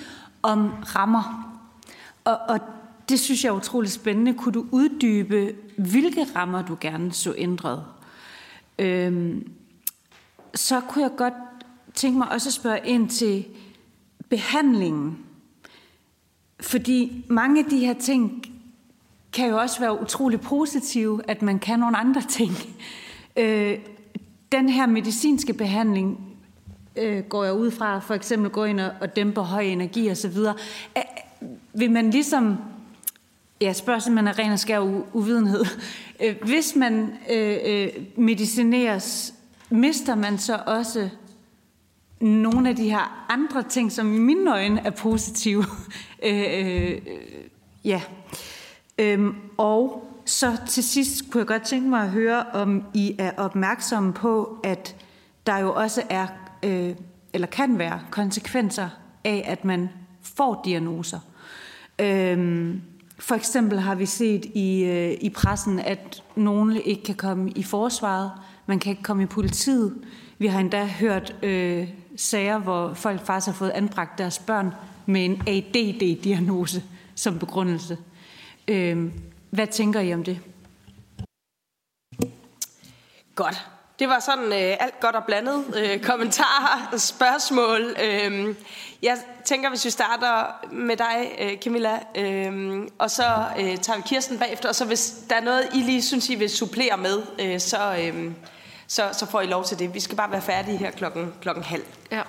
[0.43, 1.46] om rammer.
[2.27, 2.59] Og, og
[3.09, 4.33] det synes jeg er utroligt spændende.
[4.33, 7.83] Kunne du uddybe, hvilke rammer du gerne så ændret?
[8.79, 9.51] Øhm,
[10.55, 11.33] så kunne jeg godt
[11.93, 13.45] tænke mig også at spørge ind til
[14.29, 15.17] behandlingen.
[16.59, 18.43] Fordi mange af de her ting
[19.33, 22.51] kan jo også være utrolig positive, at man kan nogle andre ting.
[23.37, 23.79] Øh,
[24.51, 26.37] den her medicinske behandling
[26.95, 30.37] øh, går jeg ud fra, for eksempel gå ind og, og dæmpe høj energi osv.
[31.73, 32.57] Vil man ligesom,
[33.61, 34.79] Ja, spørgsmålet simpelthen af ren og skær
[35.13, 35.65] uvidenhed,
[36.23, 39.33] øh, hvis man øh, øh, medicineres,
[39.69, 41.09] mister man så også
[42.21, 45.65] nogle af de her andre ting, som i mine øjne er positive.
[46.25, 47.01] øh, øh,
[47.85, 48.01] ja.
[48.99, 53.31] Øhm, og så til sidst kunne jeg godt tænke mig at høre, om I er
[53.37, 54.95] opmærksomme på, at
[55.47, 56.27] der jo også er,
[56.63, 56.95] øh,
[57.33, 58.89] eller kan være, konsekvenser
[59.23, 59.89] af, at man
[60.37, 61.19] får diagnoser.
[61.99, 62.81] Øhm,
[63.19, 67.63] for eksempel har vi set i, øh, i pressen, at nogle ikke kan komme i
[67.63, 68.31] forsvaret,
[68.65, 69.93] man kan ikke komme i politiet.
[70.37, 74.71] Vi har endda hørt øh, sager, hvor folk faktisk har fået anbragt deres børn
[75.05, 76.83] med en ADD-diagnose
[77.15, 77.97] som begrundelse.
[78.67, 79.11] Øh,
[79.49, 80.39] hvad tænker I om det?
[83.35, 83.76] Godt.
[83.99, 85.63] Det var sådan øh, alt godt og blandet.
[85.77, 87.95] Øh, kommentarer, spørgsmål.
[88.03, 88.55] Øh,
[89.01, 93.23] jeg tænker, hvis vi starter med dig, øh, Camilla, øh, og så
[93.59, 96.35] øh, tager vi Kirsten bagefter, og så hvis der er noget, I lige synes, I
[96.35, 98.31] vil supplere med, øh, så, øh,
[98.87, 99.93] så, så får I lov til det.
[99.93, 101.83] Vi skal bare være færdige her klokken, klokken halv.
[102.11, 102.21] Ja.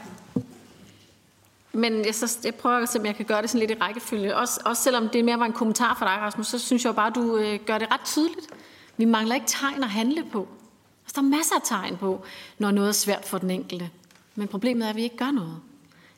[1.73, 3.83] Men jeg, så, jeg prøver at se, om jeg kan gøre det sådan lidt i
[3.83, 4.37] rækkefølge.
[4.37, 7.11] Også, også selvom det mere var en kommentar fra dig, Rasmus, så synes jeg bare,
[7.11, 8.47] du øh, gør det ret tydeligt.
[8.97, 10.49] Vi mangler ikke tegn at handle på.
[11.09, 12.23] Altså, der er masser af tegn på,
[12.59, 13.91] når noget er svært for den enkelte.
[14.35, 15.57] Men problemet er, at vi ikke gør noget.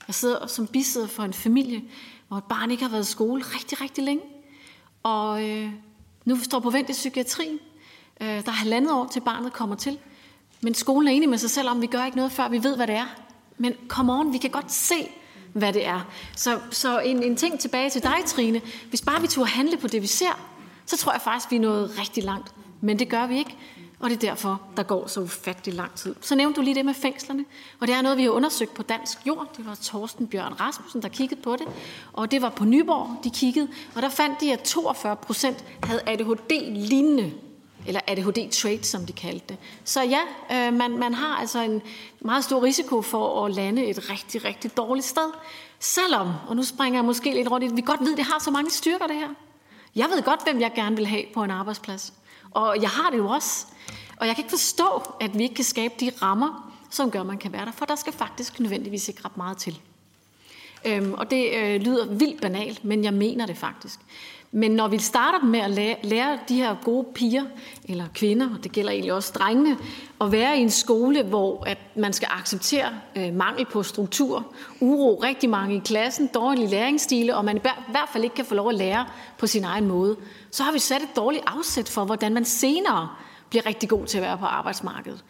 [0.06, 1.82] Jeg sidder som bisidder for en familie,
[2.28, 4.22] hvor et barn ikke har været i skole rigtig, rigtig længe.
[5.02, 5.70] Og øh,
[6.24, 7.58] nu står på vent i psykiatrien.
[8.20, 9.98] Øh, der er halvandet år til barnet kommer til.
[10.60, 12.76] Men skolen er enig med sig selv om, vi gør ikke noget, før vi ved,
[12.76, 13.06] hvad det er.
[13.58, 15.08] Men come on, vi kan godt se,
[15.52, 16.00] hvad det er.
[16.36, 18.62] Så, så en, en ting tilbage til dig, Trine.
[18.88, 20.40] Hvis bare vi turde handle på det, vi ser,
[20.86, 22.52] så tror jeg faktisk, vi er nået rigtig langt.
[22.80, 23.56] Men det gør vi ikke.
[24.00, 26.14] Og det er derfor, der går så ufattelig lang tid.
[26.20, 27.44] Så nævnte du lige det med fængslerne,
[27.80, 29.46] og det er noget, vi har undersøgt på dansk jord.
[29.56, 31.66] Det var Torsten Bjørn Rasmussen, der kiggede på det,
[32.12, 36.00] og det var på Nyborg, de kiggede, og der fandt de, at 42 procent havde
[36.06, 37.32] ADHD-lignende
[37.86, 39.56] eller ADHD-trait, som de kaldte det.
[39.84, 40.20] Så ja,
[40.52, 41.82] øh, man, man har altså en
[42.20, 45.30] meget stor risiko for at lande et rigtig, rigtig dårligt sted.
[45.78, 48.26] Selvom, og nu springer jeg måske lidt rundt i det, vi godt ved, at det
[48.26, 49.28] har så mange styrker, det her.
[49.96, 52.12] Jeg ved godt, hvem jeg gerne vil have på en arbejdsplads.
[52.50, 53.66] Og jeg har det jo også.
[54.20, 57.26] Og jeg kan ikke forstå, at vi ikke kan skabe de rammer, som gør, at
[57.26, 59.80] man kan være der, for der skal faktisk nødvendigvis ikke ret meget til.
[60.84, 63.98] Øhm, og det øh, lyder vildt banalt, men jeg mener det faktisk.
[64.52, 67.44] Men når vi starter med at lære, lære de her gode piger,
[67.84, 69.76] eller kvinder, og det gælder egentlig også drengene,
[70.20, 74.46] at være i en skole, hvor at man skal acceptere øh, mangel på struktur,
[74.80, 78.54] uro, rigtig mange i klassen, dårlige læringsstile, og man i hvert fald ikke kan få
[78.54, 79.06] lov at lære
[79.38, 80.16] på sin egen måde,
[80.50, 83.08] så har vi sat et dårligt afsæt for, hvordan man senere
[83.50, 85.24] bliver rigtig god til at være på arbejdsmarkedet.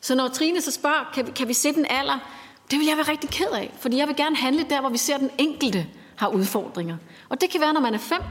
[0.00, 2.18] Så når Trine så spørger, kan vi, kan vi se den alder,
[2.70, 4.98] det vil jeg være rigtig ked af, fordi jeg vil gerne handle der, hvor vi
[4.98, 5.86] ser, at den enkelte
[6.16, 6.96] har udfordringer.
[7.28, 8.22] Og det kan være, når man er fem,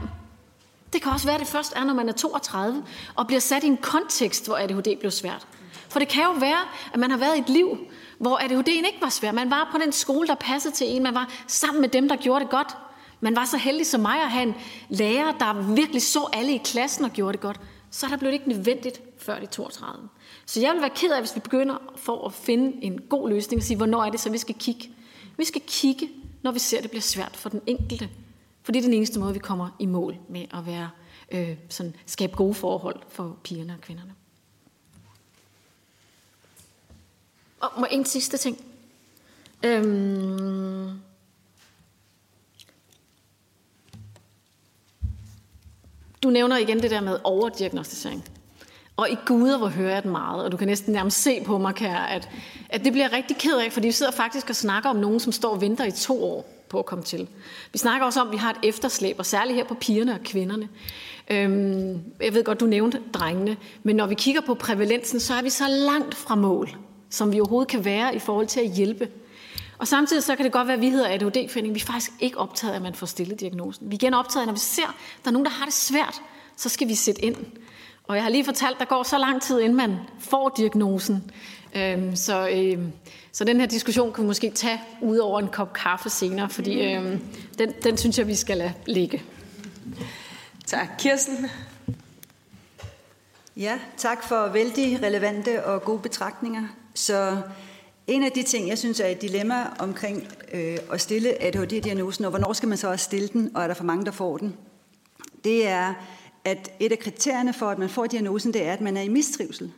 [0.92, 3.64] det kan også være, at det først er, når man er 32 og bliver sat
[3.64, 5.46] i en kontekst, hvor ADHD bliver svært.
[5.88, 6.60] For det kan jo være,
[6.94, 7.78] at man har været i et liv,
[8.18, 9.32] hvor ADHD'en ikke var svær.
[9.32, 11.02] Man var på den skole, der passede til en.
[11.02, 12.76] Man var sammen med dem, der gjorde det godt.
[13.20, 14.54] Man var så heldig som mig at have en
[14.88, 17.60] lærer, der virkelig så alle i klassen og gjorde det godt.
[17.90, 20.08] Så der blev det ikke nødvendigt før de 32.
[20.46, 23.58] Så jeg vil være ked af, hvis vi begynder for at finde en god løsning
[23.58, 24.90] og sige, hvornår er det så, vi skal kigge.
[25.36, 26.08] Vi skal kigge,
[26.42, 28.10] når vi ser, at det bliver svært for den enkelte
[28.66, 30.90] for det er den eneste måde, vi kommer i mål med at være,
[31.30, 34.14] øh, sådan, skabe gode forhold for pigerne og kvinderne.
[37.60, 38.64] Og må en sidste ting.
[39.62, 41.00] Øhm,
[46.22, 48.24] du nævner igen det der med overdiagnostisering.
[48.96, 51.58] Og i guder, hvor hører jeg den meget, og du kan næsten nærmest se på
[51.58, 52.28] mig, kære, at,
[52.68, 55.32] at det bliver rigtig ked af, fordi vi sidder faktisk og snakker om nogen, som
[55.32, 57.28] står og venter i to år på at komme til.
[57.72, 60.20] Vi snakker også om, at vi har et efterslæb, og særligt her på pigerne og
[60.24, 60.68] kvinderne.
[61.30, 65.42] Øhm, jeg ved godt, du nævnte drengene, men når vi kigger på prævalensen, så er
[65.42, 66.76] vi så langt fra mål,
[67.10, 69.08] som vi overhovedet kan være i forhold til at hjælpe.
[69.78, 71.74] Og samtidig så kan det godt være, at vi hedder ADHD-forening.
[71.74, 73.90] Vi er faktisk ikke optaget af, at man får stillet diagnosen.
[73.90, 75.74] Vi er igen optaget af, når vi ser, at der er nogen, der har det
[75.74, 76.22] svært,
[76.56, 77.36] så skal vi sætte ind.
[78.06, 81.30] Og jeg har lige fortalt, der går så lang tid, inden man får diagnosen.
[81.74, 82.92] Øhm, så, øhm,
[83.32, 86.82] så den her diskussion kan vi måske tage ud over en kop kaffe senere, fordi
[86.82, 87.20] øhm,
[87.58, 89.22] den, den synes jeg, vi skal lade ligge.
[90.66, 90.88] Tak.
[90.98, 91.46] Kirsten?
[93.56, 96.62] Ja, tak for vældig relevante og gode betragtninger.
[96.94, 97.36] Så
[98.06, 102.30] en af de ting, jeg synes er et dilemma omkring øh, at stille ADHD-diagnosen, og
[102.30, 104.56] hvornår skal man så også stille den, og er der for mange, der får den,
[105.44, 105.94] det er,
[106.46, 109.08] at et af kriterierne for, at man får diagnosen, det er, at man er i
[109.08, 109.72] mistrivsel.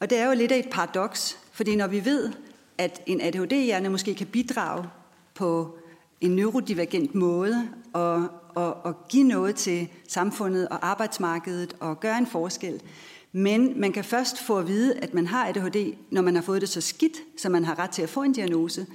[0.00, 2.32] Og det er jo lidt af et paradoks, fordi når vi ved,
[2.78, 4.84] at en ADHD-hjerne måske kan bidrage
[5.34, 5.78] på
[6.20, 12.26] en neurodivergent måde og, og, og give noget til samfundet og arbejdsmarkedet og gøre en
[12.26, 12.82] forskel,
[13.32, 16.60] men man kan først få at vide, at man har ADHD, når man har fået
[16.60, 18.86] det så skidt, så man har ret til at få en diagnose.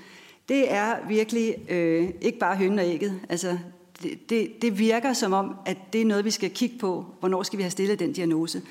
[0.49, 3.19] Det er virkelig øh, ikke bare høn og ægget.
[3.29, 3.57] Altså,
[4.03, 7.05] det, det, det virker som om, at det er noget, vi skal kigge på.
[7.19, 8.61] Hvornår skal vi have stillet den diagnose?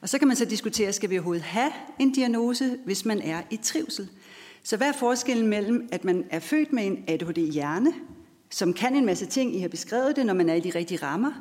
[0.00, 3.42] Og så kan man så diskutere, skal vi overhovedet have en diagnose, hvis man er
[3.50, 4.08] i trivsel?
[4.62, 7.92] Så hvad er forskellen mellem, at man er født med en ADHD-hjerne,
[8.50, 11.02] som kan en masse ting, I har beskrevet det, når man er i de rigtige
[11.02, 11.32] rammer,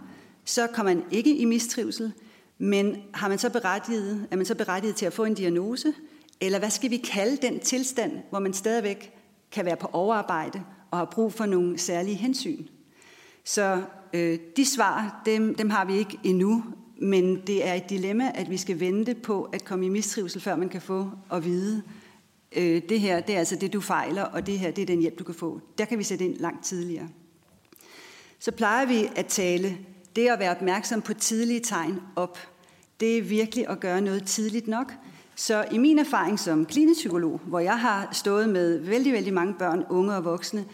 [0.46, 2.14] så kommer man ikke i mistrivsel,
[2.58, 5.94] men har man så berettiget, er man så berettiget til at få en diagnose?
[6.42, 9.14] Eller hvad skal vi kalde den tilstand, hvor man stadigvæk
[9.52, 12.66] kan være på overarbejde og har brug for nogle særlige hensyn?
[13.46, 16.64] Så øh, de svar, dem, dem har vi ikke endnu,
[17.02, 20.56] men det er et dilemma, at vi skal vente på at komme i mistrivsel, før
[20.56, 21.82] man kan få at vide,
[22.56, 25.00] øh, det her det er altså det, du fejler, og det her det er den
[25.00, 25.62] hjælp, du kan få.
[25.78, 27.08] Der kan vi sætte ind langt tidligere.
[28.40, 29.78] Så plejer vi at tale
[30.16, 32.38] det at være opmærksom på tidlige tegn op,
[33.00, 34.94] det er virkelig at gøre noget tidligt nok.
[35.36, 39.54] Så i min erfaring som klinisk psykolog, hvor jeg har stået med vældig, vældig mange
[39.54, 40.66] børn, unge og voksne,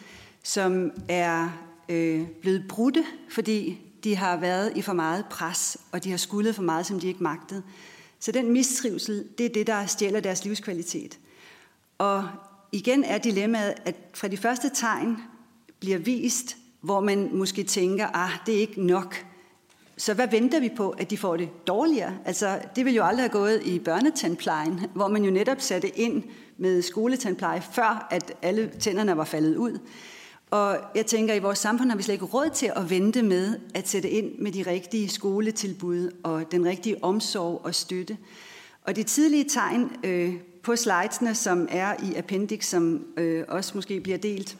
[0.43, 1.49] som er
[1.91, 6.55] øh, blevet brudte, fordi de har været i for meget pres, og de har skuldet
[6.55, 7.63] for meget, som de ikke magtede.
[8.19, 11.19] Så den mistrivsel, det er det, der stjæler deres livskvalitet.
[11.97, 12.29] Og
[12.71, 15.17] igen er dilemmaet, at fra de første tegn
[15.79, 19.25] bliver vist, hvor man måske tænker, ah, det er ikke nok,
[20.01, 22.13] så hvad venter vi på, at de får det dårligere?
[22.25, 26.23] Altså, det ville jo aldrig have gået i børnetandplejen, hvor man jo netop satte ind
[26.57, 29.79] med skoletandpleje, før at alle tænderne var faldet ud.
[30.51, 33.21] Og jeg tænker, at i vores samfund har vi slet ikke råd til at vente
[33.21, 38.17] med at sætte ind med de rigtige skoletilbud og den rigtige omsorg og støtte.
[38.83, 40.33] Og de tidlige tegn øh,
[40.63, 44.57] på slidesene, som er i appendix, som øh, også måske bliver delt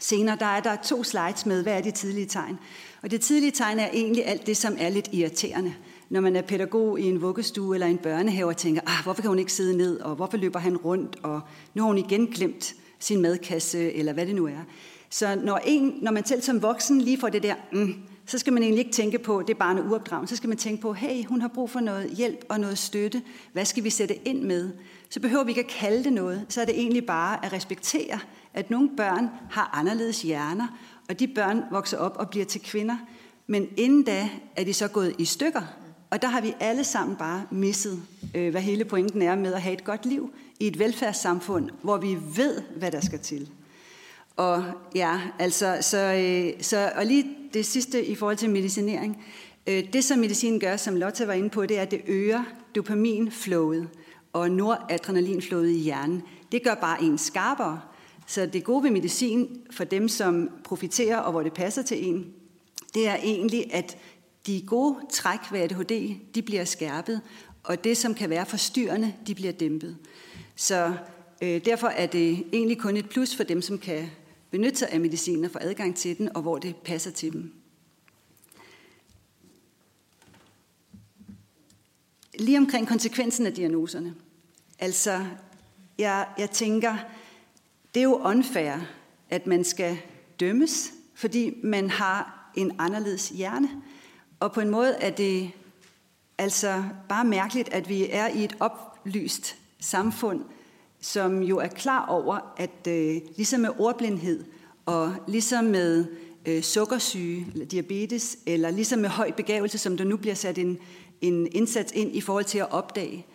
[0.00, 2.58] senere, der er der to slides med, hvad er de tidlige tegn.
[3.02, 5.74] Og det tidlige tegn er egentlig alt det, som er lidt irriterende.
[6.10, 9.28] Når man er pædagog i en vuggestue eller en børnehave og tænker, ah, hvorfor kan
[9.28, 11.40] hun ikke sidde ned, og hvorfor løber han rundt, og
[11.74, 14.64] nu har hun igen glemt sin madkasse, eller hvad det nu er.
[15.10, 17.94] Så når, en, når man selv som voksen lige får det der, mm,
[18.26, 20.28] så skal man egentlig ikke tænke på, det er barnet.
[20.28, 23.22] Så skal man tænke på, hey, hun har brug for noget hjælp og noget støtte.
[23.52, 24.70] Hvad skal vi sætte ind med?
[25.10, 26.46] Så behøver vi ikke at kalde det noget.
[26.48, 28.18] Så er det egentlig bare at respektere,
[28.54, 30.66] at nogle børn har anderledes hjerner,
[31.08, 32.96] og de børn vokser op og bliver til kvinder.
[33.46, 35.62] Men inden da er de så gået i stykker.
[36.10, 38.02] Og der har vi alle sammen bare misset,
[38.34, 41.96] øh, hvad hele pointen er med at have et godt liv i et velfærdssamfund, hvor
[41.96, 43.50] vi ved, hvad der skal til.
[44.38, 49.24] Og ja, altså, så, øh, så, og lige det sidste i forhold til medicinering.
[49.66, 52.44] Øh, det, som medicinen gør, som Lotte var inde på, det er, at det øger
[52.74, 53.88] dopaminflowet
[54.32, 56.22] og noradrenalinflowet i hjernen.
[56.52, 57.80] Det gør bare en skarpere.
[58.26, 62.26] Så det gode ved medicin for dem, som profiterer og hvor det passer til en,
[62.94, 63.96] det er egentlig, at
[64.46, 67.20] de gode træk ved ADHD, de bliver skærpet,
[67.64, 69.96] og det, som kan være forstyrrende, de bliver dæmpet.
[70.56, 70.94] Så
[71.42, 74.10] øh, derfor er det egentlig kun et plus for dem, som kan
[74.50, 77.54] benytte sig af medicinen og få adgang til den, og hvor det passer til dem.
[82.38, 84.14] Lige omkring konsekvensen af diagnoserne.
[84.78, 85.26] Altså,
[85.98, 86.96] jeg, jeg tænker,
[87.94, 88.76] det er jo unfair,
[89.30, 89.98] at man skal
[90.40, 93.68] dømmes, fordi man har en anderledes hjerne.
[94.40, 95.50] Og på en måde er det
[96.38, 100.44] altså bare mærkeligt, at vi er i et oplyst samfund,
[101.00, 104.44] som jo er klar over, at øh, ligesom med ordblindhed,
[104.86, 106.04] og ligesom med
[106.46, 110.78] øh, sukkersyge, eller diabetes, eller ligesom med høj begavelse, som der nu bliver sat en,
[111.20, 113.26] en indsats ind i forhold til at opdage.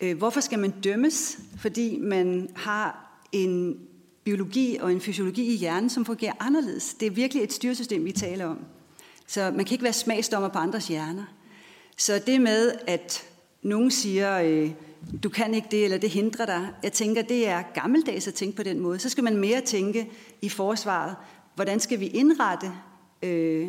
[0.00, 1.38] Øh, hvorfor skal man dømmes?
[1.56, 3.78] Fordi man har en
[4.24, 6.94] biologi og en fysiologi i hjernen, som fungerer anderledes.
[6.94, 8.58] Det er virkelig et styresystem, vi taler om.
[9.26, 11.24] Så man kan ikke være smagsdommer på andres hjerner.
[11.96, 13.24] Så det med, at
[13.62, 14.70] nogen siger, øh,
[15.22, 18.56] du kan ikke det, eller det hindrer dig, jeg tænker, det er gammeldags at tænke
[18.56, 18.98] på den måde.
[18.98, 20.10] Så skal man mere tænke
[20.42, 21.16] i forsvaret,
[21.54, 22.72] hvordan skal vi indrette
[23.22, 23.68] øh,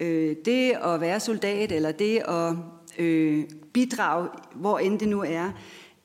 [0.00, 2.54] øh, det at være soldat, eller det at
[2.98, 5.50] øh, bidrage, hvor end det nu er,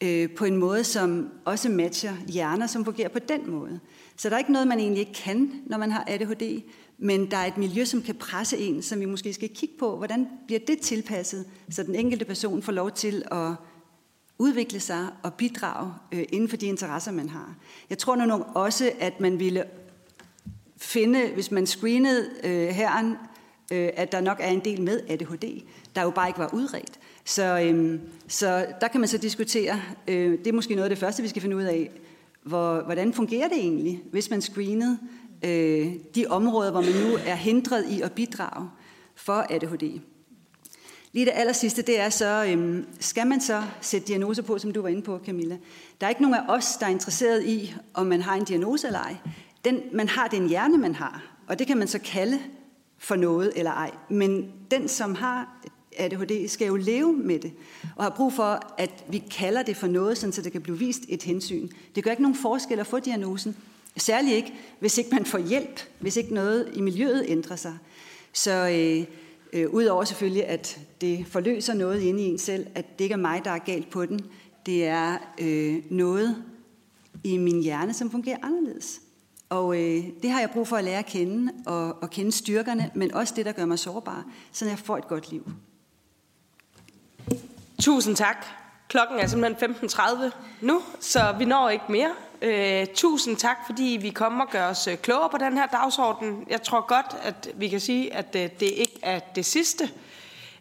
[0.04, 3.80] øh, på en måde, som også matcher hjerner, som fungerer på den måde.
[4.18, 6.62] Så der er ikke noget, man egentlig ikke kan, når man har ADHD,
[6.98, 9.98] men der er et miljø, som kan presse en, som vi måske skal kigge på.
[9.98, 13.52] Hvordan bliver det tilpasset, så den enkelte person får lov til at
[14.40, 17.56] udvikle sig og bidrage øh, inden for de interesser, man har.
[17.90, 19.64] Jeg tror nu også, at man ville
[20.78, 23.16] finde, hvis man screenede øh, herren,
[23.72, 25.62] øh, at der nok er en del med ADHD,
[25.96, 27.00] der jo bare ikke var udredt.
[27.26, 30.98] Så, øh, så der kan man så diskutere, øh, det er måske noget af det
[30.98, 31.92] første, vi skal finde ud af,
[32.44, 34.98] hvor, hvordan fungerer det egentlig, hvis man screenede
[35.46, 38.70] øh, de områder, hvor man nu er hindret i at bidrage
[39.16, 40.00] for ADHD.
[41.12, 44.72] Lige det aller sidste, det er så, øhm, skal man så sætte diagnoser på, som
[44.72, 45.58] du var inde på, Camilla?
[46.02, 48.88] Der er ikke nogen af os, der er interesseret i, om man har en diagnose
[48.88, 49.16] eller ej.
[49.66, 52.40] Den, man har den hjerne, man har, og det kan man så kalde
[52.98, 53.92] for noget eller ej.
[54.10, 55.62] Men den, som har
[55.98, 57.52] ADHD, skal jo leve med det,
[57.96, 60.80] og har brug for, at vi kalder det for noget, sådan så det kan blive
[60.80, 61.70] vist et hensyn.
[61.96, 63.56] Det gør ikke nogen forskel at få diagnosen,
[63.98, 67.78] særligt ikke, hvis ikke man får hjælp, hvis ikke noget i miljøet ændrer sig.
[68.34, 69.16] Så øh,
[69.58, 73.18] øh, udover selvfølgelig, at det forløser noget inde i en selv, at det ikke er
[73.18, 74.20] mig, der er galt på den,
[74.66, 76.44] det er øh, noget
[77.24, 79.02] i min hjerne, som fungerer anderledes.
[79.50, 82.92] Og øh, det har jeg brug for at lære at kende, og, og kende styrkerne,
[82.96, 85.52] men også det, der gør mig sårbar, så jeg får et godt liv.
[87.82, 88.46] Tusind tak.
[88.88, 90.00] Klokken er simpelthen 15.30
[90.62, 92.12] nu, så vi når ikke mere.
[92.42, 96.46] Øh, tusind tak, fordi vi kommer og gør os øh, klogere på den her dagsorden.
[96.50, 99.90] Jeg tror godt, at vi kan sige, at øh, det ikke er det sidste,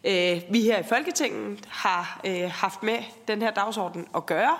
[0.03, 2.97] øh, vi her i Folketinget har øh, haft med
[3.27, 4.57] den her dagsorden at gøre.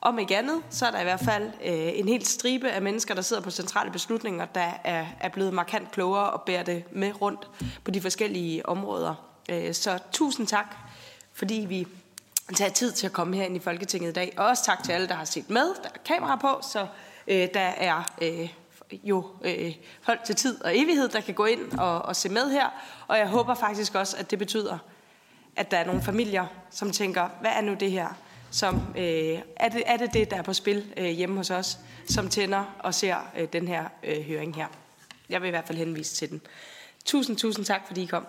[0.00, 3.14] Om ikke andet, så er der i hvert fald øh, en hel stribe af mennesker,
[3.14, 7.20] der sidder på centrale beslutninger, der er, er blevet markant klogere og bærer det med
[7.22, 7.48] rundt
[7.84, 9.14] på de forskellige områder.
[9.48, 10.76] Øh, så tusind tak,
[11.32, 11.86] fordi vi
[12.54, 14.34] tage tid til at komme her ind i Folketinget i dag.
[14.36, 15.74] Og også tak til alle, der har set med.
[15.82, 16.86] Der er kamera på, så
[17.26, 18.48] øh, der er øh,
[19.04, 22.50] jo øh, folk til tid og evighed, der kan gå ind og, og se med
[22.50, 22.68] her.
[23.08, 24.78] Og jeg håber faktisk også, at det betyder,
[25.56, 28.08] at der er nogle familier, som tænker, hvad er nu det her?
[28.50, 31.78] Som, øh, er, det, er det det, der er på spil øh, hjemme hos os,
[32.08, 34.66] som tænder og ser øh, den her øh, høring her?
[35.28, 36.40] Jeg vil i hvert fald henvise til den.
[37.04, 38.26] Tusind, tusind tak, fordi I kom.